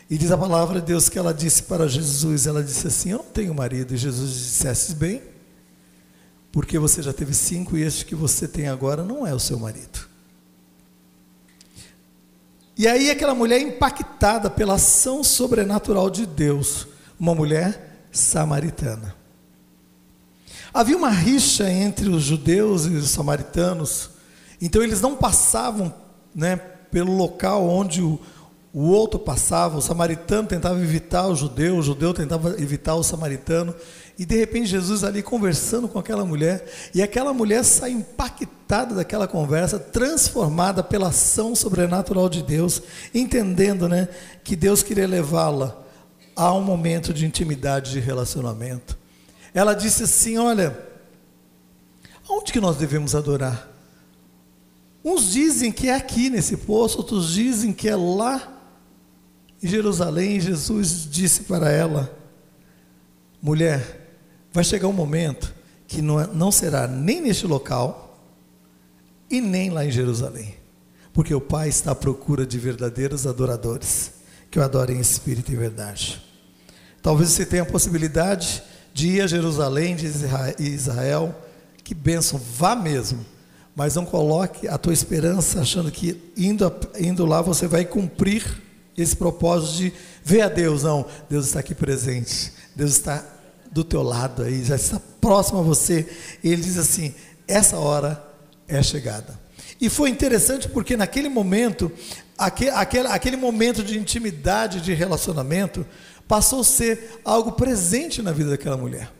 E 0.10 0.18
diz 0.18 0.32
a 0.32 0.38
palavra 0.38 0.80
de 0.80 0.86
Deus 0.86 1.10
que 1.10 1.20
ela 1.20 1.34
disse 1.34 1.64
para 1.64 1.88
Jesus, 1.88 2.48
ela 2.48 2.64
disse 2.64 2.88
assim, 2.88 3.10
eu 3.10 3.18
não 3.18 3.26
tenho 3.26 3.54
marido. 3.54 3.94
E 3.94 3.98
Jesus 3.98 4.32
disse, 4.32 4.96
bem, 4.96 5.22
porque 6.52 6.80
você 6.80 7.02
já 7.02 7.14
teve 7.14 7.34
cinco 7.34 7.78
e 7.78 7.84
este 7.84 8.06
que 8.06 8.16
você 8.16 8.48
tem 8.48 8.68
agora 8.68 9.04
não 9.04 9.26
é 9.26 9.34
o 9.34 9.39
seu 9.39 9.60
marido. 9.60 10.08
E 12.78 12.88
aí 12.88 13.10
aquela 13.10 13.34
mulher 13.34 13.60
impactada 13.60 14.50
pela 14.50 14.76
ação 14.76 15.24
sobrenatural 15.24 16.10
de 16.10 16.26
Deus, 16.28 16.88
uma 17.20 17.34
mulher 17.34 18.06
samaritana. 18.12 19.16
Havia 20.72 20.95
uma 20.95 21.10
rixa 21.10 21.68
entre 21.72 22.08
os 22.08 22.22
judeus 22.22 22.86
e 22.86 22.89
os 22.89 23.10
samaritanos, 23.10 24.12
então 24.62 24.84
eles 24.84 25.02
não 25.02 25.16
passavam 25.16 25.91
né, 26.36 26.56
pelo 26.56 27.16
local 27.16 27.68
onde 27.68 28.02
o, 28.02 28.20
o 28.72 28.84
outro 28.84 29.20
passava, 29.20 29.78
o 29.78 29.82
samaritano 29.82 30.48
tentava 30.48 30.80
evitar 30.80 31.26
o 31.26 31.36
judeu, 31.36 31.78
o 31.78 31.82
judeu 31.82 32.14
tentava 32.14 32.62
evitar 32.62 32.93
o 32.93 33.02
samaritano, 33.02 33.74
e 34.18 34.26
de 34.26 34.36
repente 34.36 34.65
Jesus 34.65 35.03
ali 35.03 35.22
conversando 35.22 35.88
com 35.88 35.99
aquela 35.99 36.26
mulher, 36.26 36.65
e 36.93 37.03
aquela 37.03 37.34
mulher 37.34 37.63
sai 37.63 37.91
impactada 37.91 38.95
daquela 38.95 39.28
conversa, 39.28 39.78
transformada 39.78 40.84
pela 40.84 41.09
ação 41.09 41.53
sobrenatural 41.53 42.28
de 42.28 42.41
Deus, 42.41 42.82
entendendo 43.13 43.88
né, 43.88 44.07
que 44.43 44.55
Deus 44.55 44.82
queria 44.82 45.07
levá-la 45.07 45.84
a 46.36 46.51
um 46.53 46.63
momento 46.63 47.13
de 47.13 47.26
intimidade, 47.26 47.91
de 47.91 47.99
relacionamento. 47.99 48.97
Ela 49.53 49.74
disse 49.74 50.03
assim: 50.03 50.38
Olha, 50.38 50.78
aonde 52.28 52.51
que 52.51 52.59
nós 52.59 52.78
devemos 52.78 53.13
adorar? 53.13 53.72
Uns 55.03 55.32
dizem 55.32 55.72
que 55.72 55.89
é 55.89 55.95
aqui 55.95 56.30
nesse 56.30 56.57
poço, 56.57 56.97
outros 56.97 57.32
dizem 57.32 57.72
que 57.72 57.88
é 57.88 57.95
lá 57.95 58.53
em 59.61 59.68
Jerusalém. 59.68 60.39
Jesus 60.39 61.07
disse 61.09 61.43
para 61.43 61.72
ela: 61.72 62.15
Mulher, 63.41 64.07
vai 64.58 64.64
chegar 64.64 64.88
um 64.88 64.93
momento 64.93 65.53
que 65.88 66.01
não, 66.01 66.20
é, 66.20 66.26
não 66.34 66.51
será 66.51 66.88
nem 66.88 67.22
neste 67.22 67.45
local 67.45 68.20
e 69.30 69.39
nem 69.39 69.70
lá 69.70 69.86
em 69.86 69.91
Jerusalém, 69.91 70.55
porque 71.14 71.32
o 71.32 71.39
Pai 71.39 71.70
está 71.70 71.91
à 71.91 71.95
procura 71.95 72.43
de 72.43 72.58
verdadeiros 72.58 73.28
adoradores 73.28 74.14
que 74.49 74.58
o 74.58 74.64
adorem 74.64 74.97
em 74.97 74.99
espírito 74.99 75.51
e 75.51 75.55
verdade. 75.55 76.20
Talvez 77.03 77.30
você 77.30 77.45
tenha 77.45 77.62
a 77.62 77.68
possibilidade 77.68 78.64
de 78.95 79.10
ir 79.10 79.22
a 79.22 79.28
Jerusalém, 79.28 79.95
de 79.95 80.08
Israel, 80.58 81.39
que 81.84 81.93
bênção, 81.93 82.41
vá 82.58 82.76
mesmo. 82.76 83.24
Mas 83.76 83.93
não 83.93 84.08
coloque 84.08 84.68
a 84.68 84.76
tua 84.80 84.91
esperança 84.91 85.62
achando 85.62 85.91
que 85.91 86.20
indo, 86.36 86.74
indo 86.99 87.28
lá 87.28 87.43
você 87.43 87.68
vai 87.68 87.86
cumprir 87.86 88.60
esse 88.97 89.16
propósito 89.16 89.78
de 89.78 89.93
ver 90.24 90.41
a 90.41 90.49
Deus. 90.49 90.82
Não, 90.82 91.05
Deus 91.30 91.45
está 91.45 91.60
aqui 91.60 91.76
presente. 91.76 92.51
Deus 92.76 92.93
está 92.93 93.37
do 93.72 93.84
teu 93.84 94.01
lado 94.01 94.43
aí, 94.43 94.63
já 94.63 94.76
está 94.76 94.99
próximo 95.22 95.59
a 95.59 95.63
você. 95.63 96.07
E 96.43 96.49
ele 96.49 96.61
diz 96.61 96.78
assim: 96.78 97.13
essa 97.47 97.78
hora 97.78 98.24
é 98.68 98.82
chegada. 98.82 99.39
E 99.80 99.89
foi 99.89 100.09
interessante 100.09 100.68
porque 100.68 100.97
naquele 100.97 101.30
momento, 101.30 101.91
aquele, 102.38 102.72
aquele, 102.72 103.07
aquele 103.07 103.38
momento 103.38 103.84
de 103.84 103.97
intimidade, 103.97 104.82
de 104.82 104.93
relacionamento, 104.93 105.86
passou 106.28 106.61
a 106.61 106.63
ser 106.63 107.22
algo 107.24 107.53
presente 107.53 108.22
na 108.22 108.32
vida 108.32 108.51
daquela 108.51 108.78
mulher. 108.78 109.11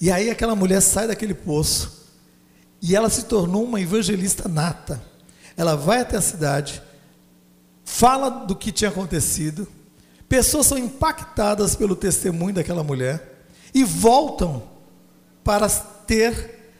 E 0.00 0.10
aí 0.10 0.30
aquela 0.30 0.56
mulher 0.56 0.80
sai 0.80 1.06
daquele 1.06 1.34
poço 1.34 2.08
e 2.80 2.96
ela 2.96 3.10
se 3.10 3.24
tornou 3.24 3.64
uma 3.64 3.80
evangelista 3.80 4.48
nata. 4.48 5.02
Ela 5.56 5.76
vai 5.76 6.00
até 6.00 6.16
a 6.16 6.22
cidade, 6.22 6.82
fala 7.84 8.30
do 8.30 8.56
que 8.56 8.72
tinha 8.72 8.88
acontecido, 8.88 9.68
pessoas 10.30 10.66
são 10.66 10.78
impactadas 10.78 11.74
pelo 11.74 11.96
testemunho 11.96 12.54
daquela 12.54 12.84
mulher 12.84 13.42
e 13.74 13.82
voltam 13.82 14.62
para 15.42 15.68
ter 15.68 16.72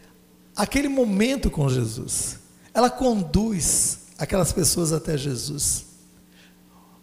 aquele 0.54 0.88
momento 0.88 1.50
com 1.50 1.68
Jesus. 1.68 2.38
Ela 2.72 2.88
conduz 2.88 3.98
aquelas 4.16 4.52
pessoas 4.52 4.92
até 4.92 5.18
Jesus. 5.18 5.84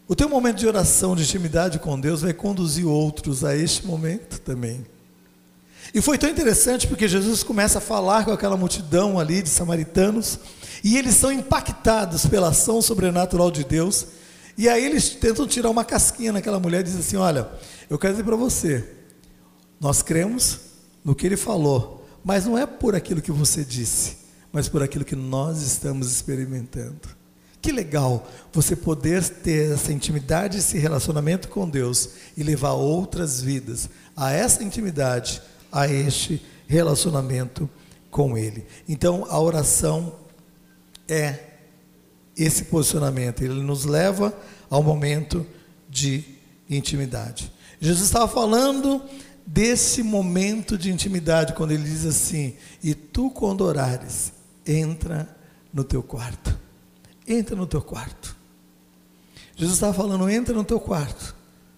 O 0.08 0.16
teu 0.16 0.30
momento 0.30 0.60
de 0.60 0.68
oração, 0.68 1.18
de 1.18 1.24
intimidade 1.24 1.80
com 1.80 2.00
Deus, 2.00 2.22
vai 2.22 2.32
conduzir 2.32 2.88
outros 2.88 3.44
a 3.44 3.54
este 3.54 3.86
momento 3.86 4.40
também. 4.40 4.86
E 5.94 6.02
foi 6.02 6.18
tão 6.18 6.30
interessante 6.30 6.88
porque 6.88 7.10
Jesus 7.10 7.44
começa 7.44 7.80
a 7.80 7.82
falar 7.82 8.24
com 8.24 8.32
aquela 8.32 8.56
multidão 8.56 9.20
ali 9.20 9.42
de 9.42 9.50
samaritanos, 9.50 10.40
e 10.82 10.98
eles 10.98 11.16
são 11.16 11.30
impactados 11.30 12.26
pela 12.26 12.50
ação 12.50 12.82
sobrenatural 12.82 13.52
de 13.52 13.66
Deus, 13.66 14.08
e 14.58 14.68
aí 14.68 14.84
eles 14.84 15.12
tentam 15.12 15.46
tirar 15.46 15.70
uma 15.70 15.86
casquinha 15.86 16.32
naquela 16.32 16.60
mulher 16.60 16.82
e 16.82 16.84
dizem 16.84 17.00
assim: 17.00 17.16
Olha, 17.16 17.48
eu 17.90 18.00
quero 18.00 18.14
dizer 18.14 18.24
para 18.24 18.36
você, 18.36 18.90
nós 19.80 20.02
cremos 20.02 20.60
no 21.06 21.14
que 21.14 21.28
ele 21.28 21.38
falou, 21.38 22.08
mas 22.24 22.46
não 22.46 22.58
é 22.58 22.66
por 22.66 22.96
aquilo 22.96 23.22
que 23.22 23.32
você 23.32 23.64
disse, 23.64 24.18
mas 24.52 24.68
por 24.68 24.82
aquilo 24.82 25.06
que 25.06 25.16
nós 25.16 25.62
estamos 25.62 26.12
experimentando. 26.12 27.16
Que 27.62 27.72
legal 27.72 28.28
você 28.52 28.76
poder 28.76 29.24
ter 29.24 29.74
essa 29.74 29.92
intimidade, 29.92 30.58
esse 30.58 30.78
relacionamento 30.78 31.50
com 31.50 31.70
Deus 31.70 32.10
e 32.36 32.44
levar 32.44 32.74
outras 32.74 33.42
vidas 33.42 33.90
a 34.16 34.32
essa 34.32 34.64
intimidade, 34.64 35.42
a 35.72 35.88
este 35.88 36.42
relacionamento 36.68 37.70
com 38.10 38.38
Ele. 38.38 38.66
Então 38.88 39.26
a 39.30 39.40
oração 39.40 40.16
é 41.08 41.47
esse 42.38 42.66
posicionamento, 42.66 43.44
ele 43.44 43.62
nos 43.62 43.86
leva 43.86 44.34
ao 44.70 44.84
momento 44.84 45.46
de 45.90 46.24
intimidade. 46.70 47.52
Jesus 47.80 48.06
estava 48.06 48.28
falando 48.28 49.02
desse 49.46 50.04
momento 50.04 50.78
de 50.78 50.92
intimidade, 50.92 51.54
quando 51.54 51.72
ele 51.72 51.84
diz 51.84 52.06
assim: 52.06 52.56
E 52.84 52.94
tu, 52.94 53.30
quando 53.30 53.62
orares, 53.62 54.34
entra 54.66 55.36
no 55.74 55.84
teu 55.84 56.04
quarto. 56.04 56.58
Entra 57.28 57.56
no 57.56 57.66
teu 57.66 57.82
quarto. 57.82 58.36
Jesus 59.56 59.78
estava 59.78 59.94
falando: 59.94 60.30
entra 60.30 60.54
no 60.54 60.64
teu 60.64 60.80
quarto, 60.80 61.36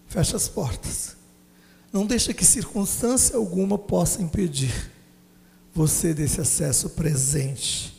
fecha 0.07 0.36
as 0.36 0.47
portas. 0.47 1.16
Não 1.91 2.05
deixa 2.05 2.34
que 2.34 2.45
circunstância 2.45 3.36
alguma 3.36 3.78
possa 3.78 4.22
impedir 4.22 4.91
você 5.74 6.14
desse 6.14 6.41
acesso 6.41 6.89
presente 6.91 7.95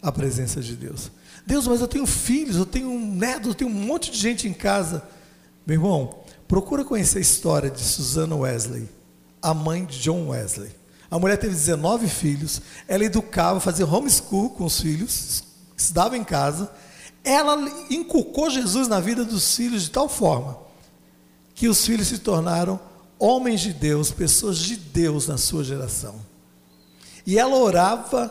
à 0.00 0.10
presença 0.12 0.60
de 0.60 0.76
Deus. 0.76 1.10
Deus, 1.46 1.66
mas 1.66 1.80
eu 1.80 1.88
tenho 1.88 2.06
filhos, 2.06 2.56
eu 2.56 2.66
tenho 2.66 2.98
netos, 2.98 3.48
eu 3.48 3.54
tenho 3.54 3.70
um 3.70 3.74
monte 3.74 4.10
de 4.10 4.18
gente 4.18 4.48
em 4.48 4.52
casa. 4.52 5.02
Meu 5.66 5.76
irmão, 5.76 6.18
procura 6.48 6.84
conhecer 6.84 7.18
a 7.18 7.22
história 7.22 7.70
de 7.70 7.80
Susana 7.80 8.34
Wesley, 8.34 8.88
a 9.42 9.52
mãe 9.52 9.84
de 9.84 10.00
John 10.00 10.28
Wesley. 10.28 10.70
A 11.10 11.18
mulher 11.18 11.36
teve 11.36 11.54
19 11.54 12.08
filhos, 12.08 12.60
ela 12.88 13.04
educava, 13.04 13.60
fazia 13.60 13.86
homeschool 13.86 14.50
com 14.50 14.64
os 14.64 14.80
filhos, 14.80 15.44
estudava 15.76 16.16
em 16.16 16.24
casa. 16.24 16.70
Ela 17.22 17.56
inculcou 17.90 18.50
Jesus 18.50 18.88
na 18.88 19.00
vida 19.00 19.24
dos 19.24 19.54
filhos 19.54 19.82
de 19.84 19.90
tal 19.90 20.08
forma 20.08 20.64
que 21.54 21.68
os 21.68 21.86
filhos 21.86 22.08
se 22.08 22.18
tornaram 22.18 22.80
homens 23.18 23.60
de 23.60 23.72
Deus, 23.72 24.10
pessoas 24.10 24.58
de 24.58 24.76
Deus 24.76 25.28
na 25.28 25.38
sua 25.38 25.62
geração. 25.62 26.16
E 27.26 27.38
ela 27.38 27.56
orava 27.56 28.30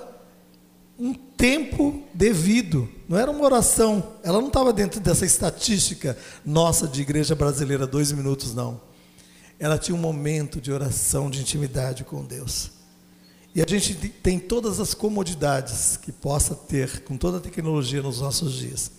um 0.97 1.13
tempo 1.13 2.03
devido, 2.13 2.87
não 3.09 3.17
era 3.17 3.31
uma 3.31 3.43
oração, 3.43 4.13
ela 4.23 4.39
não 4.39 4.47
estava 4.47 4.71
dentro 4.71 4.99
dessa 4.99 5.25
estatística 5.25 6.17
nossa 6.45 6.87
de 6.87 7.01
igreja 7.01 7.35
brasileira, 7.35 7.87
dois 7.87 8.11
minutos, 8.11 8.53
não. 8.53 8.79
Ela 9.59 9.77
tinha 9.77 9.95
um 9.95 9.99
momento 9.99 10.61
de 10.61 10.71
oração, 10.71 11.29
de 11.29 11.41
intimidade 11.41 12.03
com 12.03 12.23
Deus. 12.23 12.71
E 13.55 13.61
a 13.61 13.65
gente 13.67 13.93
tem 14.09 14.39
todas 14.39 14.79
as 14.79 14.93
comodidades 14.93 15.97
que 15.97 16.11
possa 16.11 16.55
ter 16.55 17.03
com 17.03 17.17
toda 17.17 17.37
a 17.37 17.41
tecnologia 17.41 18.01
nos 18.01 18.19
nossos 18.19 18.53
dias. 18.53 18.91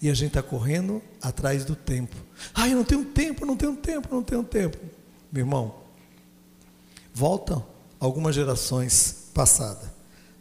E 0.00 0.10
a 0.10 0.14
gente 0.14 0.28
está 0.28 0.42
correndo 0.42 1.00
atrás 1.20 1.64
do 1.64 1.74
tempo. 1.74 2.16
Ah, 2.54 2.68
eu 2.68 2.76
não 2.76 2.84
tenho 2.84 3.04
tempo, 3.04 3.46
não 3.46 3.56
tenho 3.56 3.76
tempo, 3.76 4.08
não 4.10 4.22
tenho 4.22 4.42
tempo. 4.42 4.76
Meu 5.30 5.42
irmão, 5.44 5.74
volta 7.14 7.64
algumas 7.98 8.34
gerações 8.34 9.28
passadas. 9.32 9.91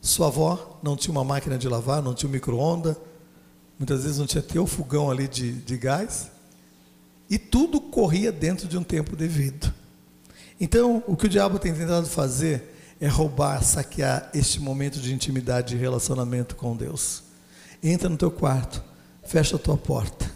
Sua 0.01 0.27
avó 0.27 0.79
não 0.81 0.97
tinha 0.97 1.11
uma 1.11 1.23
máquina 1.23 1.57
de 1.57 1.69
lavar, 1.69 2.01
não 2.01 2.15
tinha 2.15 2.27
um 2.27 2.33
micro-ondas, 2.33 2.97
muitas 3.77 4.01
vezes 4.03 4.17
não 4.17 4.25
tinha 4.25 4.41
até 4.41 4.59
o 4.59 4.65
fogão 4.65 5.11
ali 5.11 5.27
de, 5.27 5.53
de 5.53 5.77
gás, 5.77 6.31
e 7.29 7.37
tudo 7.37 7.79
corria 7.79 8.31
dentro 8.31 8.67
de 8.67 8.77
um 8.77 8.83
tempo 8.83 9.15
devido. 9.15 9.71
Então, 10.59 11.03
o 11.07 11.15
que 11.15 11.27
o 11.27 11.29
diabo 11.29 11.59
tem 11.59 11.73
tentado 11.73 12.07
fazer 12.07 12.95
é 12.99 13.07
roubar, 13.07 13.63
saquear 13.63 14.29
este 14.33 14.59
momento 14.59 14.99
de 14.99 15.13
intimidade 15.13 15.75
e 15.75 15.77
relacionamento 15.77 16.55
com 16.55 16.75
Deus. 16.75 17.23
Entra 17.81 18.09
no 18.09 18.17
teu 18.17 18.29
quarto, 18.29 18.83
fecha 19.23 19.55
a 19.55 19.59
tua 19.59 19.77
porta. 19.77 20.29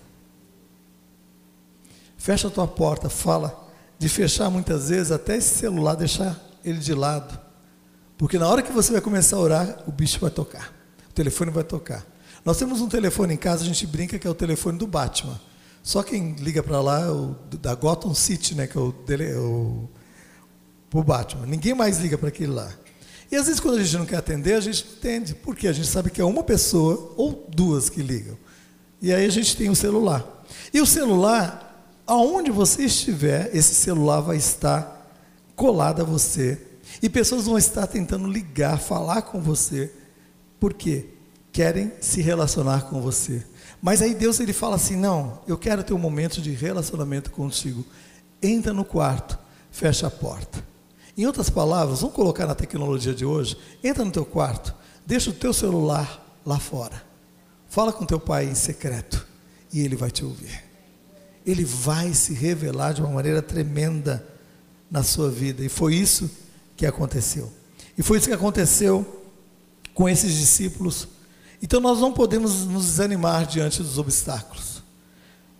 Fecha 2.17 2.47
a 2.47 2.51
tua 2.51 2.67
porta, 2.67 3.07
fala 3.09 3.69
de 3.99 4.09
fechar 4.09 4.49
muitas 4.49 4.89
vezes 4.89 5.11
até 5.11 5.37
esse 5.37 5.59
celular, 5.59 5.95
deixar 5.95 6.39
ele 6.63 6.79
de 6.79 6.93
lado. 6.93 7.44
Porque 8.17 8.37
na 8.37 8.47
hora 8.47 8.61
que 8.61 8.71
você 8.71 8.91
vai 8.91 9.01
começar 9.01 9.37
a 9.37 9.39
orar, 9.39 9.83
o 9.87 9.91
bicho 9.91 10.19
vai 10.19 10.31
tocar. 10.31 10.73
O 11.09 11.13
telefone 11.13 11.51
vai 11.51 11.63
tocar. 11.63 12.05
Nós 12.43 12.57
temos 12.57 12.79
um 12.81 12.87
telefone 12.87 13.33
em 13.33 13.37
casa, 13.37 13.63
a 13.63 13.65
gente 13.65 13.85
brinca 13.87 14.19
que 14.19 14.27
é 14.27 14.29
o 14.29 14.35
telefone 14.35 14.77
do 14.77 14.87
Batman. 14.87 15.39
Só 15.83 16.01
quem 16.01 16.33
liga 16.33 16.63
para 16.63 16.81
lá 16.81 17.01
é 17.01 17.09
o 17.09 17.35
da 17.59 17.75
Gotham 17.75 18.13
City, 18.13 18.55
né, 18.55 18.67
que 18.67 18.77
é 18.77 18.81
o, 18.81 18.91
dele, 18.91 19.33
o, 19.33 19.89
o 20.93 21.03
Batman. 21.03 21.45
Ninguém 21.45 21.73
mais 21.73 21.99
liga 21.99 22.17
para 22.17 22.29
aquele 22.29 22.51
lá. 22.51 22.71
E 23.31 23.35
às 23.35 23.45
vezes 23.47 23.59
quando 23.59 23.77
a 23.77 23.83
gente 23.83 23.97
não 23.97 24.05
quer 24.05 24.17
atender, 24.17 24.53
a 24.53 24.59
gente 24.59 24.85
entende, 24.97 25.33
porque 25.33 25.67
a 25.67 25.73
gente 25.73 25.87
sabe 25.87 26.09
que 26.09 26.21
é 26.21 26.25
uma 26.25 26.43
pessoa 26.43 27.13
ou 27.17 27.47
duas 27.53 27.89
que 27.89 28.01
ligam. 28.01 28.37
E 29.01 29.13
aí 29.13 29.25
a 29.25 29.29
gente 29.29 29.57
tem 29.57 29.69
o 29.69 29.75
celular. 29.75 30.25
E 30.73 30.79
o 30.79 30.85
celular 30.85 31.65
aonde 32.05 32.51
você 32.51 32.83
estiver, 32.83 33.49
esse 33.53 33.73
celular 33.73 34.21
vai 34.21 34.37
estar 34.37 35.09
colado 35.55 36.01
a 36.01 36.05
você. 36.05 36.59
E 37.01 37.09
pessoas 37.09 37.45
vão 37.45 37.57
estar 37.57 37.87
tentando 37.87 38.27
ligar, 38.27 38.79
falar 38.79 39.23
com 39.23 39.41
você. 39.41 39.91
Por 40.59 40.73
quê? 40.73 41.09
Querem 41.51 41.91
se 42.01 42.21
relacionar 42.21 42.83
com 42.89 43.01
você. 43.01 43.45
Mas 43.81 44.01
aí 44.01 44.13
Deus 44.13 44.39
ele 44.39 44.53
fala 44.53 44.75
assim: 44.75 44.95
"Não, 44.95 45.39
eu 45.47 45.57
quero 45.57 45.83
ter 45.83 45.93
um 45.93 45.99
momento 45.99 46.41
de 46.41 46.51
relacionamento 46.51 47.31
contigo. 47.31 47.85
Entra 48.41 48.73
no 48.73 48.85
quarto, 48.85 49.37
fecha 49.71 50.07
a 50.07 50.11
porta." 50.11 50.63
Em 51.17 51.25
outras 51.25 51.49
palavras, 51.49 52.01
vamos 52.01 52.15
colocar 52.15 52.45
na 52.45 52.55
tecnologia 52.55 53.13
de 53.13 53.25
hoje, 53.25 53.57
entra 53.81 54.03
no 54.03 54.11
teu 54.11 54.25
quarto, 54.25 54.75
deixa 55.05 55.29
o 55.29 55.33
teu 55.33 55.53
celular 55.53 56.39
lá 56.45 56.59
fora. 56.59 57.01
Fala 57.69 57.93
com 57.93 58.05
teu 58.05 58.19
pai 58.19 58.45
em 58.45 58.55
secreto 58.55 59.25
e 59.71 59.79
ele 59.79 59.95
vai 59.95 60.11
te 60.11 60.25
ouvir 60.25 60.65
ele 61.45 61.63
vai 61.63 62.13
se 62.13 62.33
revelar 62.33 62.93
de 62.93 63.01
uma 63.01 63.11
maneira 63.11 63.41
tremenda 63.41 64.25
na 64.89 65.03
sua 65.03 65.29
vida. 65.29 65.63
E 65.63 65.69
foi 65.69 65.95
isso 65.95 66.29
que 66.75 66.85
aconteceu. 66.85 67.51
E 67.97 68.03
foi 68.03 68.17
isso 68.17 68.27
que 68.27 68.33
aconteceu 68.33 69.23
com 69.93 70.09
esses 70.09 70.33
discípulos. 70.33 71.07
Então 71.61 71.79
nós 71.79 71.99
não 71.99 72.11
podemos 72.11 72.65
nos 72.65 72.85
desanimar 72.85 73.45
diante 73.45 73.81
dos 73.81 73.97
obstáculos. 73.97 74.83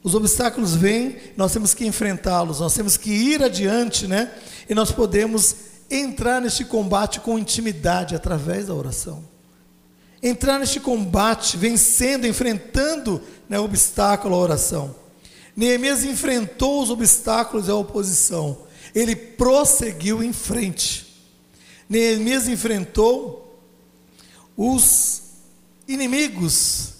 Os 0.04 0.14
obstáculos 0.14 0.76
vêm, 0.76 1.18
nós 1.36 1.52
temos 1.52 1.74
que 1.74 1.86
enfrentá-los, 1.86 2.60
nós 2.60 2.76
temos 2.76 2.96
que 2.96 3.10
ir 3.10 3.42
adiante, 3.42 4.08
né? 4.08 4.32
E 4.70 4.76
nós 4.76 4.92
podemos 4.92 5.56
entrar 5.90 6.42
neste 6.42 6.64
combate 6.64 7.20
com 7.20 7.40
intimidade 7.40 8.16
através 8.16 8.68
da 8.68 8.74
oração. 8.74 9.24
Entrar 10.22 10.60
neste 10.60 10.80
combate 10.80 11.58
vencendo, 11.58 12.28
enfrentando 12.28 13.22
né, 13.50 13.60
o 13.60 13.64
obstáculo, 13.64 14.36
a 14.36 14.40
oração. 14.40 14.96
Neemias 15.56 16.04
enfrentou 16.04 16.84
os 16.84 16.90
obstáculos 16.90 17.68
e 17.68 17.72
a 17.72 17.76
oposição. 17.76 18.58
Ele 18.94 19.16
prosseguiu 19.16 20.22
em 20.24 20.34
frente. 20.34 21.05
Neemias 21.88 22.48
enfrentou 22.48 23.62
os 24.58 25.22
inimigos 25.88 26.94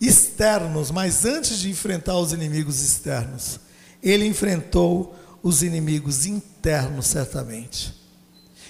externos, 0.00 0.90
mas 0.90 1.24
antes 1.24 1.58
de 1.58 1.70
enfrentar 1.70 2.16
os 2.16 2.32
inimigos 2.32 2.80
externos, 2.80 3.60
ele 4.02 4.24
enfrentou 4.26 5.14
os 5.42 5.62
inimigos 5.62 6.24
internos, 6.24 7.06
certamente. 7.06 7.94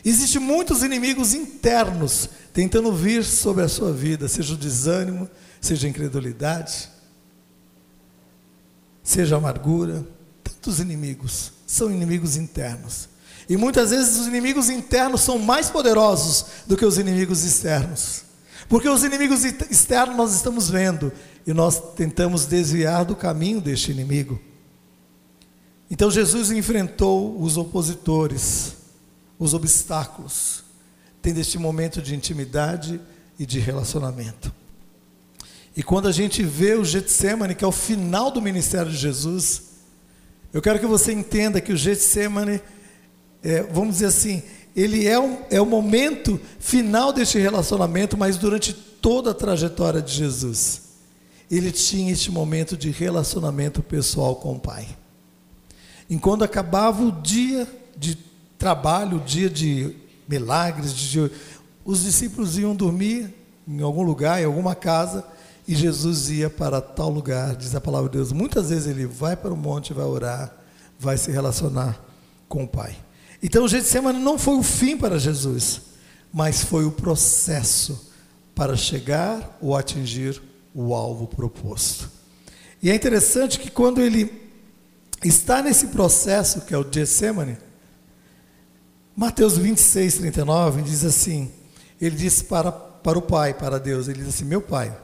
Existem 0.04 0.40
muitos 0.40 0.82
inimigos 0.82 1.34
internos 1.34 2.28
tentando 2.52 2.92
vir 2.92 3.24
sobre 3.24 3.62
a 3.62 3.68
sua 3.68 3.92
vida, 3.92 4.26
seja 4.28 4.54
o 4.54 4.56
desânimo, 4.56 5.28
seja 5.60 5.86
a 5.86 5.90
incredulidade, 5.90 6.88
seja 9.02 9.36
amargura, 9.36 10.06
tantos 10.42 10.80
inimigos, 10.80 11.52
são 11.66 11.90
inimigos 11.90 12.36
internos. 12.36 13.09
E 13.50 13.56
muitas 13.56 13.90
vezes 13.90 14.16
os 14.16 14.28
inimigos 14.28 14.70
internos 14.70 15.22
são 15.22 15.36
mais 15.36 15.68
poderosos 15.68 16.46
do 16.68 16.76
que 16.76 16.86
os 16.86 16.98
inimigos 16.98 17.42
externos. 17.42 18.22
Porque 18.68 18.88
os 18.88 19.02
inimigos 19.02 19.44
externos 19.44 20.16
nós 20.16 20.32
estamos 20.32 20.70
vendo 20.70 21.12
e 21.44 21.52
nós 21.52 21.82
tentamos 21.96 22.46
desviar 22.46 23.04
do 23.04 23.16
caminho 23.16 23.60
deste 23.60 23.90
inimigo. 23.90 24.40
Então 25.90 26.12
Jesus 26.12 26.52
enfrentou 26.52 27.42
os 27.42 27.56
opositores, 27.56 28.76
os 29.36 29.52
obstáculos, 29.52 30.62
tendo 31.20 31.40
este 31.40 31.58
momento 31.58 32.00
de 32.00 32.14
intimidade 32.14 33.00
e 33.36 33.44
de 33.44 33.58
relacionamento. 33.58 34.54
E 35.76 35.82
quando 35.82 36.06
a 36.06 36.12
gente 36.12 36.44
vê 36.44 36.74
o 36.74 36.84
Getsemane, 36.84 37.56
que 37.56 37.64
é 37.64 37.68
o 37.68 37.72
final 37.72 38.30
do 38.30 38.40
ministério 38.40 38.92
de 38.92 38.96
Jesus, 38.96 39.62
eu 40.52 40.62
quero 40.62 40.78
que 40.78 40.86
você 40.86 41.12
entenda 41.12 41.60
que 41.60 41.72
o 41.72 41.76
Getsemane, 41.76 42.60
é, 43.42 43.62
vamos 43.62 43.94
dizer 43.94 44.06
assim, 44.06 44.42
ele 44.74 45.06
é, 45.06 45.18
um, 45.18 45.38
é 45.50 45.60
o 45.60 45.66
momento 45.66 46.40
final 46.58 47.12
deste 47.12 47.38
relacionamento, 47.38 48.16
mas 48.16 48.36
durante 48.36 48.72
toda 48.72 49.30
a 49.30 49.34
trajetória 49.34 50.00
de 50.00 50.12
Jesus, 50.12 50.82
ele 51.50 51.72
tinha 51.72 52.12
este 52.12 52.30
momento 52.30 52.76
de 52.76 52.90
relacionamento 52.90 53.82
pessoal 53.82 54.36
com 54.36 54.52
o 54.52 54.60
Pai. 54.60 54.86
Enquanto 56.08 56.44
acabava 56.44 57.02
o 57.02 57.10
dia 57.10 57.66
de 57.96 58.16
trabalho, 58.58 59.16
o 59.16 59.20
dia 59.20 59.48
de 59.48 59.96
milagres, 60.28 60.94
de, 60.94 61.30
os 61.84 62.02
discípulos 62.02 62.58
iam 62.58 62.74
dormir 62.74 63.34
em 63.66 63.80
algum 63.82 64.02
lugar, 64.02 64.40
em 64.40 64.44
alguma 64.44 64.74
casa, 64.74 65.24
e 65.66 65.74
Jesus 65.74 66.30
ia 66.30 66.50
para 66.50 66.80
tal 66.80 67.10
lugar, 67.10 67.54
diz 67.54 67.74
a 67.74 67.80
palavra 67.80 68.08
de 68.08 68.16
Deus. 68.16 68.32
Muitas 68.32 68.70
vezes 68.70 68.86
ele 68.86 69.06
vai 69.06 69.36
para 69.36 69.52
o 69.52 69.56
monte, 69.56 69.92
vai 69.92 70.04
orar, 70.04 70.52
vai 70.98 71.16
se 71.16 71.30
relacionar 71.30 72.00
com 72.48 72.64
o 72.64 72.68
Pai. 72.68 72.96
Então 73.42 73.64
o 73.64 73.68
Getsemane 73.68 74.18
não 74.18 74.38
foi 74.38 74.56
o 74.56 74.62
fim 74.62 74.96
para 74.96 75.18
Jesus, 75.18 75.80
mas 76.32 76.62
foi 76.62 76.84
o 76.84 76.92
processo 76.92 78.12
para 78.54 78.76
chegar 78.76 79.58
ou 79.60 79.76
atingir 79.76 80.40
o 80.74 80.94
alvo 80.94 81.26
proposto. 81.26 82.10
E 82.82 82.90
é 82.90 82.94
interessante 82.94 83.58
que 83.58 83.70
quando 83.70 84.00
ele 84.00 84.30
está 85.24 85.62
nesse 85.62 85.88
processo, 85.88 86.62
que 86.62 86.74
é 86.74 86.78
o 86.78 86.86
Getsemane, 86.90 87.56
Mateus 89.16 89.56
26, 89.56 90.18
39 90.18 90.82
diz 90.82 91.04
assim: 91.04 91.50
ele 92.00 92.16
disse 92.16 92.44
para, 92.44 92.72
para 92.72 93.18
o 93.18 93.22
Pai, 93.22 93.52
para 93.52 93.78
Deus, 93.78 94.08
ele 94.08 94.20
diz 94.20 94.28
assim: 94.28 94.44
Meu 94.44 94.62
Pai, 94.62 94.96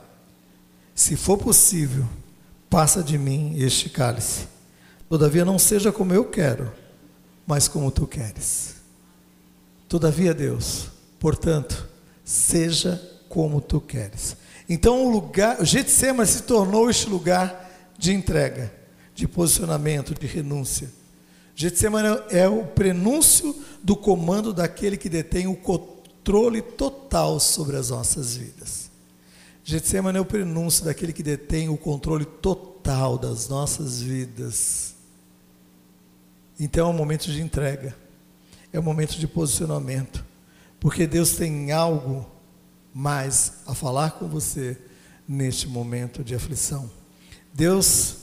se 0.95 1.15
for 1.15 1.37
possível, 1.37 2.05
passa 2.69 3.03
de 3.03 3.17
mim 3.17 3.55
este 3.57 3.89
cálice. 3.89 4.47
Todavia 5.07 5.45
não 5.45 5.59
seja 5.59 5.91
como 5.91 6.13
eu 6.13 6.25
quero, 6.25 6.71
mas 7.47 7.69
como 7.69 7.89
tu 7.89 8.05
queres. 8.05 8.75
Todavia, 9.87 10.33
Deus, 10.33 10.89
portanto, 11.17 11.87
seja 12.25 13.01
como 13.29 13.61
tu 13.61 13.79
queres. 13.79 14.35
Então 14.67 15.05
o 15.05 15.09
lugar, 15.09 15.61
o 15.61 15.65
Getsemane 15.65 16.27
se 16.27 16.43
tornou 16.43 16.89
este 16.89 17.09
lugar 17.09 17.71
de 17.97 18.13
entrega, 18.13 18.73
de 19.15 19.25
posicionamento, 19.27 20.13
de 20.13 20.27
renúncia. 20.27 20.91
Getsemane 21.55 22.19
é 22.29 22.47
o 22.47 22.65
prenúncio 22.65 23.55
do 23.81 23.95
comando 23.95 24.53
daquele 24.53 24.97
que 24.97 25.07
detém 25.07 25.47
o 25.47 25.55
controle 25.55 26.61
total 26.61 27.39
sobre 27.39 27.77
as 27.77 27.89
nossas 27.89 28.35
vidas. 28.35 28.91
Getsemane 29.63 30.17
é 30.17 30.21
o 30.21 30.25
prenúncio 30.25 30.83
daquele 30.83 31.13
que 31.13 31.23
detém 31.23 31.69
o 31.69 31.77
controle 31.77 32.25
total 32.25 33.17
das 33.17 33.47
nossas 33.47 34.01
vidas. 34.01 34.96
Então 36.59 36.87
é 36.87 36.89
um 36.89 36.93
momento 36.93 37.31
de 37.31 37.41
entrega, 37.41 37.95
é 38.73 38.79
um 38.79 38.83
momento 38.83 39.17
de 39.17 39.27
posicionamento, 39.27 40.25
porque 40.79 41.05
Deus 41.05 41.33
tem 41.33 41.71
algo 41.71 42.29
mais 42.93 43.53
a 43.67 43.75
falar 43.75 44.11
com 44.11 44.27
você 44.27 44.77
neste 45.27 45.67
momento 45.67 46.23
de 46.23 46.33
aflição. 46.33 46.89
Deus 47.53 48.17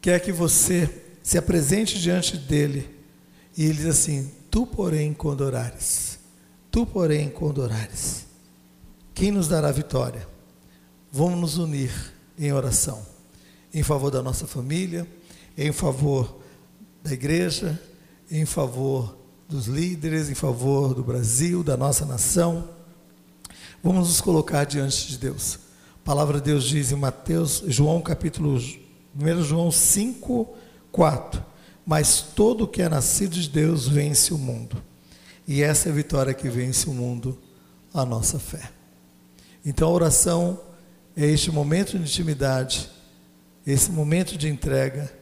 quer 0.00 0.20
que 0.20 0.32
você 0.32 1.02
se 1.22 1.38
apresente 1.38 2.00
diante 2.00 2.36
dele 2.36 2.88
e 3.56 3.64
ele 3.64 3.74
diz 3.74 3.86
assim: 3.86 4.30
Tu, 4.50 4.66
porém, 4.66 5.14
quando 5.14 5.42
orares, 5.42 6.18
tu, 6.70 6.84
porém, 6.84 7.30
quando 7.30 7.58
orares, 7.58 8.26
quem 9.14 9.30
nos 9.30 9.48
dará 9.48 9.70
vitória? 9.70 10.28
Vamos 11.10 11.40
nos 11.40 11.58
unir 11.58 11.92
em 12.36 12.52
oração, 12.52 13.06
em 13.72 13.82
favor 13.82 14.10
da 14.10 14.20
nossa 14.22 14.46
família, 14.46 15.06
em 15.56 15.72
favor 15.72 16.40
da 17.02 17.12
igreja, 17.12 17.80
em 18.30 18.44
favor 18.44 19.16
dos 19.48 19.66
líderes, 19.66 20.28
em 20.28 20.34
favor 20.34 20.94
do 20.94 21.04
Brasil, 21.04 21.62
da 21.62 21.76
nossa 21.76 22.04
nação. 22.04 22.68
Vamos 23.82 24.08
nos 24.08 24.20
colocar 24.20 24.64
diante 24.64 25.08
de 25.08 25.18
Deus. 25.18 25.58
A 25.96 26.04
palavra 26.04 26.38
de 26.38 26.44
Deus 26.44 26.64
diz 26.64 26.90
em 26.90 26.96
Mateus, 26.96 27.62
João 27.66 28.00
capítulo 28.00 28.58
1 28.58 29.42
João 29.42 29.70
5, 29.70 30.48
4. 30.90 31.44
Mas 31.86 32.20
todo 32.34 32.66
que 32.66 32.82
é 32.82 32.88
nascido 32.88 33.34
de 33.34 33.48
Deus 33.48 33.86
vence 33.86 34.32
o 34.32 34.38
mundo. 34.38 34.82
E 35.46 35.62
essa 35.62 35.88
é 35.88 35.92
a 35.92 35.94
vitória 35.94 36.32
que 36.32 36.48
vence 36.48 36.88
o 36.88 36.92
mundo, 36.92 37.38
a 37.92 38.04
nossa 38.04 38.38
fé. 38.38 38.70
Então 39.64 39.88
a 39.88 39.92
oração 39.92 40.60
é 41.16 41.26
este 41.26 41.50
momento 41.50 41.98
de 41.98 42.04
intimidade, 42.04 42.90
esse 43.66 43.90
momento 43.90 44.36
de 44.36 44.48
entrega, 44.48 45.12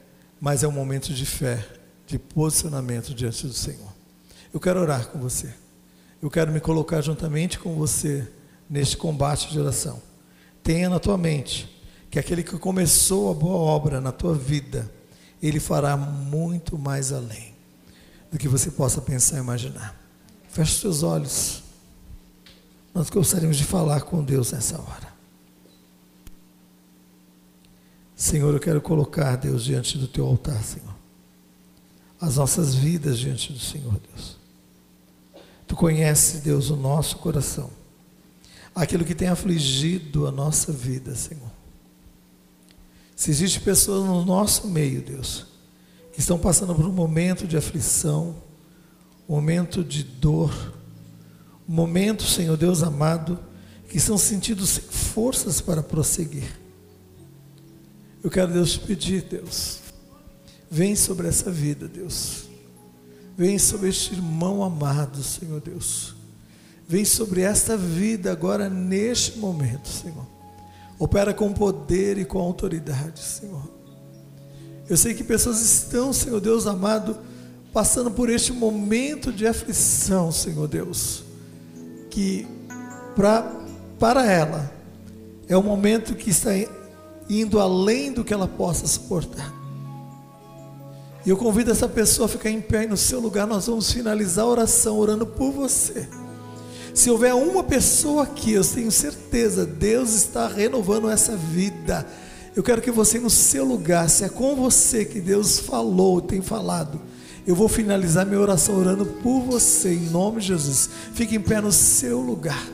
mas 0.43 0.65
é 0.65 0.69
um 0.69 0.73
momento 0.73 1.15
de 1.15 1.25
fé, 1.25 1.65
de 2.05 2.19
posicionamento 2.19 3.15
diante 3.15 3.47
do 3.47 3.53
Senhor. 3.53 3.93
Eu 4.53 4.59
quero 4.59 4.81
orar 4.81 5.07
com 5.07 5.21
você. 5.21 5.55
Eu 6.21 6.29
quero 6.29 6.51
me 6.51 6.59
colocar 6.59 7.01
juntamente 7.01 7.61
com 7.61 7.77
você 7.77 8.29
neste 8.69 8.97
combate 8.97 9.53
de 9.53 9.61
oração. 9.61 10.03
Tenha 10.61 10.91
na 10.91 10.99
tua 10.99 11.17
mente 11.17 11.73
que 12.11 12.19
aquele 12.19 12.43
que 12.43 12.59
começou 12.59 13.31
a 13.31 13.35
boa 13.35 13.55
obra 13.55 14.01
na 14.01 14.11
tua 14.11 14.35
vida, 14.35 14.91
ele 15.41 15.61
fará 15.61 15.97
muito 15.97 16.77
mais 16.77 17.13
além 17.13 17.55
do 18.29 18.37
que 18.37 18.49
você 18.49 18.69
possa 18.69 19.01
pensar 19.01 19.37
e 19.37 19.41
imaginar. 19.41 19.95
Feche 20.49 20.73
os 20.73 20.81
seus 20.81 21.03
olhos. 21.05 21.63
Nós 22.93 23.09
gostaríamos 23.11 23.57
de 23.57 23.65
falar 23.65 24.01
com 24.01 24.25
Deus 24.25 24.51
nessa 24.51 24.77
hora. 24.77 25.12
Senhor, 28.23 28.55
eu 28.55 28.61
quero 28.61 28.81
colocar, 28.81 29.35
Deus, 29.35 29.65
diante 29.65 29.99
do 29.99 30.07
teu 30.07 30.25
altar, 30.25 30.63
Senhor. 30.63 30.95
As 32.21 32.37
nossas 32.37 32.73
vidas 32.73 33.19
diante 33.19 33.53
do 33.53 33.59
Senhor, 33.59 34.01
Deus. 34.09 34.37
Tu 35.67 35.75
conheces, 35.75 36.41
Deus, 36.41 36.71
o 36.71 36.77
nosso 36.77 37.19
coração. 37.19 37.69
Aquilo 38.73 39.05
que 39.05 39.17
tem 39.17 39.27
afligido 39.27 40.29
a 40.29 40.31
nossa 40.31 40.71
vida, 40.71 41.17
Senhor. 41.17 41.51
Se 43.17 43.29
existe 43.29 43.59
pessoas 43.59 44.07
no 44.07 44.25
nosso 44.25 44.69
meio, 44.69 45.03
Deus, 45.03 45.47
que 46.13 46.21
estão 46.21 46.39
passando 46.39 46.77
por 46.77 46.87
um 46.87 46.93
momento 46.93 47.45
de 47.45 47.57
aflição, 47.57 48.37
um 49.29 49.35
momento 49.35 49.83
de 49.83 50.05
dor, 50.05 50.55
um 51.69 51.73
momento, 51.75 52.23
Senhor 52.23 52.57
Deus 52.57 52.85
amado, 52.85 53.37
que 53.89 53.97
estão 53.97 54.17
sentindo 54.17 54.65
sem 54.65 54.85
forças 54.85 55.61
para 55.61 55.83
prosseguir. 55.83 56.62
Eu 58.23 58.31
quero, 58.31 58.53
Deus, 58.53 58.73
te 58.73 58.81
pedir, 58.81 59.23
Deus, 59.23 59.81
vem 60.71 60.95
sobre 60.95 61.27
essa 61.27 61.51
vida, 61.51 61.89
Deus. 61.89 62.45
Vem 63.37 63.59
sobre 63.59 63.89
este 63.89 64.15
irmão 64.15 64.63
amado, 64.63 65.23
Senhor 65.23 65.61
Deus. 65.61 66.15
Vem 66.87 67.05
sobre 67.05 67.41
esta 67.41 67.77
vida 67.77 68.31
agora, 68.31 68.69
neste 68.69 69.39
momento, 69.39 69.89
Senhor. 69.89 70.27
Opera 70.99 71.35
com 71.35 71.53
poder 71.53 72.17
e 72.17 72.25
com 72.25 72.39
autoridade, 72.39 73.19
Senhor. 73.21 73.69
Eu 74.89 74.97
sei 74.97 75.15
que 75.15 75.25
pessoas 75.25 75.61
estão, 75.61 76.13
Senhor 76.13 76.41
Deus 76.41 76.67
amado, 76.67 77.19
passando 77.73 78.11
por 78.11 78.31
este 78.31 78.53
momento 78.53 79.33
de 79.33 79.47
aflição, 79.47 80.31
Senhor 80.31 80.69
Deus. 80.69 81.25
Que 82.09 82.47
pra, 83.17 83.51
para 83.99 84.31
ela 84.31 84.73
é 85.49 85.57
um 85.57 85.63
momento 85.63 86.15
que 86.15 86.31
está 86.31 86.51
indo 87.29 87.61
além 87.61 88.13
do 88.13 88.25
que 88.25 88.33
ela 88.33 88.49
possa 88.49 88.87
suportar. 88.87 89.53
E 91.25 91.31
eu 91.31 91.37
convido 91.37 91.71
essa 91.71 91.89
pessoa 91.89 92.27
a 92.27 92.29
ficar 92.29 92.51
em 92.51 92.61
pé 92.61 92.87
no 92.87 92.97
seu 92.97 93.21
lugar. 93.21 93.47
Nós 93.47 93.67
vamos 93.67 93.93
finalizar 93.93 94.45
a 94.45 94.49
oração 94.49 94.99
orando 94.99 95.25
por 95.25 95.53
você. 95.53 96.09
Se 96.93 97.11
houver 97.11 97.35
uma 97.35 97.63
pessoa 97.63 98.25
aqui, 98.25 98.53
eu 98.53 98.65
tenho 98.65 98.91
certeza, 98.91 99.65
Deus 99.65 100.13
está 100.13 100.47
renovando 100.47 101.09
essa 101.09 101.37
vida. 101.37 102.07
Eu 102.55 102.63
quero 102.63 102.83
que 102.83 102.91
você 102.91 103.19
no 103.19 103.31
seu 103.31 103.65
lugar, 103.65 104.11
se 104.11 104.25
é 104.25 104.29
com 104.29 104.55
você 104.55 105.05
que 105.05 105.21
Deus 105.21 105.59
falou, 105.59 106.21
tem 106.21 106.43
falado, 106.43 107.01
eu 107.47 107.55
vou 107.55 107.67
finalizar 107.67 108.27
minha 108.27 108.41
oração 108.41 108.77
orando 108.77 109.07
por 109.07 109.41
você, 109.41 109.95
em 109.95 110.11
nome 110.11 110.41
de 110.41 110.49
Jesus. 110.49 110.91
Fique 111.15 111.35
em 111.35 111.41
pé 111.41 111.61
no 111.61 111.73
seu 111.73 112.21
lugar. 112.21 112.69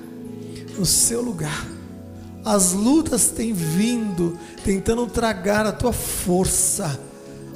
No 0.77 0.85
seu 0.85 1.23
lugar. 1.23 1.78
As 2.45 2.73
lutas 2.73 3.29
têm 3.29 3.53
vindo, 3.53 4.39
tentando 4.65 5.07
tragar 5.07 5.67
a 5.67 5.73
tua 5.73 5.93
força. 5.93 6.99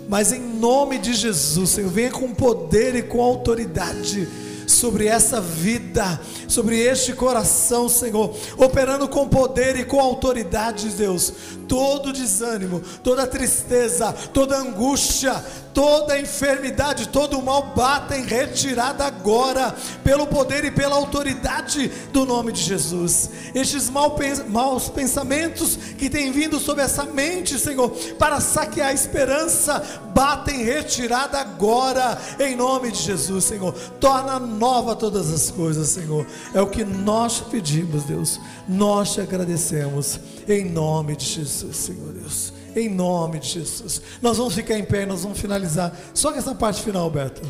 Mas 0.09 0.33
em 0.33 0.41
nome 0.41 0.99
de 0.99 1.15
Jesus, 1.15 1.71
Senhor, 1.71 1.91
venha 1.91 2.11
com 2.11 2.35
poder 2.35 2.95
e 2.95 3.03
com 3.03 3.21
autoridade 3.21 4.29
sobre 4.73 5.07
essa 5.07 5.41
vida, 5.41 6.21
sobre 6.49 6.81
este 6.81 7.13
coração, 7.13 7.89
Senhor, 7.89 8.35
operando 8.57 9.09
com 9.09 9.29
poder 9.29 9.77
e 9.77 9.85
com 9.85 10.01
autoridade, 10.01 10.89
Deus. 10.89 11.33
Todo 11.69 12.13
desânimo, 12.13 12.83
toda 13.03 13.27
tristeza, 13.27 14.13
toda 14.13 14.59
angústia, 14.59 15.43
toda 15.73 16.19
enfermidade, 16.19 17.09
todo 17.09 17.41
mal 17.41 17.73
bata 17.75 18.17
em 18.17 18.25
retirada 18.25 19.05
agora, 19.05 19.75
pelo 20.05 20.27
poder 20.27 20.65
e 20.67 20.71
pela 20.71 20.97
autoridade 20.97 21.89
do 22.13 22.27
nome 22.27 22.53
de 22.53 22.61
Jesus. 22.61 23.31
Estes 23.55 23.89
maus 23.89 24.91
pensamentos 24.91 25.77
que 25.97 26.11
têm 26.11 26.31
vindo 26.31 26.61
sobre 26.61 26.85
essa 26.85 27.05
mente, 27.05 27.59
Senhor, 27.59 27.91
para 28.19 28.41
saquear 28.41 28.89
a 28.89 28.93
esperança, 28.93 29.83
batem 30.15 30.61
em 30.61 30.65
retirada 30.65 31.39
agora, 31.39 32.21
em 32.39 32.55
nome 32.55 32.91
de 32.91 32.99
Jesus, 32.99 33.45
Senhor. 33.45 33.73
Torna 33.99 34.39
nova 34.63 34.95
todas 34.95 35.33
as 35.33 35.51
coisas, 35.51 35.89
Senhor. 35.89 36.25
É 36.55 36.63
o 36.63 36.69
que 36.69 36.85
nós 36.85 37.39
te 37.39 37.45
pedimos, 37.47 38.05
Deus. 38.05 38.39
Nós 38.69 39.13
te 39.13 39.21
agradecemos, 39.21 40.21
em 40.49 40.71
nome 40.71 41.17
de 41.17 41.25
Jesus, 41.25 41.77
Senhor 41.77 42.13
Deus 42.13 42.53
em 42.75 42.89
nome 42.89 43.39
de 43.39 43.49
Jesus. 43.49 44.01
Nós 44.23 44.39
vamos 44.39 44.55
ficar 44.55 44.79
em 44.79 44.85
pé, 44.85 45.05
nós 45.05 45.25
vamos 45.25 45.39
finalizar. 45.39 45.95
Só 46.15 46.33
com 46.33 46.39
essa 46.39 46.55
parte 46.55 46.83
final, 46.83 47.11
Beto. 47.11 47.43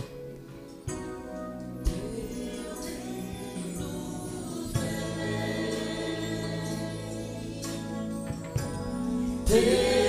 Teu 9.46 10.01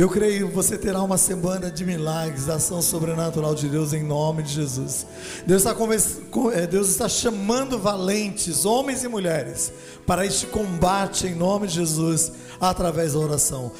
Eu 0.00 0.08
creio 0.08 0.48
que 0.48 0.54
você 0.54 0.78
terá 0.78 1.02
uma 1.02 1.18
semana 1.18 1.70
de 1.70 1.84
milagres, 1.84 2.48
ação 2.48 2.80
sobrenatural 2.80 3.54
de 3.54 3.68
Deus 3.68 3.92
em 3.92 4.02
nome 4.02 4.42
de 4.42 4.54
Jesus. 4.54 5.06
Deus 5.46 5.62
está, 5.62 5.76
eh, 6.54 6.66
Deus 6.66 6.88
está 6.88 7.06
chamando 7.06 7.78
valentes, 7.78 8.64
homens 8.64 9.04
e 9.04 9.08
mulheres, 9.08 9.70
para 10.06 10.24
este 10.24 10.46
combate 10.46 11.26
em 11.26 11.34
nome 11.34 11.66
de 11.66 11.74
Jesus, 11.74 12.32
através 12.58 13.12
da 13.12 13.18
oração. 13.18 13.72